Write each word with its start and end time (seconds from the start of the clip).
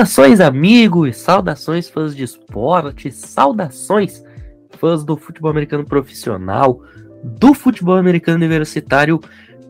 Saudações, 0.00 0.40
amigos, 0.40 1.16
saudações, 1.18 1.90
fãs 1.90 2.16
de 2.16 2.24
esporte, 2.24 3.12
saudações, 3.12 4.24
fãs 4.78 5.04
do 5.04 5.14
futebol 5.14 5.50
americano 5.50 5.84
profissional, 5.84 6.80
do 7.22 7.52
futebol 7.52 7.96
americano 7.96 8.38
universitário 8.38 9.20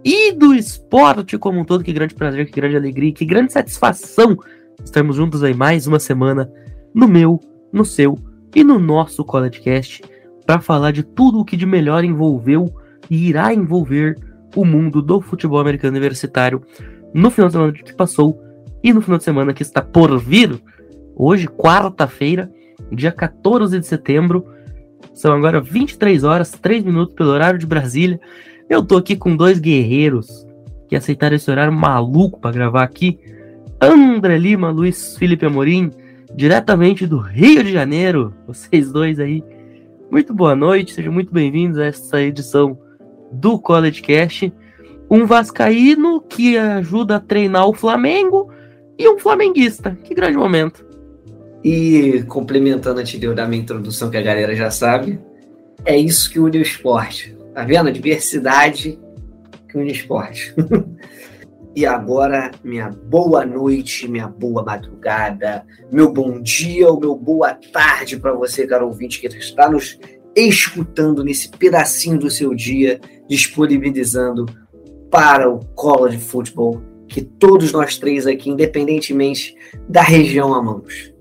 e 0.05 0.31
do 0.31 0.55
esporte 0.55 1.37
como 1.37 1.59
um 1.59 1.65
todo. 1.65 1.83
Que 1.83 1.93
grande 1.93 2.15
prazer, 2.15 2.47
que 2.47 2.53
grande 2.53 2.77
alegria, 2.77 3.13
que 3.13 3.25
grande 3.25 3.53
satisfação 3.53 4.37
estarmos 4.85 5.17
juntos 5.17 5.43
aí 5.43 5.53
mais 5.53 5.89
uma 5.89 5.99
semana 5.99 6.49
no 6.95 7.09
meu, 7.09 7.41
no 7.73 7.85
seu 7.85 8.17
e 8.55 8.63
no 8.63 8.79
nosso 8.79 9.25
CollegeCast 9.25 10.05
para 10.47 10.61
falar 10.61 10.93
de 10.93 11.03
tudo 11.03 11.41
o 11.41 11.45
que 11.45 11.57
de 11.57 11.67
melhor 11.67 12.05
envolveu 12.05 12.73
e 13.11 13.29
irá 13.29 13.53
envolver 13.53 14.17
o 14.55 14.65
mundo 14.65 15.03
do 15.03 15.21
futebol 15.21 15.59
americano 15.59 15.97
universitário 15.97 16.63
no 17.13 17.33
final 17.33 17.49
de 17.49 17.53
semana 17.53 17.73
que 17.73 17.93
passou 17.95 18.41
e 18.83 18.93
no 18.93 19.01
final 19.01 19.19
de 19.19 19.25
semana 19.25 19.53
que 19.53 19.63
está 19.63 19.83
por 19.83 20.19
vir. 20.19 20.61
Hoje, 21.15 21.47
quarta-feira, 21.47 22.51
dia 22.91 23.13
14 23.13 23.79
de 23.79 23.87
setembro, 23.87 24.47
são 25.15 25.33
agora 25.33 25.61
23 25.61 26.25
horas, 26.25 26.51
3 26.53 26.85
minutos 26.85 27.15
pelo 27.15 27.31
horário 27.31 27.59
de 27.59 27.67
Brasília. 27.67 28.21
Eu 28.69 28.85
tô 28.85 28.97
aqui 28.97 29.17
com 29.17 29.37
dois 29.37 29.59
guerreiros 29.59 30.47
que 30.89 30.97
aceitaram 30.97 31.37
esse 31.37 31.51
horário 31.51 31.73
maluco 31.73 32.41
para 32.41 32.53
gravar 32.53 32.83
aqui. 32.83 33.19
André 33.81 34.39
Lima, 34.39 34.71
Luiz 34.71 35.17
Felipe 35.17 35.47
Amorim, 35.47 35.91
diretamente 36.35 37.07
do 37.07 37.19
Rio 37.19 37.63
de 37.63 37.73
Janeiro. 37.73 38.35
Vocês 38.47 38.91
dois 38.93 39.21
aí. 39.21 39.43
Muito 40.11 40.35
boa 40.35 40.57
noite, 40.57 40.93
sejam 40.93 41.13
muito 41.13 41.33
bem-vindos 41.33 41.79
a 41.79 41.87
essa 41.87 42.21
edição 42.21 42.79
do 43.31 43.59
College 43.59 44.03
Cast. 44.03 44.53
Um 45.11 45.27
vascaíno 45.27 46.21
que 46.21 46.57
ajuda 46.57 47.17
a 47.17 47.21
treinar 47.21 47.69
o 47.69 47.75
Flamengo 47.75 48.51
e 49.01 49.09
um 49.09 49.19
flamenguista. 49.19 49.97
Que 50.05 50.15
grande 50.15 50.37
momento. 50.37 50.85
E 51.65 52.23
complementando 52.29 53.01
antes 53.01 53.19
de 53.19 53.25
eu 53.25 53.35
minha 53.35 53.63
introdução, 53.63 54.11
que 54.11 54.17
a 54.19 54.23
galera 54.23 54.55
já 54.55 54.71
sabe, 54.71 55.19
é 55.87 55.97
isso 55.97 56.31
que 56.31 56.39
une 56.39 56.59
o 56.59 56.63
esporte. 56.63 57.35
Tá 57.55 57.65
vendo? 57.65 57.89
A 57.89 57.93
diversidade 57.93 58.99
que 59.67 59.79
une 59.79 59.91
o 59.91 59.93
esporte. 59.93 60.55
e 61.75 61.87
agora, 61.87 62.51
minha 62.63 62.91
boa 62.91 63.47
noite, 63.47 64.07
minha 64.07 64.29
boa 64.29 64.63
madrugada, 64.63 65.65
meu 65.91 66.13
bom 66.13 66.39
dia 66.39 66.87
ou 66.87 67.01
meu 67.01 67.17
boa 67.17 67.55
tarde 67.73 68.19
para 68.19 68.35
você, 68.35 68.67
caro 68.67 68.87
ouvinte, 68.87 69.19
que 69.19 69.27
está 69.29 69.71
nos 69.71 69.99
escutando 70.37 71.25
nesse 71.25 71.49
pedacinho 71.49 72.19
do 72.19 72.31
seu 72.31 72.55
dia, 72.55 73.01
disponibilizando 73.27 74.45
para 75.11 75.51
o 75.51 75.65
college 75.75 76.19
football 76.19 76.90
que 77.11 77.21
todos 77.21 77.73
nós 77.73 77.99
três 77.99 78.25
aqui, 78.27 78.49
independentemente 78.49 79.57
da 79.89 80.01
região, 80.01 80.55
amamos. 80.55 81.13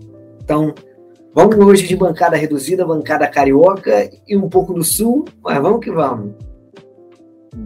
Então, 0.44 0.74
vamos 1.34 1.58
hoje 1.58 1.88
de 1.88 1.96
bancada 1.96 2.38
reduzida, 2.38 2.86
bancada 2.86 3.28
carioca 3.28 4.08
e 4.28 4.38
um 4.38 4.48
pouco 4.48 4.72
do 4.72 4.84
sul, 4.84 5.26
mas 5.44 5.60
vamos 5.60 5.84
que 5.84 5.92
vamos. 5.92 6.34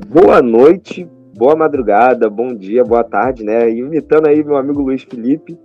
Boa 0.07 0.41
noite, 0.41 1.05
boa 1.35 1.53
madrugada, 1.53 2.29
bom 2.29 2.55
dia, 2.55 2.83
boa 2.83 3.03
tarde, 3.03 3.43
né? 3.43 3.69
Imitando 3.69 4.29
aí 4.29 4.41
meu 4.41 4.55
amigo 4.55 4.81
Luiz 4.81 5.03
Felipe, 5.03 5.59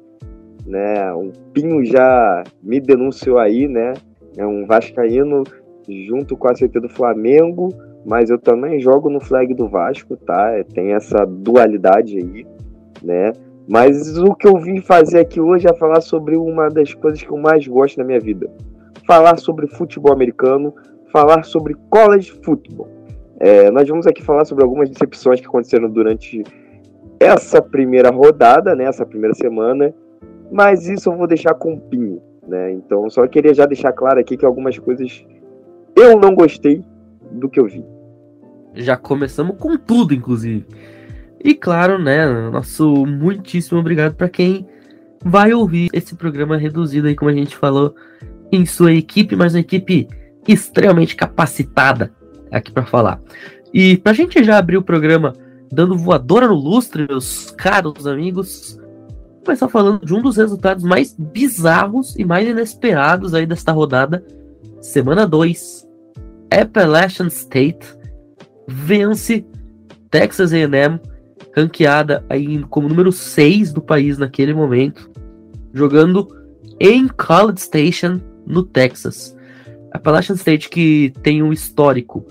né? 0.67 1.13
Um 1.15 1.31
Pinho 1.53 1.85
já 1.85 2.43
me 2.61 2.81
denunciou 2.81 3.39
aí, 3.39 3.69
né? 3.69 3.95
É 4.37 4.45
um 4.45 4.67
vascaíno 4.67 5.45
junto 6.07 6.37
com 6.37 6.49
a 6.49 6.55
CT 6.55 6.81
do 6.81 6.89
Flamengo, 6.89 7.73
mas 8.05 8.31
eu 8.31 8.39
também 8.39 8.81
jogo 8.81 9.11
no 9.11 9.21
flag 9.21 9.55
do 9.55 9.69
Vasco, 9.69 10.17
tá? 10.17 10.53
Tem 10.75 10.93
essa 10.93 11.25
dualidade 11.25 12.17
aí, 12.17 12.47
né? 13.03 13.33
Mas 13.69 14.17
o 14.17 14.35
que 14.35 14.49
eu 14.49 14.57
vim 14.59 14.81
fazer 14.81 15.21
aqui 15.21 15.41
hoje 15.41 15.69
é 15.69 15.75
falar 15.75 16.01
sobre 16.01 16.37
uma 16.37 16.69
das 16.69 16.95
coisas 16.95 17.23
que 17.23 17.31
eu 17.31 17.37
mais 17.37 17.67
gosto 17.67 17.99
na 17.99 18.05
minha 18.05 18.19
vida. 18.19 18.51
Falar 19.07 19.37
sobre 19.39 19.67
futebol 19.67 20.13
americano, 20.13 20.75
falar 21.13 21.45
sobre 21.45 21.75
college 21.91 22.33
football. 22.43 22.89
É, 23.41 23.71
nós 23.71 23.87
vamos 23.87 24.07
aqui 24.07 24.23
falar 24.23 24.45
sobre 24.45 24.65
algumas 24.65 24.89
decepções 24.89 25.41
que 25.41 25.47
aconteceram 25.47 25.91
durante 25.91 26.43
essa 27.21 27.61
primeira 27.61 28.11
rodada, 28.11 28.75
né, 28.75 28.85
essa 28.85 29.05
primeira 29.05 29.35
semana, 29.35 29.95
mas 30.51 30.89
isso 30.89 31.11
eu 31.11 31.17
vou 31.17 31.27
deixar 31.27 31.55
com 31.55 31.75
o 31.75 31.81
pinho, 31.81 32.23
né? 32.47 32.73
Então, 32.73 33.09
só 33.11 33.27
queria 33.27 33.53
já 33.53 33.67
deixar 33.67 33.93
claro 33.93 34.19
aqui 34.19 34.37
que 34.37 34.47
algumas 34.47 34.79
coisas 34.79 35.25
eu 35.95 36.19
não 36.19 36.35
gostei 36.35 36.83
do 37.33 37.49
que 37.49 37.61
eu 37.61 37.67
vi. 37.67 37.85
Já 38.75 38.97
começamos 38.97 39.57
com 39.59 39.77
tudo, 39.77 40.15
inclusive. 40.15 40.67
E 41.43 41.55
claro, 41.55 41.99
né, 41.99 42.27
nosso 42.51 43.07
muitíssimo 43.07 43.79
obrigado 43.79 44.15
para 44.15 44.29
quem 44.29 44.67
vai 45.25 45.53
ouvir 45.53 45.89
esse 45.93 46.15
programa 46.15 46.57
reduzido 46.57 47.09
aí, 47.09 47.15
como 47.15 47.31
a 47.31 47.35
gente 47.35 47.57
falou, 47.57 47.95
em 48.51 48.65
sua 48.67 48.93
equipe, 48.93 49.37
mas 49.37 49.55
uma 49.55 49.61
equipe 49.61 50.09
extremamente 50.47 51.15
capacitada 51.15 52.13
aqui 52.51 52.73
para 52.73 52.85
falar. 52.85 53.21
E 53.73 53.99
pra 53.99 54.13
gente 54.13 54.43
já 54.43 54.59
abrir 54.59 54.77
o 54.77 54.83
programa 54.83 55.35
dando 55.71 55.97
voadora 55.97 56.49
no 56.49 56.55
lustre, 56.55 57.07
meus 57.07 57.51
caros 57.51 58.07
amigos, 58.07 58.81
começar 59.45 59.69
falando 59.69 60.05
de 60.05 60.15
um 60.15 60.23
dos 60.23 60.37
resultados 60.37 60.83
mais 60.83 61.15
bizarros 61.19 62.17
e 62.17 62.25
mais 62.25 62.49
inesperados 62.49 63.35
aí 63.35 63.47
desta 63.47 63.73
rodada, 63.73 64.25
semana 64.81 65.27
2. 65.27 65.88
Appalachian 66.51 67.29
State 67.29 67.87
vence 68.67 69.45
Texas 70.11 70.53
A&M 70.53 71.01
ranqueada 71.55 72.25
aí 72.29 72.63
como 72.65 72.89
número 72.89 73.11
6 73.11 73.73
do 73.73 73.83
país 73.83 74.19
naquele 74.19 74.55
momento, 74.55 75.11
jogando 75.73 76.29
em 76.81 77.09
College 77.09 77.61
Station, 77.61 78.21
no 78.47 78.63
Texas. 78.63 79.37
Appalachian 79.93 80.37
State 80.37 80.69
que 80.69 81.13
tem 81.23 81.43
um 81.43 81.53
histórico 81.53 82.25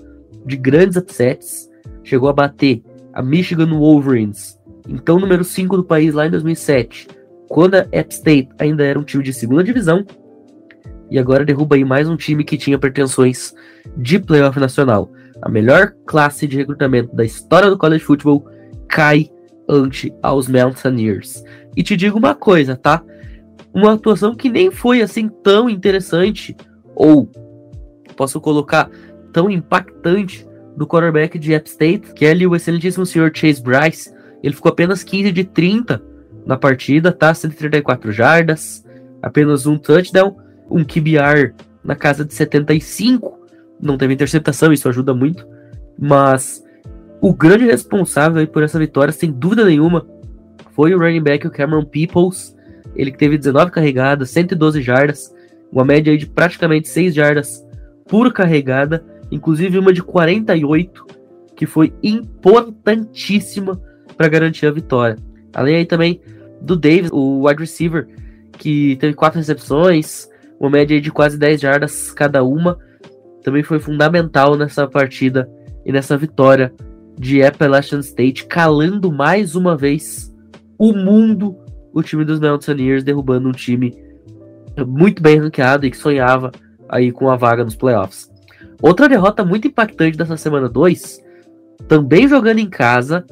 de 0.46 0.56
grandes 0.56 0.96
upsets, 0.96 1.70
chegou 2.04 2.30
a 2.30 2.34
bater 2.34 2.82
a 3.14 3.22
Michigan 3.22 3.78
Wolverines, 3.78 4.58
então 4.88 5.20
número 5.20 5.44
5 5.44 5.78
do 5.78 5.84
país 5.84 6.14
lá 6.14 6.28
em 6.28 6.32
2007, 6.32 7.08
quando 7.50 7.76
a 7.76 7.88
App 7.92 8.14
State 8.14 8.50
ainda 8.60 8.86
era 8.86 8.98
um 8.98 9.04
time 9.04 9.24
de 9.24 9.34
segunda 9.34 9.64
divisão, 9.64 10.06
e 11.10 11.18
agora 11.18 11.46
derruba 11.46 11.76
aí 11.76 11.86
mais 11.86 12.10
um 12.10 12.16
time 12.16 12.44
que 12.44 12.58
tinha 12.58 12.78
pretensões 12.78 13.54
de 13.96 14.20
playoff 14.20 14.60
nacional. 14.60 15.12
A 15.42 15.50
melhor 15.50 15.94
classe 16.06 16.48
de 16.48 16.58
recrutamento 16.58 17.16
da 17.16 17.24
história 17.24 17.70
do 17.70 17.78
college 17.78 18.04
football 18.04 18.46
cai 18.88 19.30
ante 19.70 20.14
aos 20.22 20.48
Mountaineers. 20.48 21.44
E 21.76 21.84
te 21.84 21.96
digo 21.96 22.18
uma 22.18 22.34
coisa, 22.34 22.76
tá? 22.76 23.04
Uma 23.74 23.94
atuação 23.94 24.36
que 24.36 24.50
nem 24.50 24.72
foi 24.72 25.02
assim 25.02 25.30
tão 25.30 25.70
interessante, 25.70 26.56
ou 26.96 27.30
posso 28.16 28.42
colocar 28.42 28.90
tão 29.32 29.50
impactante 29.50 30.48
do 30.76 30.88
quarterback 30.88 31.38
de 31.38 31.54
App 31.54 31.70
State, 31.70 32.14
que 32.14 32.26
é 32.26 32.32
ali 32.32 32.48
o 32.48 32.56
excelentíssimo 32.56 33.06
senhor 33.06 33.32
Chase 33.34 33.62
Bryce. 33.62 34.14
Ele 34.42 34.56
ficou 34.56 34.72
apenas 34.72 35.04
15 35.04 35.32
de 35.32 35.44
30 35.44 36.02
na 36.46 36.58
partida, 36.58 37.12
tá? 37.12 37.34
134 37.34 38.12
jardas, 38.12 38.84
apenas 39.22 39.66
um 39.66 39.78
touchdown, 39.78 40.36
um 40.70 40.84
QBR 40.84 41.54
na 41.84 41.96
casa 41.96 42.26
de 42.26 42.34
75. 42.34 43.38
Não 43.82 43.98
teve 43.98 44.14
interceptação, 44.14 44.74
isso 44.74 44.90
ajuda 44.90 45.14
muito. 45.14 45.48
Mas 45.98 46.64
o 47.22 47.34
grande 47.34 47.66
responsável 47.66 48.46
por 48.48 48.64
essa 48.64 48.78
vitória, 48.78 49.12
sem 49.12 49.32
dúvida 49.32 49.66
nenhuma, 49.66 50.06
foi 50.76 50.94
o 50.94 51.00
running 51.00 51.24
back, 51.24 51.48
o 51.48 51.52
Cameron 51.52 51.86
Peoples. 51.86 52.56
Ele 52.96 53.12
que 53.12 53.18
teve 53.18 53.38
19 53.38 53.72
carregadas, 53.72 54.30
112 54.32 54.82
jardas, 54.82 55.34
uma 55.72 55.86
média 55.86 56.18
de 56.18 56.26
praticamente 56.26 56.88
6 56.88 57.14
jardas 57.14 57.66
por 58.08 58.32
carregada, 58.34 59.04
inclusive 59.32 59.78
uma 59.78 59.94
de 59.94 60.02
48, 60.02 61.06
que 61.56 61.66
foi 61.66 61.94
importantíssima 62.02 63.80
para 64.16 64.28
garantir 64.28 64.66
a 64.66 64.72
vitória. 64.72 65.18
Além 65.54 65.76
aí 65.76 65.86
também 65.86 66.22
do 66.62 66.76
Davis, 66.76 67.12
o 67.12 67.48
wide 67.48 67.62
receiver, 67.62 68.08
que 68.54 68.96
teve 68.98 69.14
quatro 69.14 69.40
recepções, 69.40 70.28
uma 70.60 70.70
média 70.70 71.00
de 71.00 71.12
quase 71.12 71.38
10 71.38 71.62
jardas 71.62 72.12
cada 72.12 72.44
uma, 72.44 72.78
também 73.44 73.64
foi 73.64 73.80
fundamental 73.80 74.56
nessa 74.56 74.88
partida 74.88 75.50
e 75.86 75.92
nessa 75.92 76.18
vitória 76.18 76.74
de 77.18 77.42
Appalachian 77.44 78.00
State, 78.00 78.46
calando 78.46 79.12
mais 79.12 79.56
uma 79.56 79.76
vez 79.76 80.34
o 80.78 80.94
mundo, 80.94 81.58
o 81.94 82.04
time 82.04 82.24
dos 82.24 82.40
Mountaineers, 82.40 83.04
derrubando 83.04 83.50
um 83.50 83.54
time 83.54 83.96
muito 84.86 85.22
bem 85.22 85.40
ranqueado 85.40 85.86
e 85.86 85.92
que 85.92 85.98
sonhava 85.98 86.52
aí 86.88 87.12
com 87.12 87.30
a 87.30 87.36
vaga 87.36 87.64
nos 87.64 87.76
playoffs. 87.76 88.30
Outra 88.82 89.10
derrota 89.10 89.44
muito 89.44 89.68
impactante 89.68 90.18
dessa 90.18 90.38
semana 90.38 90.70
2, 90.70 91.20
também 91.88 92.28
jogando 92.28 92.60
em 92.60 92.70
casa, 92.70 93.26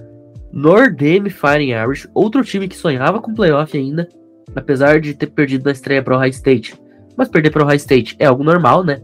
Nordame 0.52 1.30
Fighting 1.30 1.72
Irish, 1.72 2.08
outro 2.14 2.44
time 2.44 2.68
que 2.68 2.76
sonhava 2.78 3.22
com 3.22 3.34
playoff 3.34 3.78
ainda, 3.78 4.08
apesar 4.56 5.00
de 5.00 5.14
ter 5.14 5.28
perdido 5.28 5.66
na 5.66 5.72
estreia 5.72 6.02
para 6.02 6.16
o 6.16 6.18
High 6.18 6.30
State. 6.30 6.85
Mas 7.18 7.30
perder 7.30 7.52
para 7.52 7.64
o 7.64 7.66
High 7.66 7.78
State 7.78 8.16
é 8.20 8.26
algo 8.26 8.44
normal, 8.44 8.84
né? 8.84 9.02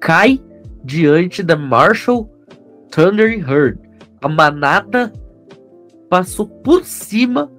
Cai 0.00 0.40
diante 0.84 1.42
da 1.42 1.56
Marshall 1.56 2.30
Thunder 2.90 3.32
Herd. 3.32 3.78
A 4.20 4.28
manada 4.28 5.12
passou 6.08 6.46
por 6.46 6.84
cima 6.84 7.50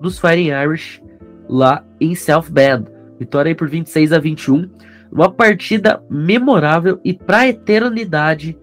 dos 0.00 0.18
Fighting 0.18 0.50
Irish 0.50 1.02
lá 1.48 1.84
em 2.00 2.14
South 2.14 2.50
Bend. 2.50 2.86
Vitória 3.18 3.50
aí 3.50 3.54
por 3.54 3.68
26 3.68 4.12
a 4.12 4.18
21. 4.18 4.70
Uma 5.10 5.30
partida 5.30 6.02
memorável 6.08 7.00
e 7.04 7.12
para 7.12 7.48
eternidade 7.48 8.56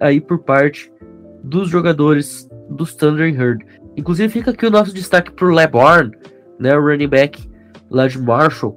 aí 0.00 0.20
por 0.20 0.38
parte 0.38 0.92
dos 1.42 1.68
jogadores 1.68 2.48
dos 2.70 2.94
Thunder 2.94 3.28
Herd. 3.28 3.64
Inclusive 3.96 4.28
fica 4.28 4.50
aqui 4.50 4.66
o 4.66 4.70
nosso 4.70 4.94
destaque 4.94 5.32
pro 5.32 5.52
LeBron, 5.52 6.10
né, 6.58 6.76
o 6.76 6.80
running 6.80 7.08
back 7.08 7.48
lá 7.90 8.06
de 8.06 8.18
Marshall. 8.18 8.76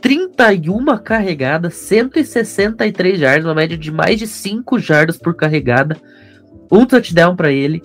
31 0.00 0.84
carregadas, 0.98 1.74
163 1.74 3.18
jardas, 3.18 3.44
uma 3.44 3.54
média 3.54 3.76
de 3.76 3.90
mais 3.90 4.18
de 4.18 4.26
5 4.26 4.78
jardas 4.78 5.16
por 5.16 5.34
carregada. 5.34 5.96
Um 6.70 6.84
touchdown 6.84 7.34
para 7.34 7.50
ele. 7.50 7.82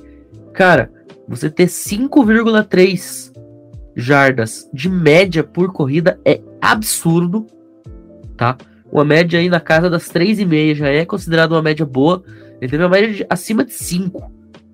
Cara, 0.54 0.92
você 1.28 1.50
ter 1.50 1.68
5,3 1.68 3.32
jardas 3.96 4.70
de 4.74 4.90
média 4.90 5.44
por 5.44 5.72
corrida 5.72 6.20
é 6.26 6.42
absurdo, 6.62 7.48
tá? 8.36 8.58
Uma 8.92 9.06
média 9.06 9.40
aí 9.40 9.50
na 9.50 9.60
casa 9.60 9.90
das 9.90 10.10
3,5 10.10 10.76
já 10.76 10.88
é 10.88 11.06
considerada 11.06 11.56
uma 11.56 11.62
média 11.62 11.86
boa. 11.86 12.24
Ele 12.62 12.70
teve 12.70 12.84
uma 12.84 12.90
média 12.90 13.12
de 13.12 13.26
acima 13.30 13.66
de 13.66 13.74
5, 13.74 14.32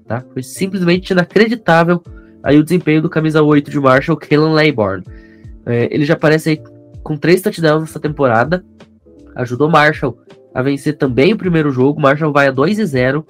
tá? 0.08 0.24
Foi 0.34 0.44
simplesmente 0.44 1.12
inacreditável 1.12 2.04
aí 2.44 2.58
o 2.58 2.64
desempenho 2.64 3.02
do 3.02 3.10
camisa 3.10 3.42
8 3.42 3.72
de 3.72 3.80
Marshall, 3.80 4.18
Kalen 4.18 4.54
Layborn. 4.54 5.04
É, 5.66 5.88
ele 5.92 6.06
já 6.06 6.16
aparece 6.16 6.50
aí 6.50 6.62
com 7.10 7.18
3 7.18 7.42
touchdowns 7.42 7.82
nessa 7.82 8.00
temporada. 8.00 8.64
Ajudou 9.36 9.68
Marshall 9.68 10.16
a 10.54 10.62
vencer 10.62 10.96
também 10.96 11.34
o 11.34 11.38
primeiro 11.38 11.72
jogo. 11.72 12.00
Marshall 12.00 12.32
vai 12.32 12.48
a 12.48 12.52
2 12.52 12.78
e 12.78 12.86
0. 12.86 13.26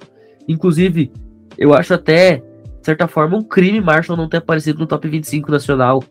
Inclusive, 0.46 1.10
eu 1.56 1.72
acho 1.72 1.94
até 1.94 2.42
de 2.78 2.84
certa 2.84 3.08
forma, 3.08 3.38
um 3.38 3.42
crime 3.42 3.80
Marshall 3.80 4.18
não 4.18 4.28
ter 4.28 4.36
aparecido 4.36 4.78
no 4.78 4.86
top 4.86 5.08
25 5.08 5.50
nacional 5.50 6.04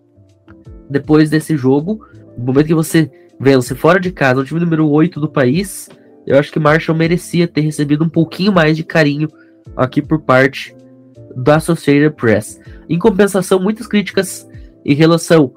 depois 0.90 1.30
desse 1.30 1.56
jogo. 1.56 2.04
No 2.36 2.46
momento 2.46 2.66
que 2.66 2.74
você 2.74 3.12
vence 3.40 3.76
fora 3.76 4.00
de 4.00 4.12
casa, 4.12 4.42
o 4.42 4.46
time 4.46 4.60
número 4.60 4.90
8 4.90 5.20
do 5.20 5.30
país, 5.30 5.90
eu 6.26 6.40
acho 6.40 6.52
que 6.52 6.60
Marshall 6.60 6.98
merecia 6.98 7.48
ter 7.48 7.62
recebido 7.62 8.04
um 8.04 8.10
pouquinho 8.10 8.52
mais 8.52 8.76
de 8.76 8.84
carinho 8.84 9.28
aqui 9.78 10.02
por 10.02 10.22
parte 10.22 10.76
da 11.36 11.58
Associated 11.58 12.16
Press. 12.16 12.60
Em 12.88 12.98
compensação, 12.98 13.60
muitas 13.60 13.86
críticas 13.86 14.48
em 14.84 14.96
relação 14.96 15.54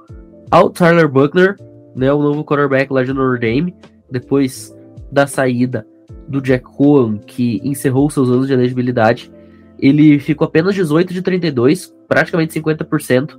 ao 0.51 0.69
Tyler 0.69 1.09
Buckner, 1.09 1.57
né, 1.95 2.13
o 2.13 2.23
novo 2.23 2.45
quarterback 2.45 2.93
lá 2.93 3.03
de 3.03 3.13
Notre 3.13 3.41
Dame, 3.41 3.75
depois 4.11 4.75
da 5.11 5.27
saída 5.27 5.87
do 6.29 6.41
Jack 6.41 6.65
Cohen, 6.65 7.19
que 7.19 7.61
encerrou 7.65 8.09
seus 8.11 8.31
anos 8.31 8.47
de 8.47 8.53
elegibilidade 8.53 9.31
ele 9.83 10.21
ficou 10.21 10.47
apenas 10.47 10.77
18 10.77 11.13
de 11.13 11.21
32, 11.21 11.93
praticamente 12.07 12.59
50% 12.59 13.37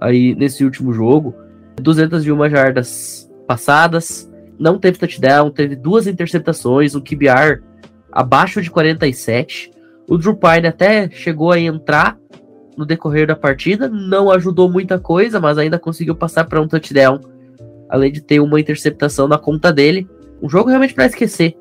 aí 0.00 0.32
nesse 0.36 0.64
último 0.64 0.92
jogo. 0.92 1.34
201 1.80 2.48
jardas 2.48 3.28
passadas, 3.48 4.30
não 4.56 4.78
teve 4.78 4.96
touchdown, 4.98 5.50
teve 5.50 5.74
duas 5.74 6.06
interceptações, 6.06 6.94
um 6.94 7.00
QBR 7.00 7.60
abaixo 8.12 8.62
de 8.62 8.70
47. 8.70 9.72
O 10.08 10.16
Drew 10.16 10.36
Pine 10.36 10.68
até 10.68 11.10
chegou 11.10 11.50
a 11.50 11.58
entrar 11.58 12.16
no 12.76 12.86
decorrer 12.86 13.26
da 13.26 13.34
partida, 13.34 13.88
não 13.88 14.30
ajudou 14.30 14.70
muita 14.70 15.00
coisa, 15.00 15.40
mas 15.40 15.58
ainda 15.58 15.80
conseguiu 15.80 16.14
passar 16.14 16.44
para 16.44 16.62
um 16.62 16.68
touchdown, 16.68 17.18
além 17.92 18.10
de 18.10 18.22
ter 18.22 18.40
uma 18.40 18.58
interceptação 18.58 19.28
na 19.28 19.36
conta 19.36 19.70
dele. 19.70 20.08
Um 20.42 20.48
jogo 20.48 20.70
realmente 20.70 20.94
para 20.94 21.04
esquecer 21.04 21.54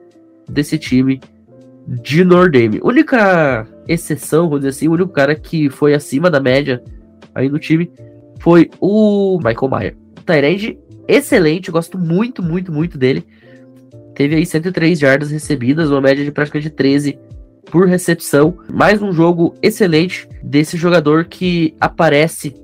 desse 0.50 0.78
time 0.78 1.20
de 1.86 2.24
Nordame. 2.24 2.80
Única 2.82 3.68
exceção, 3.86 4.48
vou 4.48 4.58
dizer 4.58 4.70
assim, 4.70 4.88
o 4.88 4.94
único 4.94 5.12
cara 5.12 5.36
que 5.36 5.70
foi 5.70 5.94
acima 5.94 6.30
da 6.30 6.40
média 6.40 6.82
aí 7.36 7.50
no 7.50 7.60
time 7.60 7.92
foi 8.40 8.70
o 8.80 9.38
Michael 9.44 9.70
Mayer. 9.70 9.98
Tyrande 10.26 10.80
excelente, 11.06 11.70
gosto 11.70 12.00
muito, 12.00 12.42
muito, 12.42 12.72
muito 12.72 12.98
dele. 12.98 13.26
Teve 14.16 14.36
aí 14.36 14.46
103 14.46 14.98
jardas 14.98 15.32
recebidas, 15.32 15.92
uma 15.92 16.00
média 16.00 16.24
de 16.24 16.32
praticamente 16.32 16.70
13 16.70 17.20
por 17.70 17.90
recepção. 17.90 18.58
Mais 18.72 19.02
um 19.02 19.12
jogo 19.12 19.54
excelente 19.62 20.30
desse 20.42 20.78
jogador 20.78 21.26
que 21.26 21.76
aparece 21.78 22.56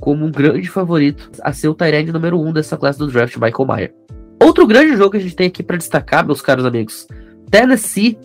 como 0.00 0.24
um 0.24 0.30
grande 0.30 0.68
favorito 0.68 1.30
a 1.42 1.52
ser 1.52 1.68
o 1.68 1.74
Tyrande 1.74 2.12
número 2.12 2.40
1 2.40 2.48
um 2.48 2.52
dessa 2.52 2.76
classe 2.76 2.98
do 2.98 3.06
draft, 3.06 3.36
Michael 3.36 3.66
Mayer. 3.66 3.94
Outro 4.42 4.66
grande 4.66 4.96
jogo 4.96 5.10
que 5.10 5.16
a 5.16 5.20
gente 5.20 5.36
tem 5.36 5.48
aqui 5.48 5.62
para 5.62 5.76
destacar, 5.76 6.24
meus 6.24 6.40
caros 6.40 6.64
amigos, 6.64 7.06
Tennessee 7.50 8.18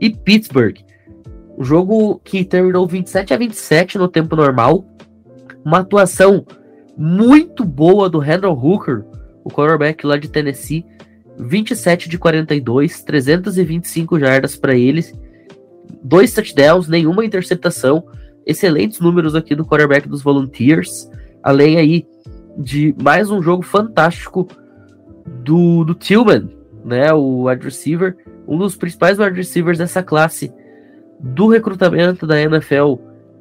e 0.00 0.10
Pittsburgh. 0.10 0.76
Um 1.56 1.64
jogo 1.64 2.20
que 2.24 2.44
terminou 2.44 2.86
27 2.86 3.32
a 3.32 3.36
27 3.36 3.98
no 3.98 4.08
tempo 4.08 4.34
normal. 4.34 4.84
Uma 5.64 5.78
atuação 5.78 6.44
muito 6.96 7.64
boa 7.64 8.08
do 8.08 8.18
Randall 8.18 8.58
Hooker, 8.58 9.04
o 9.44 9.50
quarterback 9.50 10.04
lá 10.04 10.16
de 10.16 10.28
Tennessee. 10.28 10.84
27 11.38 12.08
de 12.08 12.18
42, 12.18 13.02
325 13.02 14.18
jardas 14.18 14.56
para 14.56 14.74
eles. 14.74 15.12
Dois 16.02 16.32
touchdowns, 16.32 16.88
nenhuma 16.88 17.24
interceptação. 17.24 18.04
Excelentes 18.46 19.00
números 19.00 19.34
aqui 19.34 19.54
do 19.54 19.64
quarterback 19.64 20.08
dos 20.08 20.22
Volunteers. 20.22 21.10
Além 21.42 21.76
aí 21.76 22.06
de 22.58 22.94
mais 23.02 23.30
um 23.30 23.42
jogo 23.42 23.62
fantástico 23.62 24.46
do, 25.42 25.84
do 25.84 25.94
Tillman, 25.94 26.48
né, 26.84 27.12
o 27.12 27.48
wide 27.48 27.64
receiver, 27.64 28.16
um 28.46 28.58
dos 28.58 28.76
principais 28.76 29.18
wide 29.18 29.36
receivers 29.36 29.78
dessa 29.78 30.02
classe 30.02 30.52
do 31.18 31.48
recrutamento 31.48 32.26
da 32.26 32.40
NFL 32.40 32.96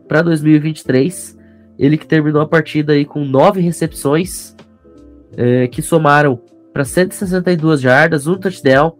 para 0.08 0.22
2023. 0.22 1.38
Ele 1.78 1.98
que 1.98 2.08
terminou 2.08 2.42
a 2.42 2.48
partida 2.48 2.94
aí 2.94 3.04
com 3.04 3.26
nove 3.26 3.60
recepções, 3.60 4.56
é, 5.36 5.68
que 5.68 5.82
somaram 5.82 6.40
para 6.72 6.86
162 6.86 7.82
jardas, 7.82 8.28
um 8.28 8.38
touchdown. 8.38 8.98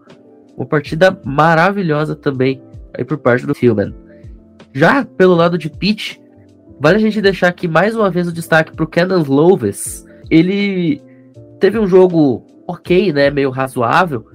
Uma 0.56 0.66
partida 0.66 1.18
maravilhosa 1.24 2.14
também 2.14 2.62
aí 2.96 3.04
por 3.04 3.18
parte 3.18 3.44
do 3.44 3.54
Tillman. 3.54 3.94
Já 4.74 5.04
pelo 5.04 5.36
lado 5.36 5.56
de 5.56 5.70
Pitt, 5.70 6.20
vale 6.80 6.96
a 6.96 7.00
gente 7.00 7.20
deixar 7.20 7.48
aqui 7.48 7.68
mais 7.68 7.94
uma 7.94 8.10
vez 8.10 8.26
o 8.26 8.32
destaque 8.32 8.72
para 8.72 8.84
o 8.84 8.88
Kenan 8.88 9.22
Loves. 9.22 10.04
Ele 10.28 11.00
teve 11.60 11.78
um 11.78 11.86
jogo 11.86 12.44
ok, 12.66 13.12
né, 13.12 13.30
meio 13.30 13.50
razoável, 13.50 14.26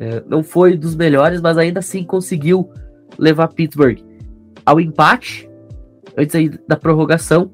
é, 0.00 0.22
não 0.26 0.42
foi 0.42 0.76
dos 0.76 0.94
melhores, 0.94 1.40
mas 1.40 1.58
ainda 1.58 1.80
assim 1.80 2.04
conseguiu 2.04 2.70
levar 3.18 3.48
Pittsburgh 3.48 3.98
ao 4.64 4.80
empate 4.80 5.48
antes 6.16 6.34
aí 6.34 6.50
da 6.66 6.76
prorrogação, 6.76 7.50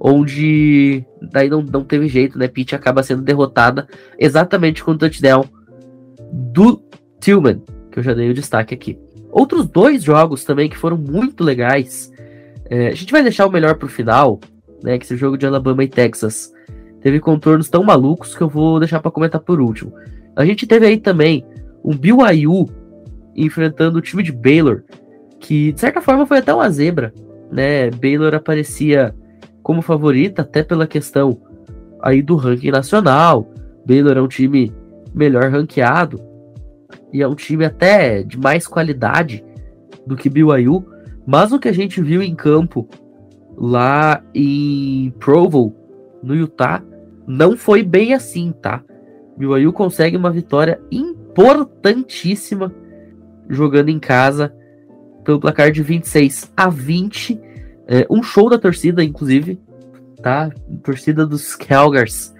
onde 0.00 1.04
daí 1.30 1.48
não, 1.48 1.62
não 1.62 1.84
teve 1.84 2.08
jeito, 2.08 2.36
né? 2.36 2.48
Pitt 2.48 2.74
acaba 2.74 3.02
sendo 3.02 3.22
derrotada 3.22 3.86
exatamente 4.18 4.82
com 4.82 4.90
o 4.90 4.98
touchdown 4.98 5.44
do 6.32 6.82
Tillman, 7.20 7.62
que 7.90 8.00
eu 8.00 8.02
já 8.02 8.12
dei 8.12 8.28
o 8.28 8.34
destaque 8.34 8.74
aqui. 8.74 8.98
Outros 9.32 9.66
dois 9.66 10.04
jogos 10.04 10.44
também 10.44 10.68
que 10.68 10.76
foram 10.76 10.98
muito 10.98 11.42
legais. 11.42 12.12
É, 12.66 12.88
a 12.88 12.94
gente 12.94 13.10
vai 13.10 13.22
deixar 13.22 13.46
o 13.46 13.50
melhor 13.50 13.76
pro 13.76 13.88
final, 13.88 14.38
né? 14.84 14.98
Que 14.98 15.06
esse 15.06 15.16
jogo 15.16 15.38
de 15.38 15.46
Alabama 15.46 15.82
e 15.82 15.88
Texas 15.88 16.52
teve 17.00 17.18
contornos 17.18 17.70
tão 17.70 17.82
malucos 17.82 18.36
que 18.36 18.42
eu 18.42 18.48
vou 18.48 18.78
deixar 18.78 19.00
para 19.00 19.10
comentar 19.10 19.40
por 19.40 19.58
último. 19.58 19.94
A 20.36 20.44
gente 20.44 20.66
teve 20.66 20.86
aí 20.86 20.98
também 20.98 21.46
um 21.82 21.96
BYU 21.96 22.68
enfrentando 23.34 23.98
o 23.98 24.02
time 24.02 24.22
de 24.22 24.30
Baylor, 24.30 24.82
que 25.40 25.72
de 25.72 25.80
certa 25.80 26.02
forma 26.02 26.26
foi 26.26 26.38
até 26.38 26.52
uma 26.52 26.70
zebra, 26.70 27.14
né? 27.50 27.90
Baylor 27.90 28.34
aparecia 28.34 29.14
como 29.62 29.80
favorita 29.80 30.42
até 30.42 30.62
pela 30.62 30.86
questão 30.86 31.40
aí 32.02 32.20
do 32.20 32.36
ranking 32.36 32.70
nacional. 32.70 33.50
Baylor 33.86 34.18
é 34.18 34.20
um 34.20 34.28
time 34.28 34.70
melhor 35.14 35.50
ranqueado 35.50 36.31
e 37.12 37.22
é 37.22 37.28
um 37.28 37.34
time 37.34 37.64
até 37.64 38.22
de 38.22 38.38
mais 38.38 38.66
qualidade 38.66 39.44
do 40.06 40.16
que 40.16 40.30
BYU, 40.30 40.84
mas 41.26 41.52
o 41.52 41.58
que 41.58 41.68
a 41.68 41.72
gente 41.72 42.00
viu 42.00 42.22
em 42.22 42.34
campo 42.34 42.88
lá 43.56 44.22
em 44.34 45.12
Provo, 45.18 45.74
no 46.22 46.34
Utah, 46.34 46.82
não 47.26 47.56
foi 47.56 47.82
bem 47.82 48.14
assim, 48.14 48.52
tá? 48.60 48.82
BYU 49.36 49.72
consegue 49.72 50.16
uma 50.16 50.30
vitória 50.30 50.80
importantíssima 50.90 52.74
jogando 53.48 53.88
em 53.90 53.98
casa 53.98 54.54
pelo 55.24 55.40
placar 55.40 55.70
de 55.70 55.82
26 55.82 56.52
a 56.56 56.68
20. 56.68 57.40
É, 57.86 58.06
um 58.10 58.22
show 58.22 58.48
da 58.48 58.58
torcida, 58.58 59.04
inclusive, 59.04 59.60
tá? 60.22 60.50
Torcida 60.82 61.26
dos 61.26 61.54
Calgars 61.54 62.32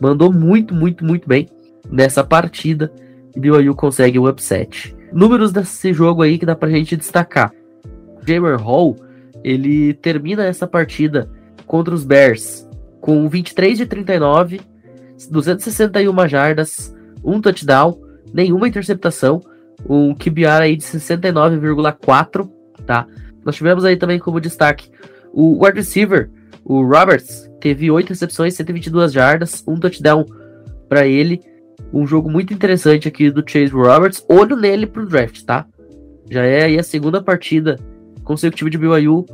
mandou 0.00 0.32
muito, 0.32 0.74
muito, 0.74 1.04
muito 1.04 1.28
bem 1.28 1.48
nessa 1.90 2.22
partida. 2.22 2.92
E 3.38 3.40
BYU 3.40 3.72
consegue 3.76 4.18
o 4.18 4.28
upset. 4.28 4.92
Números 5.12 5.52
desse 5.52 5.92
jogo 5.92 6.22
aí 6.22 6.38
que 6.38 6.44
dá 6.44 6.56
pra 6.56 6.68
gente 6.68 6.96
destacar. 6.96 7.52
Jamer 8.26 8.60
Hall, 8.60 8.96
ele 9.44 9.94
termina 9.94 10.44
essa 10.44 10.66
partida 10.66 11.30
contra 11.64 11.94
os 11.94 12.04
Bears 12.04 12.68
com 13.00 13.28
23 13.28 13.78
de 13.78 13.86
39, 13.86 14.60
261 15.30 16.28
jardas, 16.28 16.92
um 17.22 17.40
touchdown, 17.40 17.96
nenhuma 18.34 18.66
interceptação, 18.66 19.40
um 19.88 20.16
QBR 20.16 20.62
aí 20.62 20.76
de 20.76 20.82
69,4, 20.82 22.50
tá? 22.84 23.06
Nós 23.44 23.54
tivemos 23.54 23.84
aí 23.84 23.96
também 23.96 24.18
como 24.18 24.40
destaque 24.40 24.90
o 25.32 25.64
wide 25.64 25.78
receiver, 25.78 26.28
O 26.64 26.82
Roberts 26.82 27.48
teve 27.60 27.88
8 27.88 28.08
recepções, 28.08 28.54
122 28.54 29.12
jardas, 29.12 29.62
um 29.68 29.78
touchdown 29.78 30.26
para 30.88 31.06
ele. 31.06 31.40
Um 31.92 32.06
jogo 32.06 32.30
muito 32.30 32.52
interessante 32.52 33.08
aqui 33.08 33.30
do 33.30 33.42
Chase 33.46 33.72
Roberts. 33.72 34.24
Olho 34.28 34.56
nele 34.56 34.86
pro 34.86 35.06
draft, 35.06 35.42
tá? 35.42 35.66
Já 36.30 36.44
é 36.44 36.64
aí 36.64 36.78
a 36.78 36.82
segunda 36.82 37.22
partida 37.22 37.78
consecutiva 38.22 38.68
de 38.68 38.76
BYU 38.76 39.24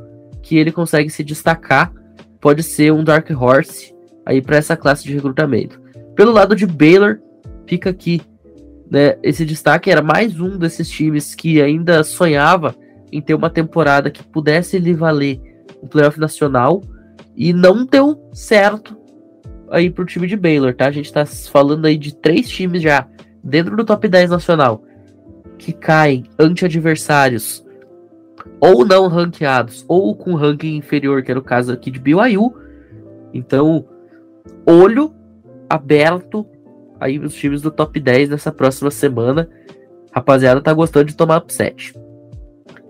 que 0.43 0.57
ele 0.57 0.71
consegue 0.71 1.11
se 1.11 1.25
destacar. 1.25 1.93
Pode 2.41 2.63
ser 2.63 2.93
um 2.93 3.03
Dark 3.03 3.29
Horse 3.31 3.95
aí 4.25 4.41
para 4.41 4.57
essa 4.57 4.77
classe 4.77 5.05
de 5.05 5.15
recrutamento. 5.15 5.81
Pelo 6.15 6.33
lado 6.33 6.55
de 6.55 6.67
Baylor, 6.67 7.19
fica 7.67 7.91
aqui 7.91 8.23
né, 8.91 9.17
esse 9.23 9.45
destaque. 9.45 9.91
Era 9.91 10.03
mais 10.03 10.39
um 10.39 10.57
desses 10.57 10.89
times 10.89 11.35
que 11.35 11.61
ainda 11.61 12.05
sonhava 12.05 12.75
em 13.11 13.21
ter 13.21 13.35
uma 13.35 13.51
temporada 13.51 14.11
que 14.11 14.23
pudesse 14.23 14.79
lhe 14.79 14.93
valer 14.93 15.41
um 15.83 15.87
playoff 15.87 16.21
nacional 16.21 16.83
e 17.37 17.53
não 17.53 17.85
deu 17.85 18.29
certo 18.33 18.97
aí 19.75 19.91
pro 19.91 20.05
time 20.05 20.27
de 20.27 20.37
Baylor, 20.37 20.75
tá? 20.75 20.87
A 20.87 20.91
gente 20.91 21.13
tá 21.13 21.27
falando 21.27 21.87
aí 21.87 21.97
de 21.97 22.15
três 22.15 22.49
times 22.49 22.81
já 22.81 23.07
dentro 23.43 23.77
do 23.77 23.85
top 23.85 24.09
10 24.09 24.31
nacional 24.31 24.85
que 25.59 25.73
caem 25.73 26.25
ante 26.39 26.65
adversários 26.65 27.65
ou 28.61 28.85
não 28.85 29.09
ranqueados 29.09 29.85
ou 29.89 30.15
com 30.15 30.35
ranking 30.35 30.77
inferior, 30.77 31.23
que 31.23 31.31
era 31.31 31.41
o 31.41 31.45
caso 31.45 31.73
aqui 31.73 31.91
de 31.91 31.99
BYU. 31.99 32.55
Então, 33.33 33.85
olho 34.67 35.13
aberto 35.69 36.47
aí 37.01 37.19
os 37.19 37.35
times 37.35 37.61
do 37.61 37.71
top 37.71 37.99
10 37.99 38.31
nessa 38.31 38.53
próxima 38.53 38.91
semana. 38.91 39.49
Rapaziada, 40.13 40.61
tá 40.61 40.73
gostando 40.73 41.07
de 41.07 41.17
tomar 41.17 41.39
upset. 41.39 41.95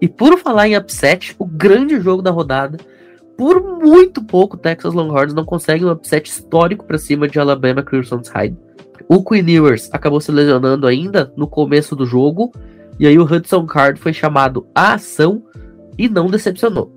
E 0.01 0.09
por 0.09 0.39
falar 0.39 0.69
em 0.69 0.77
upset, 0.77 1.35
o 1.39 1.47
grande 1.47 1.99
jogo 2.01 2.23
da 2.23 2.31
rodada 2.31 2.79
por 3.37 3.63
muito 3.63 4.23
pouco, 4.23 4.57
Texas 4.57 4.95
Longhorns 4.95 5.35
não 5.35 5.45
consegue 5.45 5.85
um 5.85 5.91
upset 5.91 6.29
histórico 6.29 6.85
para 6.85 6.99
cima 6.99 7.29
de 7.29 7.39
Alabama 7.39 7.83
Crimson 7.83 8.21
Tide. 8.21 8.57
O 9.09 9.23
Queen 9.23 9.49
Ewers 9.51 9.91
acabou 9.93 10.21
se 10.21 10.31
lesionando 10.31 10.87
ainda 10.87 11.33
no 11.37 11.47
começo 11.47 11.97
do 11.97 12.07
jogo, 12.07 12.53
e 12.99 13.07
aí 13.07 13.19
o 13.19 13.25
Hudson 13.25 13.67
Card 13.67 14.01
foi 14.01 14.13
chamado 14.13 14.67
à 14.75 14.95
ação 14.95 15.43
e 15.99 16.09
não 16.09 16.29
decepcionou. 16.29 16.93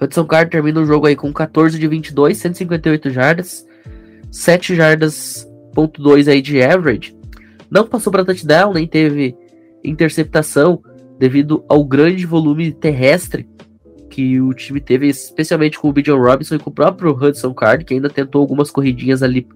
Hudson 0.00 0.24
Card 0.24 0.50
termina 0.50 0.80
o 0.80 0.86
jogo 0.86 1.06
aí 1.06 1.14
com 1.14 1.32
14 1.32 1.78
de 1.78 1.86
22, 1.86 2.36
158 2.36 3.10
jardas, 3.10 3.66
7 4.30 4.74
jardas 4.74 5.48
ponto 5.72 6.02
.2 6.02 6.28
aí 6.28 6.42
de 6.42 6.60
average. 6.62 7.16
Não 7.70 7.86
passou 7.86 8.12
para 8.12 8.24
touchdown, 8.24 8.72
nem 8.72 8.86
teve 8.86 9.36
interceptação 9.84 10.82
devido 11.18 11.64
ao 11.68 11.84
grande 11.84 12.26
volume 12.26 12.72
terrestre 12.72 13.48
que 14.10 14.40
o 14.40 14.52
time 14.52 14.80
teve, 14.80 15.08
especialmente 15.08 15.78
com 15.78 15.88
o 15.88 15.92
Bijan 15.92 16.16
Robinson 16.16 16.56
e 16.56 16.58
com 16.58 16.68
o 16.68 16.72
próprio 16.72 17.12
Hudson 17.12 17.54
Card, 17.54 17.84
que 17.84 17.94
ainda 17.94 18.10
tentou 18.10 18.40
algumas 18.40 18.70
corridinhas 18.70 19.22
ali 19.22 19.46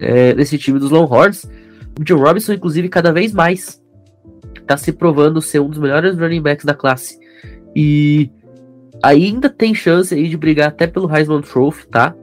é, 0.00 0.34
nesse 0.34 0.58
time 0.58 0.78
dos 0.78 0.90
Longhorns. 0.90 1.44
O 1.44 2.00
Bijan 2.00 2.16
Robinson, 2.16 2.54
inclusive, 2.54 2.88
cada 2.88 3.12
vez 3.12 3.32
mais 3.32 3.80
está 4.58 4.76
se 4.76 4.92
provando 4.92 5.40
ser 5.40 5.60
um 5.60 5.68
dos 5.68 5.78
melhores 5.78 6.18
running 6.18 6.42
backs 6.42 6.64
da 6.64 6.74
classe. 6.74 7.18
E 7.76 8.30
ainda 9.02 9.48
tem 9.48 9.74
chance 9.74 10.14
aí 10.14 10.28
de 10.28 10.36
brigar 10.36 10.68
até 10.68 10.86
pelo 10.86 11.14
Heisman 11.14 11.42
Trophy, 11.42 11.86
tá? 11.88 12.14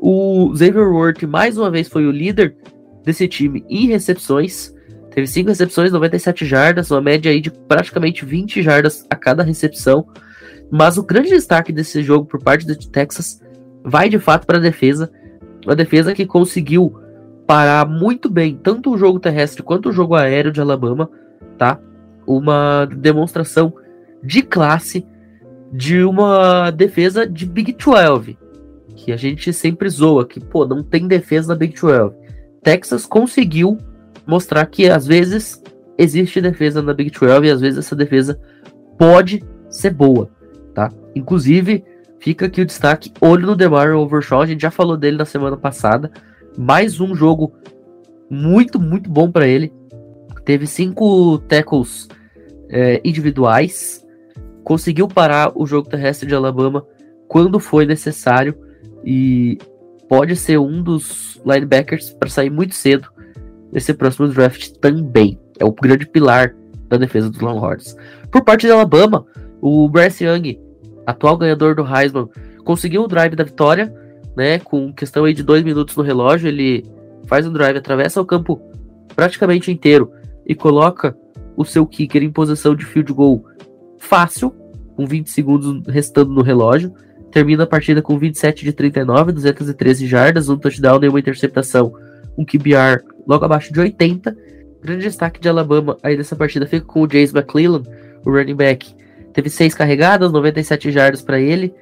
O 0.00 0.52
Xavier 0.54 0.88
Worth, 0.88 1.22
mais 1.22 1.56
uma 1.56 1.70
vez, 1.70 1.88
foi 1.88 2.06
o 2.06 2.10
líder 2.10 2.56
desse 3.04 3.26
time 3.26 3.64
em 3.68 3.86
recepções. 3.86 4.74
Teve 5.10 5.26
5 5.26 5.48
recepções, 5.48 5.92
97 5.92 6.44
jardas, 6.44 6.90
uma 6.90 7.00
média 7.00 7.32
aí 7.32 7.40
de 7.40 7.50
praticamente 7.50 8.24
20 8.24 8.62
jardas 8.62 9.06
a 9.08 9.16
cada 9.16 9.42
recepção. 9.42 10.06
Mas 10.70 10.98
o 10.98 11.02
grande 11.02 11.30
destaque 11.30 11.72
desse 11.72 12.02
jogo 12.02 12.26
por 12.26 12.42
parte 12.42 12.66
do 12.66 12.76
Texas 12.76 13.40
vai 13.84 14.08
de 14.08 14.18
fato 14.18 14.46
para 14.46 14.58
a 14.58 14.60
defesa. 14.60 15.10
Uma 15.64 15.76
defesa 15.76 16.14
que 16.14 16.26
conseguiu 16.26 16.94
parar 17.46 17.88
muito 17.88 18.28
bem 18.28 18.58
tanto 18.60 18.92
o 18.92 18.98
jogo 18.98 19.20
terrestre 19.20 19.62
quanto 19.62 19.88
o 19.88 19.92
jogo 19.92 20.14
aéreo 20.14 20.50
de 20.50 20.60
Alabama, 20.60 21.08
tá? 21.56 21.78
Uma 22.26 22.86
demonstração 22.86 23.72
de 24.22 24.42
classe 24.42 25.06
de 25.72 26.02
uma 26.02 26.70
defesa 26.70 27.26
de 27.26 27.46
Big 27.46 27.72
12, 27.72 28.36
que 28.96 29.12
a 29.12 29.16
gente 29.16 29.52
sempre 29.52 29.88
zoa 29.88 30.26
que, 30.26 30.40
pô, 30.40 30.66
não 30.66 30.82
tem 30.82 31.06
defesa 31.06 31.48
na 31.48 31.54
Big 31.54 31.80
12. 31.80 32.14
Texas 32.62 33.06
conseguiu 33.06 33.78
mostrar 34.26 34.66
que 34.66 34.88
às 34.88 35.06
vezes 35.06 35.62
existe 35.96 36.40
defesa 36.40 36.82
na 36.82 36.92
Big 36.92 37.10
12 37.10 37.46
e 37.46 37.50
às 37.50 37.60
vezes 37.60 37.78
essa 37.78 37.94
defesa 37.94 38.40
pode 38.98 39.44
ser 39.68 39.90
boa 39.90 40.28
tá? 40.76 40.92
Inclusive, 41.14 41.82
fica 42.20 42.44
aqui 42.44 42.60
o 42.60 42.66
destaque, 42.66 43.10
olho 43.18 43.46
no 43.46 43.56
DeMar 43.56 43.96
Overshaw, 43.96 44.42
a 44.42 44.46
gente 44.46 44.60
já 44.60 44.70
falou 44.70 44.94
dele 44.94 45.16
na 45.16 45.24
semana 45.24 45.56
passada, 45.56 46.12
mais 46.56 47.00
um 47.00 47.14
jogo 47.14 47.54
muito, 48.28 48.78
muito 48.78 49.08
bom 49.08 49.30
para 49.30 49.48
ele. 49.48 49.72
Teve 50.44 50.66
cinco 50.66 51.38
tackles 51.48 52.08
é, 52.68 53.00
individuais, 53.02 54.06
conseguiu 54.62 55.08
parar 55.08 55.50
o 55.54 55.66
jogo 55.66 55.88
terrestre 55.88 56.28
de 56.28 56.34
Alabama 56.34 56.86
quando 57.26 57.58
foi 57.58 57.86
necessário 57.86 58.54
e 59.02 59.56
pode 60.10 60.36
ser 60.36 60.58
um 60.58 60.82
dos 60.82 61.40
linebackers 61.44 62.10
para 62.10 62.28
sair 62.28 62.50
muito 62.50 62.74
cedo 62.74 63.08
nesse 63.72 63.94
próximo 63.94 64.28
draft 64.28 64.72
também. 64.72 65.40
É 65.58 65.64
o 65.64 65.72
grande 65.72 66.06
pilar 66.06 66.54
da 66.86 66.98
defesa 66.98 67.30
dos 67.30 67.40
Longhorns. 67.40 67.96
Por 68.30 68.44
parte 68.44 68.66
de 68.66 68.72
Alabama, 68.72 69.24
o 69.60 69.88
Bryce 69.88 70.24
Young 70.24 70.65
atual 71.06 71.36
ganhador 71.36 71.74
do 71.74 71.86
Heisman, 71.86 72.28
conseguiu 72.64 73.02
o 73.02 73.08
drive 73.08 73.36
da 73.36 73.44
vitória, 73.44 73.94
né? 74.36 74.58
Com 74.58 74.92
questão 74.92 75.24
aí 75.24 75.32
de 75.32 75.42
dois 75.42 75.62
minutos 75.62 75.96
no 75.96 76.02
relógio, 76.02 76.48
ele 76.48 76.84
faz 77.26 77.46
um 77.46 77.52
drive, 77.52 77.76
atravessa 77.76 78.20
o 78.20 78.26
campo 78.26 78.60
praticamente 79.14 79.70
inteiro 79.70 80.10
e 80.46 80.54
coloca 80.54 81.16
o 81.56 81.64
seu 81.64 81.86
kicker 81.86 82.22
em 82.22 82.30
posição 82.30 82.74
de 82.74 82.84
field 82.84 83.12
goal 83.12 83.44
fácil, 83.98 84.54
com 84.94 85.06
20 85.06 85.30
segundos 85.30 85.82
restando 85.86 86.32
no 86.32 86.42
relógio. 86.42 86.92
Termina 87.30 87.64
a 87.64 87.66
partida 87.66 88.00
com 88.00 88.18
27 88.18 88.64
de 88.64 88.72
39, 88.72 89.32
213 89.32 90.06
jardas, 90.06 90.48
um 90.48 90.56
touchdown 90.56 91.02
e 91.02 91.08
uma 91.08 91.18
interceptação, 91.18 91.92
um 92.36 92.44
QBR 92.44 93.02
logo 93.26 93.44
abaixo 93.44 93.72
de 93.72 93.80
80. 93.80 94.36
Grande 94.82 95.02
destaque 95.02 95.40
de 95.40 95.48
Alabama 95.48 95.96
aí 96.02 96.16
nessa 96.16 96.36
partida 96.36 96.66
fica 96.66 96.86
com 96.86 97.02
o 97.02 97.06
Jace 97.06 97.34
McClellan, 97.34 97.82
o 98.24 98.30
running 98.30 98.54
back, 98.54 98.94
Teve 99.36 99.50
seis 99.50 99.74
carregadas, 99.74 100.32
97 100.32 100.90
jardas 100.90 101.20
para 101.20 101.38
ele, 101.38 101.74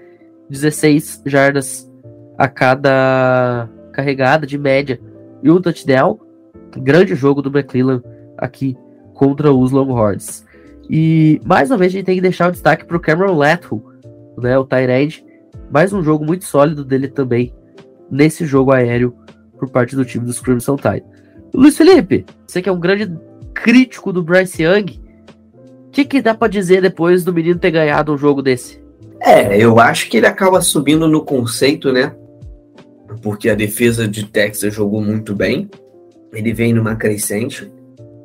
16 0.51 1.23
jardas 1.25 1.89
a 2.37 2.49
cada 2.49 3.71
carregada 3.93 4.45
de 4.45 4.59
média 4.59 5.01
e 5.41 5.49
um 5.49 5.61
touchdown. 5.61 6.19
Grande 6.77 7.15
jogo 7.15 7.41
do 7.41 7.57
McClellan 7.57 8.03
aqui 8.37 8.77
contra 9.15 9.53
os 9.53 9.71
Longhorns. 9.71 10.45
E 10.91 11.41
mais 11.45 11.71
uma 11.71 11.79
vez 11.79 11.93
a 11.93 11.97
gente 11.99 12.07
tem 12.07 12.17
que 12.17 12.21
deixar 12.21 12.49
o 12.49 12.51
destaque 12.51 12.85
para 12.85 12.97
o 12.97 13.01
Cameron 13.01 13.37
Latham, 13.37 13.81
né, 14.37 14.59
o 14.59 14.65
Tyrande. 14.65 15.25
Mais 15.71 15.93
um 15.93 16.03
jogo 16.03 16.25
muito 16.25 16.45
sólido 16.47 16.85
dele 16.85 17.07
também 17.07 17.55
nesse 18.11 18.45
jogo 18.45 18.73
aéreo 18.73 19.15
por 19.57 19.71
parte 19.71 19.95
do 19.95 20.05
time 20.05 20.27
dos 20.27 20.41
Crimson 20.41 20.75
Tide. 20.75 21.05
Luiz 21.55 21.77
Felipe, 21.77 22.27
você 22.49 22.61
que 22.61 22.69
é 22.69 22.73
um 22.73 22.81
grande 22.81 23.17
crítico 23.55 24.13
do 24.13 24.25
Bryce 24.25 24.65
Young, 24.65 25.04
que, 25.95 26.05
que 26.05 26.21
dá 26.21 26.35
para 26.35 26.49
dizer 26.49 26.83
depois 26.83 27.23
do 27.23 27.33
menino 27.33 27.59
ter 27.59 27.71
ganhado 27.71 28.13
um 28.13 28.19
jogo 28.19 28.43
desse? 28.43 28.83
É, 29.21 29.57
eu 29.57 29.79
acho 29.79 30.11
que 30.11 30.17
ele 30.17 30.27
acaba 30.27 30.61
subindo 30.61 31.07
no 31.07 31.25
conceito, 31.25 31.93
né? 31.93 32.15
Porque 33.23 33.49
a 33.49 33.55
defesa 33.55 34.09
de 34.09 34.27
Texas 34.27 34.75
jogou 34.75 35.01
muito 35.01 35.35
bem. 35.35 35.71
Ele 36.33 36.53
vem 36.53 36.73
numa 36.73 36.97
crescente. 36.97 37.71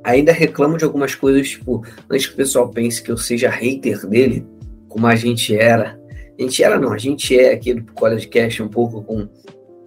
Ainda 0.04 0.32
reclamo 0.32 0.78
de 0.78 0.84
algumas 0.84 1.14
coisas, 1.14 1.48
tipo, 1.48 1.84
antes 2.10 2.26
que 2.26 2.34
o 2.34 2.38
pessoal 2.38 2.70
pense 2.70 3.04
que 3.04 3.12
eu 3.12 3.18
seja 3.18 3.50
hater 3.50 4.06
dele, 4.08 4.46
como 4.88 5.06
a 5.06 5.16
gente 5.16 5.56
era. 5.56 6.00
A 6.38 6.42
gente 6.42 6.64
era, 6.64 6.80
não, 6.80 6.92
a 6.92 6.98
gente 6.98 7.38
é 7.38 7.54
aqui 7.54 7.76
do 7.76 7.94
College 7.94 8.28
Cash 8.28 8.62
um 8.62 8.68
pouco 8.68 9.04
com 9.04 9.30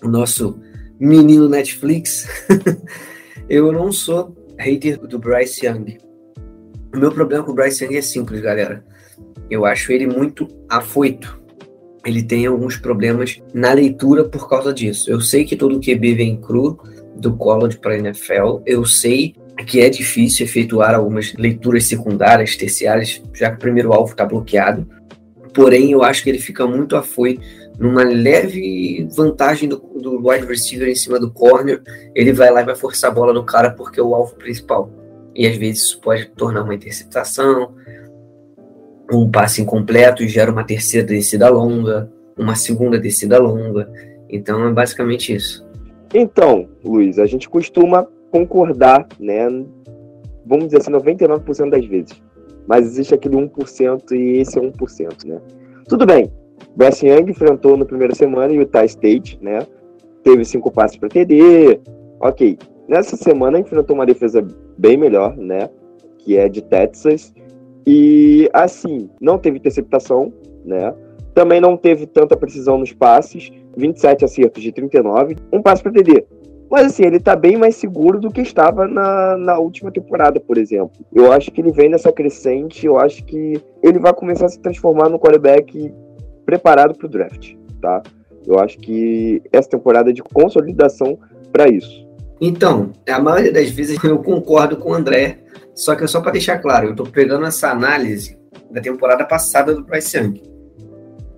o 0.02 0.08
nosso 0.08 0.60
menino 1.00 1.48
Netflix. 1.48 2.28
eu 3.48 3.72
não 3.72 3.90
sou 3.90 4.36
hater 4.56 5.00
do 5.00 5.18
Bryce 5.18 5.66
Young 5.66 5.98
o 6.94 6.98
meu 6.98 7.10
problema 7.10 7.42
com 7.42 7.52
o 7.52 7.54
Bryce 7.54 7.84
Young 7.84 7.96
é 7.96 8.02
simples, 8.02 8.40
galera. 8.40 8.84
Eu 9.50 9.64
acho 9.64 9.92
ele 9.92 10.06
muito 10.06 10.46
afoito. 10.68 11.40
Ele 12.04 12.22
tem 12.22 12.46
alguns 12.46 12.76
problemas 12.76 13.40
na 13.54 13.72
leitura 13.72 14.24
por 14.24 14.48
causa 14.48 14.72
disso. 14.72 15.10
Eu 15.10 15.20
sei 15.20 15.44
que 15.44 15.56
todo 15.56 15.80
QB 15.80 16.14
vem 16.14 16.36
cru 16.36 16.78
do 17.16 17.34
college 17.36 17.78
para 17.78 17.96
NFL. 17.96 18.60
Eu 18.66 18.84
sei 18.84 19.34
que 19.66 19.80
é 19.80 19.88
difícil 19.88 20.44
efetuar 20.44 20.94
algumas 20.94 21.32
leituras 21.34 21.86
secundárias, 21.86 22.56
terciárias, 22.56 23.22
já 23.32 23.50
que 23.50 23.56
o 23.56 23.60
primeiro 23.60 23.92
alvo 23.92 24.12
está 24.12 24.24
bloqueado. 24.24 24.86
Porém, 25.54 25.92
eu 25.92 26.02
acho 26.02 26.24
que 26.24 26.30
ele 26.30 26.38
fica 26.38 26.66
muito 26.66 26.96
afoito 26.96 27.42
numa 27.78 28.02
leve 28.02 29.06
vantagem 29.14 29.68
do, 29.68 29.76
do 29.76 30.28
wide 30.28 30.46
receiver 30.46 30.88
em 30.88 30.94
cima 30.94 31.20
do 31.20 31.30
corner. 31.30 31.82
Ele 32.14 32.32
vai 32.32 32.50
lá 32.50 32.62
e 32.62 32.66
vai 32.66 32.74
forçar 32.74 33.10
a 33.10 33.14
bola 33.14 33.32
no 33.32 33.44
cara 33.44 33.70
porque 33.70 34.00
é 34.00 34.02
o 34.02 34.14
alvo 34.14 34.34
principal 34.34 35.01
e 35.34 35.46
às 35.46 35.56
vezes 35.56 35.82
isso 35.84 36.00
pode 36.00 36.26
tornar 36.30 36.62
uma 36.62 36.74
interceptação, 36.74 37.74
um 39.12 39.30
passe 39.30 39.60
incompleto 39.60 40.26
gera 40.26 40.50
uma 40.50 40.64
terceira 40.64 41.06
descida 41.06 41.48
longa, 41.48 42.10
uma 42.36 42.54
segunda 42.54 42.98
descida 42.98 43.38
longa. 43.38 43.90
Então 44.28 44.66
é 44.66 44.72
basicamente 44.72 45.34
isso. 45.34 45.66
Então, 46.14 46.68
Luiz, 46.84 47.18
a 47.18 47.26
gente 47.26 47.48
costuma 47.48 48.06
concordar, 48.30 49.06
né? 49.20 49.46
Vamos 50.46 50.66
dizer 50.66 50.78
assim, 50.78 50.90
99% 50.90 51.70
das 51.70 51.84
vezes. 51.84 52.22
Mas 52.66 52.86
existe 52.86 53.14
aquele 53.14 53.36
1% 53.36 54.12
e 54.12 54.38
esse 54.38 54.58
é 54.58 54.62
1%, 54.62 55.26
né? 55.26 55.40
Tudo 55.88 56.06
bem. 56.06 56.32
Bryce 56.76 57.06
Young 57.06 57.30
enfrentou 57.30 57.76
na 57.76 57.84
primeira 57.84 58.14
semana 58.14 58.52
o 58.52 58.56
Utah 58.56 58.84
State, 58.84 59.38
né? 59.42 59.66
Teve 60.22 60.44
cinco 60.44 60.70
passes 60.70 60.96
para 60.96 61.08
TD. 61.08 61.80
Ok. 62.20 62.58
Nessa 62.88 63.16
semana 63.16 63.58
enfrentou 63.58 63.96
uma 63.96 64.06
defesa 64.06 64.46
bem 64.82 64.96
melhor, 64.96 65.36
né? 65.36 65.70
Que 66.18 66.36
é 66.36 66.48
de 66.48 66.60
Texas. 66.60 67.32
E 67.86 68.50
assim, 68.52 69.08
não 69.20 69.38
teve 69.38 69.58
interceptação, 69.58 70.32
né? 70.64 70.92
Também 71.32 71.60
não 71.60 71.76
teve 71.76 72.04
tanta 72.06 72.36
precisão 72.36 72.76
nos 72.76 72.92
passes, 72.92 73.50
27 73.76 74.24
acertos 74.24 74.62
de 74.62 74.72
39, 74.72 75.36
um 75.52 75.62
passe 75.62 75.82
para 75.82 75.92
TD. 75.92 76.26
Mas 76.68 76.86
assim, 76.86 77.04
ele 77.04 77.20
tá 77.20 77.36
bem 77.36 77.56
mais 77.56 77.76
seguro 77.76 78.18
do 78.18 78.30
que 78.30 78.40
estava 78.40 78.86
na, 78.88 79.36
na 79.36 79.58
última 79.58 79.90
temporada, 79.92 80.40
por 80.40 80.58
exemplo. 80.58 81.04
Eu 81.12 81.30
acho 81.30 81.50
que 81.50 81.60
ele 81.60 81.70
vem 81.70 81.88
nessa 81.88 82.10
crescente, 82.10 82.84
eu 82.84 82.98
acho 82.98 83.24
que 83.24 83.62
ele 83.82 83.98
vai 83.98 84.12
começar 84.12 84.46
a 84.46 84.48
se 84.48 84.58
transformar 84.58 85.08
no 85.08 85.18
quarterback 85.18 85.92
preparado 86.44 86.94
para 86.94 87.06
o 87.06 87.10
draft, 87.10 87.54
tá? 87.80 88.02
Eu 88.46 88.58
acho 88.58 88.78
que 88.78 89.42
essa 89.52 89.68
temporada 89.68 90.10
é 90.10 90.12
de 90.12 90.22
consolidação 90.22 91.18
para 91.52 91.68
isso. 91.68 92.01
Então, 92.44 92.90
a 93.08 93.20
maioria 93.20 93.52
das 93.52 93.70
vezes 93.70 94.02
eu 94.02 94.18
concordo 94.18 94.76
com 94.76 94.90
o 94.90 94.94
André, 94.94 95.38
só 95.76 95.94
que 95.94 96.04
só 96.08 96.20
para 96.20 96.32
deixar 96.32 96.58
claro, 96.58 96.88
eu 96.88 96.90
estou 96.90 97.06
pegando 97.06 97.46
essa 97.46 97.70
análise 97.70 98.36
da 98.68 98.80
temporada 98.80 99.24
passada 99.24 99.72
do 99.72 99.84
Bryce 99.84 100.18
Young. 100.18 100.42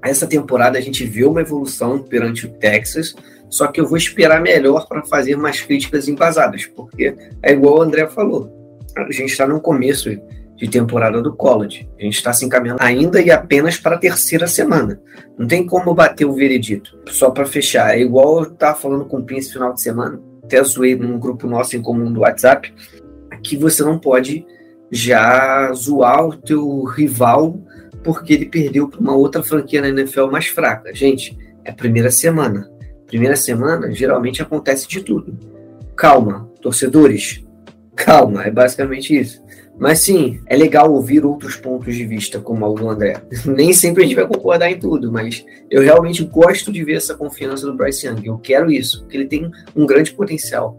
Essa 0.03 0.27
temporada 0.27 0.79
a 0.79 0.81
gente 0.81 1.05
viu 1.05 1.31
uma 1.31 1.43
evolução 1.43 1.99
perante 1.99 2.47
o 2.47 2.53
Texas, 2.55 3.15
só 3.51 3.67
que 3.67 3.83
eu 3.83 3.87
vou 3.87 3.99
esperar 3.99 4.41
melhor 4.41 4.89
para 4.89 5.05
fazer 5.05 5.37
mais 5.37 5.61
críticas 5.61 6.09
embasadas, 6.09 6.65
porque 6.65 7.15
é 7.43 7.53
igual 7.53 7.81
o 7.81 7.83
André 7.83 8.09
falou. 8.09 8.51
A 8.97 9.13
gente 9.13 9.31
está 9.31 9.47
no 9.47 9.61
começo 9.61 10.09
de 10.57 10.69
temporada 10.71 11.21
do 11.21 11.37
college. 11.37 11.87
A 11.99 12.03
gente 12.03 12.17
está 12.17 12.33
se 12.33 12.47
encaminhando 12.47 12.83
ainda 12.83 13.21
e 13.21 13.31
apenas 13.31 13.77
para 13.77 13.97
a 13.97 13.99
terceira 13.99 14.47
semana. 14.47 14.99
Não 15.37 15.47
tem 15.47 15.67
como 15.67 15.93
bater 15.93 16.25
o 16.25 16.33
veredito. 16.33 16.99
Só 17.09 17.31
para 17.31 17.45
fechar, 17.45 17.95
é 17.95 18.01
igual 18.01 18.39
eu 18.39 18.53
estava 18.53 18.75
falando 18.75 19.05
com 19.05 19.19
o 19.19 19.23
Prince 19.23 19.53
final 19.53 19.75
de 19.75 19.83
semana, 19.83 20.19
até 20.45 20.63
zoei 20.63 20.95
num 20.95 21.19
grupo 21.19 21.47
nosso 21.47 21.77
em 21.77 21.83
comum 21.83 22.13
do 22.13 22.21
WhatsApp, 22.21 22.73
que 23.43 23.57
você 23.57 23.83
não 23.83 23.99
pode 23.99 24.47
já 24.91 25.73
zoar 25.73 26.27
o 26.27 26.37
teu 26.37 26.85
rival 26.85 27.61
porque 28.03 28.35
ele 28.35 28.47
perdeu 28.47 28.89
para 28.89 29.01
uma 29.01 29.15
outra 29.15 29.43
franquia 29.43 29.81
na 29.81 29.89
NFL 29.89 30.27
mais 30.27 30.47
fraca. 30.47 30.95
Gente, 30.95 31.37
é 31.65 31.73
primeira 31.73 32.11
semana. 32.11 32.71
Primeira 33.07 33.37
semana, 33.37 33.91
geralmente 33.93 34.43
acontece 34.43 34.87
de 34.87 35.01
tudo. 35.01 35.37
Calma, 35.97 36.51
torcedores. 36.61 37.43
Calma, 37.97 38.45
é 38.45 38.51
basicamente 38.51 39.19
isso. 39.19 39.44
Mas 39.79 40.01
sim, 40.01 40.41
é 40.47 40.57
legal 40.57 40.93
ouvir 40.93 41.25
outros 41.25 41.57
pontos 41.57 41.95
de 41.97 42.07
vista, 42.07 42.39
como 42.39 42.65
o 42.65 42.75
do 42.75 42.89
André. 42.89 43.21
Nem 43.45 43.73
sempre 43.73 44.03
a 44.03 44.07
gente 44.07 44.15
vai 44.15 44.27
concordar 44.27 44.71
em 44.71 44.79
tudo, 44.79 45.11
mas 45.11 45.45
eu 45.71 45.83
realmente 45.83 46.25
gosto 46.25 46.73
de 46.73 46.85
ver 46.85 46.95
essa 46.95 47.15
confiança 47.15 47.67
do 47.67 47.75
Bryce 47.75 48.07
Young. 48.07 48.27
Eu 48.27 48.39
quero 48.39 48.71
isso, 48.71 49.01
porque 49.01 49.17
ele 49.17 49.27
tem 49.27 49.51
um 49.75 49.85
grande 49.85 50.13
potencial. 50.13 50.79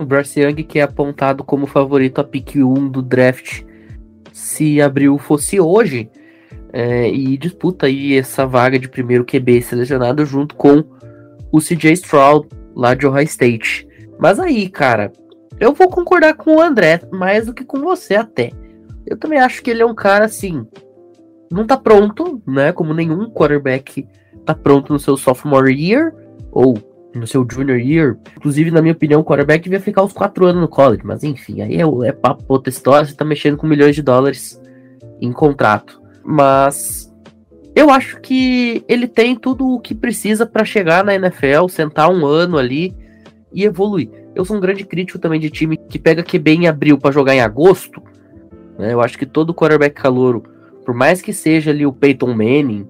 O 0.00 0.04
Bryce 0.04 0.40
Young, 0.40 0.62
que 0.62 0.78
é 0.78 0.82
apontado 0.82 1.42
como 1.42 1.66
favorito 1.66 2.20
a 2.20 2.24
pick 2.24 2.56
1 2.56 2.88
do 2.88 3.02
draft, 3.02 3.62
se 4.32 4.80
abriu 4.80 5.18
fosse 5.18 5.58
hoje, 5.58 6.08
é, 6.72 7.10
e 7.10 7.36
disputa 7.36 7.86
aí 7.86 8.16
essa 8.16 8.46
vaga 8.46 8.78
de 8.78 8.88
primeiro 8.88 9.24
QB 9.24 9.62
selecionado 9.62 10.24
junto 10.24 10.54
com 10.54 10.84
o 11.50 11.60
CJ 11.60 11.92
Stroud, 11.94 12.48
lá 12.74 12.94
de 12.94 13.06
Ohio 13.06 13.24
State. 13.24 13.88
Mas 14.18 14.38
aí, 14.38 14.68
cara, 14.68 15.12
eu 15.60 15.72
vou 15.72 15.88
concordar 15.88 16.34
com 16.34 16.56
o 16.56 16.60
André 16.60 17.00
mais 17.12 17.46
do 17.46 17.54
que 17.54 17.64
com 17.64 17.80
você 17.80 18.14
até. 18.14 18.52
Eu 19.06 19.16
também 19.16 19.38
acho 19.38 19.62
que 19.62 19.70
ele 19.70 19.82
é 19.82 19.86
um 19.86 19.94
cara 19.94 20.26
assim. 20.26 20.66
Não 21.50 21.66
tá 21.66 21.76
pronto, 21.76 22.42
né? 22.46 22.72
Como 22.72 22.92
nenhum 22.92 23.30
quarterback 23.30 24.06
tá 24.44 24.54
pronto 24.54 24.92
no 24.92 24.98
seu 24.98 25.16
sophomore 25.16 25.72
year 25.72 26.14
ou 26.52 26.78
no 27.14 27.26
seu 27.26 27.46
junior 27.50 27.78
year. 27.78 28.18
Inclusive, 28.36 28.70
na 28.70 28.82
minha 28.82 28.92
opinião, 28.92 29.20
o 29.20 29.24
quarterback 29.24 29.64
devia 29.64 29.80
ficar 29.80 30.02
uns 30.02 30.12
4 30.12 30.46
anos 30.46 30.60
no 30.60 30.68
college. 30.68 31.02
Mas 31.04 31.24
enfim, 31.24 31.62
aí 31.62 31.76
é, 31.76 32.08
é 32.08 32.12
papo 32.12 32.44
outra 32.48 32.70
história. 32.70 33.06
Você 33.06 33.14
tá 33.14 33.24
mexendo 33.24 33.56
com 33.56 33.66
milhões 33.66 33.94
de 33.94 34.02
dólares 34.02 34.60
em 35.20 35.32
contrato. 35.32 36.00
Mas 36.22 37.10
eu 37.74 37.90
acho 37.90 38.20
que 38.20 38.84
ele 38.88 39.06
tem 39.06 39.34
tudo 39.36 39.68
o 39.68 39.80
que 39.80 39.94
precisa 39.94 40.44
para 40.44 40.64
chegar 40.64 41.04
na 41.04 41.14
NFL, 41.14 41.68
sentar 41.68 42.10
um 42.10 42.26
ano 42.26 42.58
ali 42.58 42.94
e 43.52 43.64
evoluir. 43.64 44.10
Eu 44.34 44.44
sou 44.44 44.56
um 44.56 44.60
grande 44.60 44.84
crítico 44.84 45.18
também 45.18 45.40
de 45.40 45.50
time 45.50 45.76
que 45.76 45.98
pega 45.98 46.22
QB 46.22 46.50
em 46.50 46.68
abril 46.68 46.98
para 46.98 47.12
jogar 47.12 47.34
em 47.34 47.40
agosto. 47.40 48.02
Né? 48.78 48.92
Eu 48.92 49.00
acho 49.00 49.18
que 49.18 49.26
todo 49.26 49.54
quarterback 49.54 50.00
calouro, 50.00 50.42
por 50.84 50.94
mais 50.94 51.20
que 51.20 51.32
seja 51.32 51.70
ali 51.70 51.84
o 51.84 51.92
Peyton 51.92 52.32
Manning, 52.34 52.86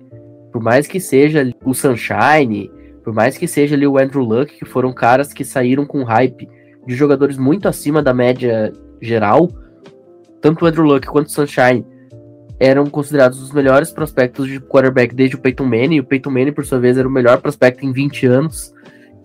por 0.52 0.62
mais 0.62 0.86
que 0.86 1.00
seja 1.00 1.50
o 1.64 1.74
Sunshine, 1.74 2.70
por 3.02 3.12
mais 3.12 3.38
que 3.38 3.46
seja 3.46 3.74
ali 3.74 3.86
o 3.86 3.98
Andrew 3.98 4.22
Luck, 4.22 4.58
que 4.58 4.64
foram 4.64 4.92
caras 4.92 5.32
que 5.32 5.44
saíram 5.44 5.86
com 5.86 6.02
hype 6.04 6.48
de 6.86 6.94
jogadores 6.94 7.38
muito 7.38 7.68
acima 7.68 8.02
da 8.02 8.12
média 8.12 8.72
geral, 9.00 9.48
tanto 10.40 10.64
o 10.64 10.68
Andrew 10.68 10.84
Luck 10.84 11.06
quanto 11.06 11.28
o 11.28 11.30
Sunshine 11.30 11.86
eram 12.60 12.86
considerados 12.86 13.40
os 13.40 13.52
melhores 13.52 13.90
prospectos 13.92 14.48
de 14.48 14.60
quarterback 14.60 15.14
desde 15.14 15.36
o 15.36 15.38
Peyton 15.38 15.64
Manning, 15.64 15.96
e 15.96 16.00
o 16.00 16.04
Peyton 16.04 16.30
Manning, 16.30 16.52
por 16.52 16.66
sua 16.66 16.78
vez, 16.78 16.98
era 16.98 17.06
o 17.06 17.10
melhor 17.10 17.40
prospecto 17.40 17.84
em 17.84 17.92
20 17.92 18.26
anos. 18.26 18.74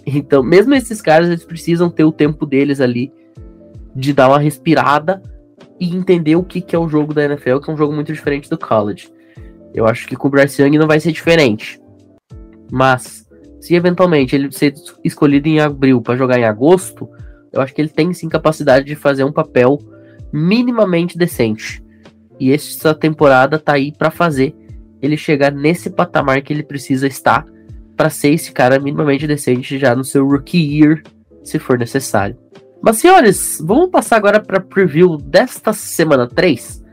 Então, 0.05 0.43
mesmo 0.43 0.73
esses 0.75 1.01
caras, 1.01 1.27
eles 1.27 1.45
precisam 1.45 1.89
ter 1.89 2.03
o 2.03 2.11
tempo 2.11 2.45
deles 2.45 2.81
ali 2.81 3.11
de 3.95 4.13
dar 4.13 4.27
uma 4.27 4.39
respirada 4.39 5.21
e 5.79 5.95
entender 5.95 6.35
o 6.35 6.43
que, 6.43 6.61
que 6.61 6.75
é 6.75 6.79
o 6.79 6.89
jogo 6.89 7.13
da 7.13 7.23
NFL, 7.25 7.59
que 7.59 7.69
é 7.69 7.73
um 7.73 7.77
jogo 7.77 7.93
muito 7.93 8.11
diferente 8.11 8.49
do 8.49 8.57
college. 8.57 9.09
Eu 9.73 9.87
acho 9.87 10.07
que 10.07 10.15
com 10.15 10.27
o 10.27 10.31
Bryce 10.31 10.61
Young 10.61 10.77
não 10.77 10.87
vai 10.87 10.99
ser 10.99 11.11
diferente. 11.11 11.79
Mas, 12.71 13.25
se 13.59 13.75
eventualmente 13.75 14.35
ele 14.35 14.51
ser 14.51 14.73
escolhido 15.03 15.47
em 15.47 15.59
abril 15.59 16.01
para 16.01 16.17
jogar 16.17 16.39
em 16.39 16.45
agosto, 16.45 17.09
eu 17.51 17.61
acho 17.61 17.73
que 17.73 17.81
ele 17.81 17.89
tem 17.89 18.13
sim 18.13 18.27
capacidade 18.27 18.85
de 18.85 18.95
fazer 18.95 19.23
um 19.23 19.31
papel 19.31 19.79
minimamente 20.31 21.17
decente. 21.17 21.83
E 22.39 22.51
essa 22.51 22.93
temporada 22.93 23.59
tá 23.59 23.73
aí 23.73 23.91
para 23.91 24.09
fazer 24.09 24.55
ele 25.01 25.15
chegar 25.17 25.51
nesse 25.51 25.89
patamar 25.89 26.41
que 26.41 26.51
ele 26.51 26.63
precisa 26.63 27.07
estar 27.07 27.45
para 28.03 28.09
ser 28.09 28.33
esse 28.33 28.51
cara 28.51 28.77
minimamente 28.79 29.25
decente 29.25 29.79
já 29.79 29.95
no 29.95 30.03
seu 30.03 30.27
rookie 30.27 30.57
year, 30.57 31.01
se 31.41 31.57
for 31.57 31.79
necessário. 31.79 32.37
Mas 32.81 32.97
senhores, 32.97 33.61
vamos 33.63 33.91
passar 33.91 34.17
agora 34.17 34.41
para 34.41 34.59
preview 34.59 35.15
desta 35.15 35.71
semana 35.71 36.27
3. 36.27 36.83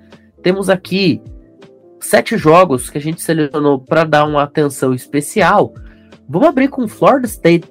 Temos 0.40 0.70
aqui 0.70 1.20
sete 1.99 2.37
jogos 2.37 2.88
que 2.88 2.96
a 2.96 3.01
gente 3.01 3.20
selecionou 3.20 3.81
para 3.81 4.05
dar 4.05 4.25
uma 4.25 4.44
atenção 4.44 4.94
especial. 4.94 5.75
Vamos 6.29 6.46
abrir 6.46 6.68
com 6.68 6.87
Florida 6.87 7.27
State 7.27 7.68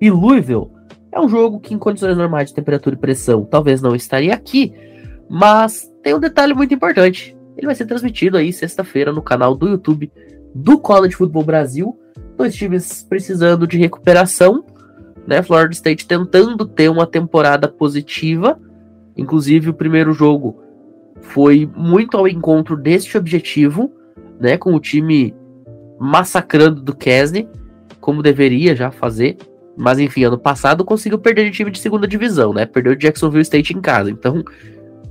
e 0.00 0.10
Louisville. 0.10 0.70
É 1.12 1.20
um 1.20 1.28
jogo 1.28 1.60
que 1.60 1.74
em 1.74 1.78
condições 1.78 2.16
normais 2.16 2.48
de 2.48 2.54
temperatura 2.54 2.96
e 2.96 2.98
pressão 2.98 3.44
talvez 3.44 3.82
não 3.82 3.94
estaria 3.94 4.32
aqui, 4.32 4.72
mas 5.28 5.92
tem 6.02 6.14
um 6.14 6.20
detalhe 6.20 6.54
muito 6.54 6.72
importante. 6.72 7.36
Ele 7.54 7.66
vai 7.66 7.74
ser 7.74 7.84
transmitido 7.84 8.38
aí 8.38 8.50
sexta-feira 8.50 9.12
no 9.12 9.20
canal 9.20 9.54
do 9.54 9.68
YouTube 9.68 10.10
do 10.54 10.78
College 10.78 11.14
Football 11.14 11.44
Brasil 11.44 11.98
dois 12.38 12.54
times 12.54 13.02
precisando 13.02 13.66
de 13.66 13.76
recuperação, 13.76 14.64
né? 15.26 15.42
Florida 15.42 15.74
State 15.74 16.06
tentando 16.06 16.64
ter 16.64 16.88
uma 16.88 17.06
temporada 17.06 17.66
positiva. 17.66 18.58
Inclusive, 19.16 19.70
o 19.70 19.74
primeiro 19.74 20.12
jogo 20.12 20.62
foi 21.20 21.68
muito 21.76 22.16
ao 22.16 22.28
encontro 22.28 22.76
deste 22.76 23.18
objetivo, 23.18 23.92
né? 24.40 24.56
Com 24.56 24.72
o 24.72 24.80
time 24.80 25.34
massacrando 25.98 26.80
do 26.80 26.94
Kesney, 26.94 27.48
como 28.00 28.22
deveria 28.22 28.76
já 28.76 28.92
fazer. 28.92 29.36
Mas 29.76 29.98
enfim, 29.98 30.24
ano 30.24 30.38
passado 30.38 30.84
conseguiu 30.84 31.18
perder 31.18 31.44
de 31.44 31.56
time 31.56 31.70
de 31.70 31.80
segunda 31.80 32.06
divisão, 32.06 32.52
né? 32.52 32.64
Perdeu 32.64 32.94
de 32.94 33.02
Jacksonville 33.02 33.42
State 33.42 33.76
em 33.76 33.80
casa. 33.80 34.10
Então, 34.10 34.44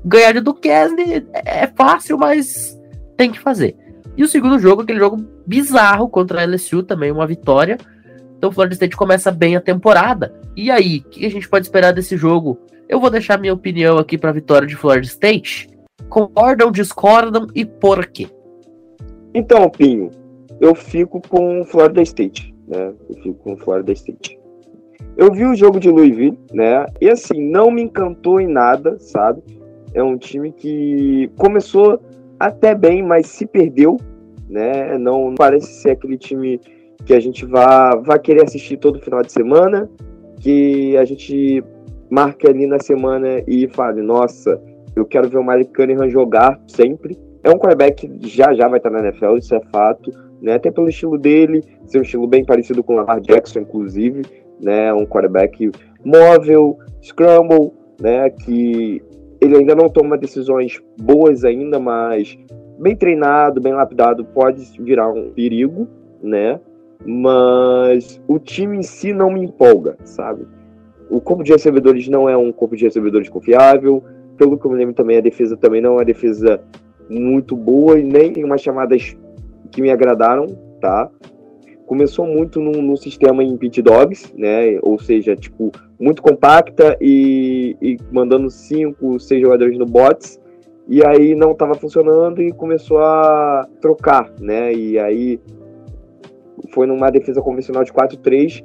ganhar 0.03 0.31
de 0.31 0.39
Duquesne 0.39 1.25
é 1.33 1.67
fácil, 1.67 2.17
mas 2.17 2.77
tem 3.17 3.31
que 3.31 3.39
fazer. 3.39 3.75
E 4.17 4.23
o 4.23 4.27
segundo 4.27 4.57
jogo, 4.57 4.81
aquele 4.81 4.97
jogo 4.97 5.23
bizarro 5.45 6.09
contra 6.09 6.41
a 6.41 6.45
LSU, 6.45 6.81
também 6.81 7.11
uma 7.11 7.27
vitória. 7.27 7.77
Então 8.35 8.49
o 8.49 8.53
Florida 8.53 8.73
State 8.73 8.97
começa 8.97 9.31
bem 9.31 9.55
a 9.55 9.61
temporada. 9.61 10.33
E 10.55 10.71
aí, 10.71 11.03
o 11.05 11.09
que 11.09 11.25
a 11.25 11.29
gente 11.29 11.47
pode 11.47 11.67
esperar 11.67 11.93
desse 11.93 12.17
jogo? 12.17 12.57
Eu 12.89 12.99
vou 12.99 13.11
deixar 13.11 13.39
minha 13.39 13.53
opinião 13.53 13.99
aqui 13.99 14.17
para 14.17 14.31
a 14.31 14.33
vitória 14.33 14.67
de 14.67 14.75
Florida 14.75 15.05
State. 15.05 15.69
Concordam, 16.09 16.71
discordam 16.71 17.45
e 17.53 17.63
por 17.63 18.07
quê? 18.07 18.27
Então, 19.35 19.69
Pinho, 19.69 20.09
eu 20.59 20.73
fico 20.73 21.21
com 21.29 21.63
Florida 21.65 22.01
State, 22.01 22.55
né? 22.67 22.93
Eu 23.09 23.15
fico 23.17 23.35
com 23.35 23.57
Florida 23.57 23.91
State. 23.91 24.39
Eu 25.15 25.31
vi 25.31 25.45
o 25.45 25.55
jogo 25.55 25.79
de 25.79 25.89
Louisville, 25.89 26.39
né? 26.51 26.85
E 26.99 27.09
assim, 27.09 27.39
não 27.51 27.69
me 27.69 27.83
encantou 27.83 28.39
em 28.39 28.47
nada, 28.47 28.97
sabe? 28.99 29.43
É 29.93 30.01
um 30.01 30.17
time 30.17 30.51
que 30.51 31.29
começou 31.37 32.01
até 32.39 32.75
bem, 32.75 33.03
mas 33.03 33.27
se 33.27 33.45
perdeu, 33.45 33.97
né? 34.49 34.97
Não 34.97 35.35
parece 35.35 35.81
ser 35.81 35.91
aquele 35.91 36.17
time 36.17 36.59
que 37.05 37.13
a 37.13 37.19
gente 37.19 37.45
vá, 37.45 37.95
vá 37.95 38.17
querer 38.17 38.43
assistir 38.43 38.77
todo 38.77 38.99
final 38.99 39.21
de 39.21 39.31
semana, 39.31 39.89
que 40.39 40.95
a 40.97 41.05
gente 41.05 41.63
marque 42.09 42.47
ali 42.47 42.65
na 42.65 42.79
semana 42.79 43.41
e 43.47 43.67
fale, 43.69 44.01
nossa, 44.01 44.61
eu 44.95 45.05
quero 45.05 45.29
ver 45.29 45.37
o 45.37 45.43
Malik 45.43 45.73
Cunningham 45.73 46.09
jogar 46.09 46.59
sempre. 46.67 47.17
É 47.43 47.49
um 47.49 47.57
quarterback 47.57 48.07
que 48.07 48.27
já 48.27 48.53
já 48.53 48.67
vai 48.67 48.77
estar 48.77 48.89
na 48.89 48.99
NFL, 48.99 49.37
isso 49.37 49.55
é 49.55 49.61
fato, 49.71 50.11
né? 50.41 50.55
Até 50.55 50.71
pelo 50.71 50.89
estilo 50.89 51.17
dele, 51.17 51.63
ser 51.85 51.99
um 51.99 52.01
estilo 52.01 52.27
bem 52.27 52.43
parecido 52.43 52.83
com 52.83 52.93
o 52.93 52.95
Lamar 52.97 53.21
Jackson, 53.21 53.59
inclusive, 53.59 54.23
né? 54.61 54.93
Um 54.93 55.05
quarterback 55.05 55.71
móvel, 56.03 56.77
scramble, 57.01 57.71
né? 58.01 58.29
Que 58.29 59.01
ele 59.39 59.57
ainda 59.57 59.75
não 59.75 59.87
toma 59.87 60.17
decisões 60.17 60.81
boas 60.99 61.43
ainda, 61.43 61.79
mas 61.79 62.37
bem 62.77 62.95
treinado, 62.95 63.61
bem 63.61 63.73
lapidado, 63.73 64.23
pode 64.25 64.63
virar 64.81 65.09
um 65.09 65.31
perigo, 65.31 65.87
né? 66.21 66.59
Mas 67.05 68.21
o 68.27 68.39
time 68.39 68.77
em 68.77 68.83
si 68.83 69.13
não 69.13 69.31
me 69.31 69.41
empolga, 69.43 69.97
sabe? 70.03 70.45
O 71.09 71.21
corpo 71.21 71.43
de 71.43 71.51
recebedores 71.51 72.07
não 72.07 72.27
é 72.27 72.35
um 72.35 72.51
corpo 72.51 72.75
de 72.75 72.85
recebedores 72.85 73.29
confiável. 73.29 74.03
Pelo 74.37 74.57
que 74.57 74.65
eu 74.65 74.71
me 74.71 74.77
lembro 74.77 74.93
também, 74.93 75.17
a 75.17 75.21
defesa 75.21 75.55
também 75.55 75.81
não 75.81 75.91
é 75.91 75.93
uma 75.97 76.05
defesa 76.05 76.61
muito 77.09 77.55
boa 77.55 77.97
e 77.97 78.03
nem 78.03 78.33
tem 78.33 78.43
umas 78.43 78.61
chamadas 78.61 79.15
que 79.71 79.81
me 79.81 79.89
agradaram, 79.89 80.47
tá? 80.81 81.09
Começou 81.85 82.25
muito 82.25 82.59
no 82.59 82.97
sistema 82.97 83.43
em 83.43 83.55
pit 83.55 83.81
dogs, 83.81 84.33
né? 84.35 84.77
Ou 84.81 84.99
seja, 84.99 85.35
tipo, 85.35 85.71
muito 85.99 86.21
compacta 86.21 86.97
e, 86.99 87.77
e 87.81 87.97
mandando 88.11 88.49
cinco, 88.49 89.19
seis 89.19 89.41
jogadores 89.41 89.77
no 89.77 89.85
bots. 89.85 90.39
E 90.87 91.05
aí 91.05 91.35
não 91.35 91.51
estava 91.51 91.75
funcionando 91.75 92.41
e 92.41 92.51
começou 92.51 92.99
a 92.99 93.67
trocar, 93.81 94.31
né? 94.39 94.73
E 94.73 94.97
aí 94.97 95.39
foi 96.73 96.87
numa 96.87 97.09
defesa 97.09 97.41
convencional 97.41 97.83
de 97.83 97.91
4-3. 97.91 98.63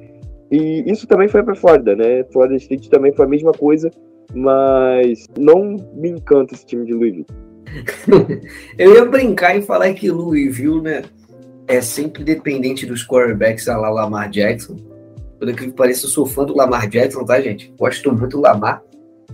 E 0.51 0.85
isso 0.87 1.07
também 1.07 1.29
foi 1.29 1.43
para 1.43 1.55
Flórida, 1.55 1.97
né? 1.97 2.25
Florida 2.33 2.57
State 2.57 2.89
também 2.89 3.13
foi 3.13 3.25
a 3.25 3.29
mesma 3.29 3.53
coisa, 3.53 3.91
mas 4.35 5.27
não 5.39 5.77
me 5.95 6.11
encanta 6.11 6.55
esse 6.55 6.65
time 6.65 6.87
de 6.87 6.93
Louisville. 6.93 7.27
Eu 8.79 8.95
ia 8.95 9.05
brincar 9.05 9.57
e 9.57 9.63
falar 9.63 9.93
que 9.95 10.11
Louisville, 10.11 10.83
né, 10.83 11.03
é 11.67 11.81
sempre 11.81 12.23
dependente 12.23 12.87
dos 12.87 13.07
quarterbacks 13.07 13.69
a 13.69 13.77
la 13.77 13.89
Lamar 13.89 14.31
Jackson. 14.31 14.77
Por 15.39 15.49
aquilo 15.49 15.71
que 15.71 15.77
pareça, 15.77 16.07
eu 16.07 16.11
sou 16.11 16.25
fã 16.25 16.45
do 16.45 16.57
Lamar 16.57 16.89
Jackson, 16.89 17.25
tá, 17.25 17.41
gente? 17.41 17.75
Gosto 17.77 18.13
muito 18.13 18.37
do 18.37 18.43
Lamar. 18.43 18.83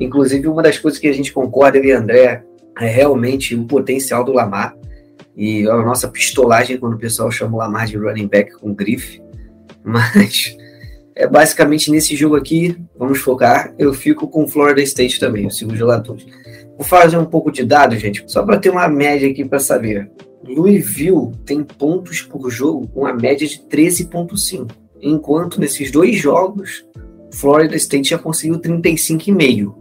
Inclusive, 0.01 0.48
uma 0.48 0.62
das 0.62 0.79
coisas 0.79 0.98
que 0.98 1.09
a 1.09 1.12
gente 1.12 1.33
concorda, 1.33 1.77
eu 1.77 1.85
e 1.85 1.92
André, 1.92 2.44
é 2.81 2.87
realmente 2.87 3.55
o 3.55 3.64
potencial 3.64 4.25
do 4.25 4.33
Lamar. 4.33 4.77
E 5.37 5.69
a 5.69 5.77
nossa 5.77 6.09
pistolagem 6.09 6.79
quando 6.79 6.95
o 6.95 6.99
pessoal 6.99 7.31
chama 7.31 7.55
o 7.55 7.59
Lamar 7.59 7.87
de 7.87 7.97
running 7.97 8.27
back 8.27 8.53
com 8.59 8.75
grife. 8.75 9.23
Mas 9.85 10.57
é 11.14 11.27
basicamente 11.27 11.91
nesse 11.91 12.14
jogo 12.14 12.37
aqui, 12.37 12.77
vamos 12.97 13.19
focar. 13.19 13.75
Eu 13.79 13.95
fico 13.95 14.29
com 14.29 14.47
Florida 14.47 14.83
State 14.83 15.19
também, 15.19 15.45
eu 15.45 15.51
sigo 15.51 15.73
os. 15.73 16.27
Vou 16.77 16.87
fazer 16.87 17.17
um 17.17 17.25
pouco 17.25 17.51
de 17.51 17.64
dados, 17.64 18.01
gente, 18.01 18.23
só 18.27 18.43
para 18.45 18.59
ter 18.59 18.71
uma 18.71 18.88
média 18.88 19.29
aqui 19.29 19.45
para 19.45 19.59
saber. 19.59 20.11
Louisville 20.45 21.33
tem 21.45 21.62
pontos 21.64 22.23
por 22.23 22.49
jogo 22.51 22.87
com 22.88 23.07
a 23.07 23.12
média 23.12 23.47
de 23.47 23.59
13,5, 23.59 24.71
enquanto 25.03 25.61
nesses 25.61 25.91
dois 25.91 26.17
jogos, 26.17 26.85
Florida 27.33 27.77
State 27.77 28.11
já 28.11 28.19
conseguiu 28.19 28.59
35,5. 28.59 29.75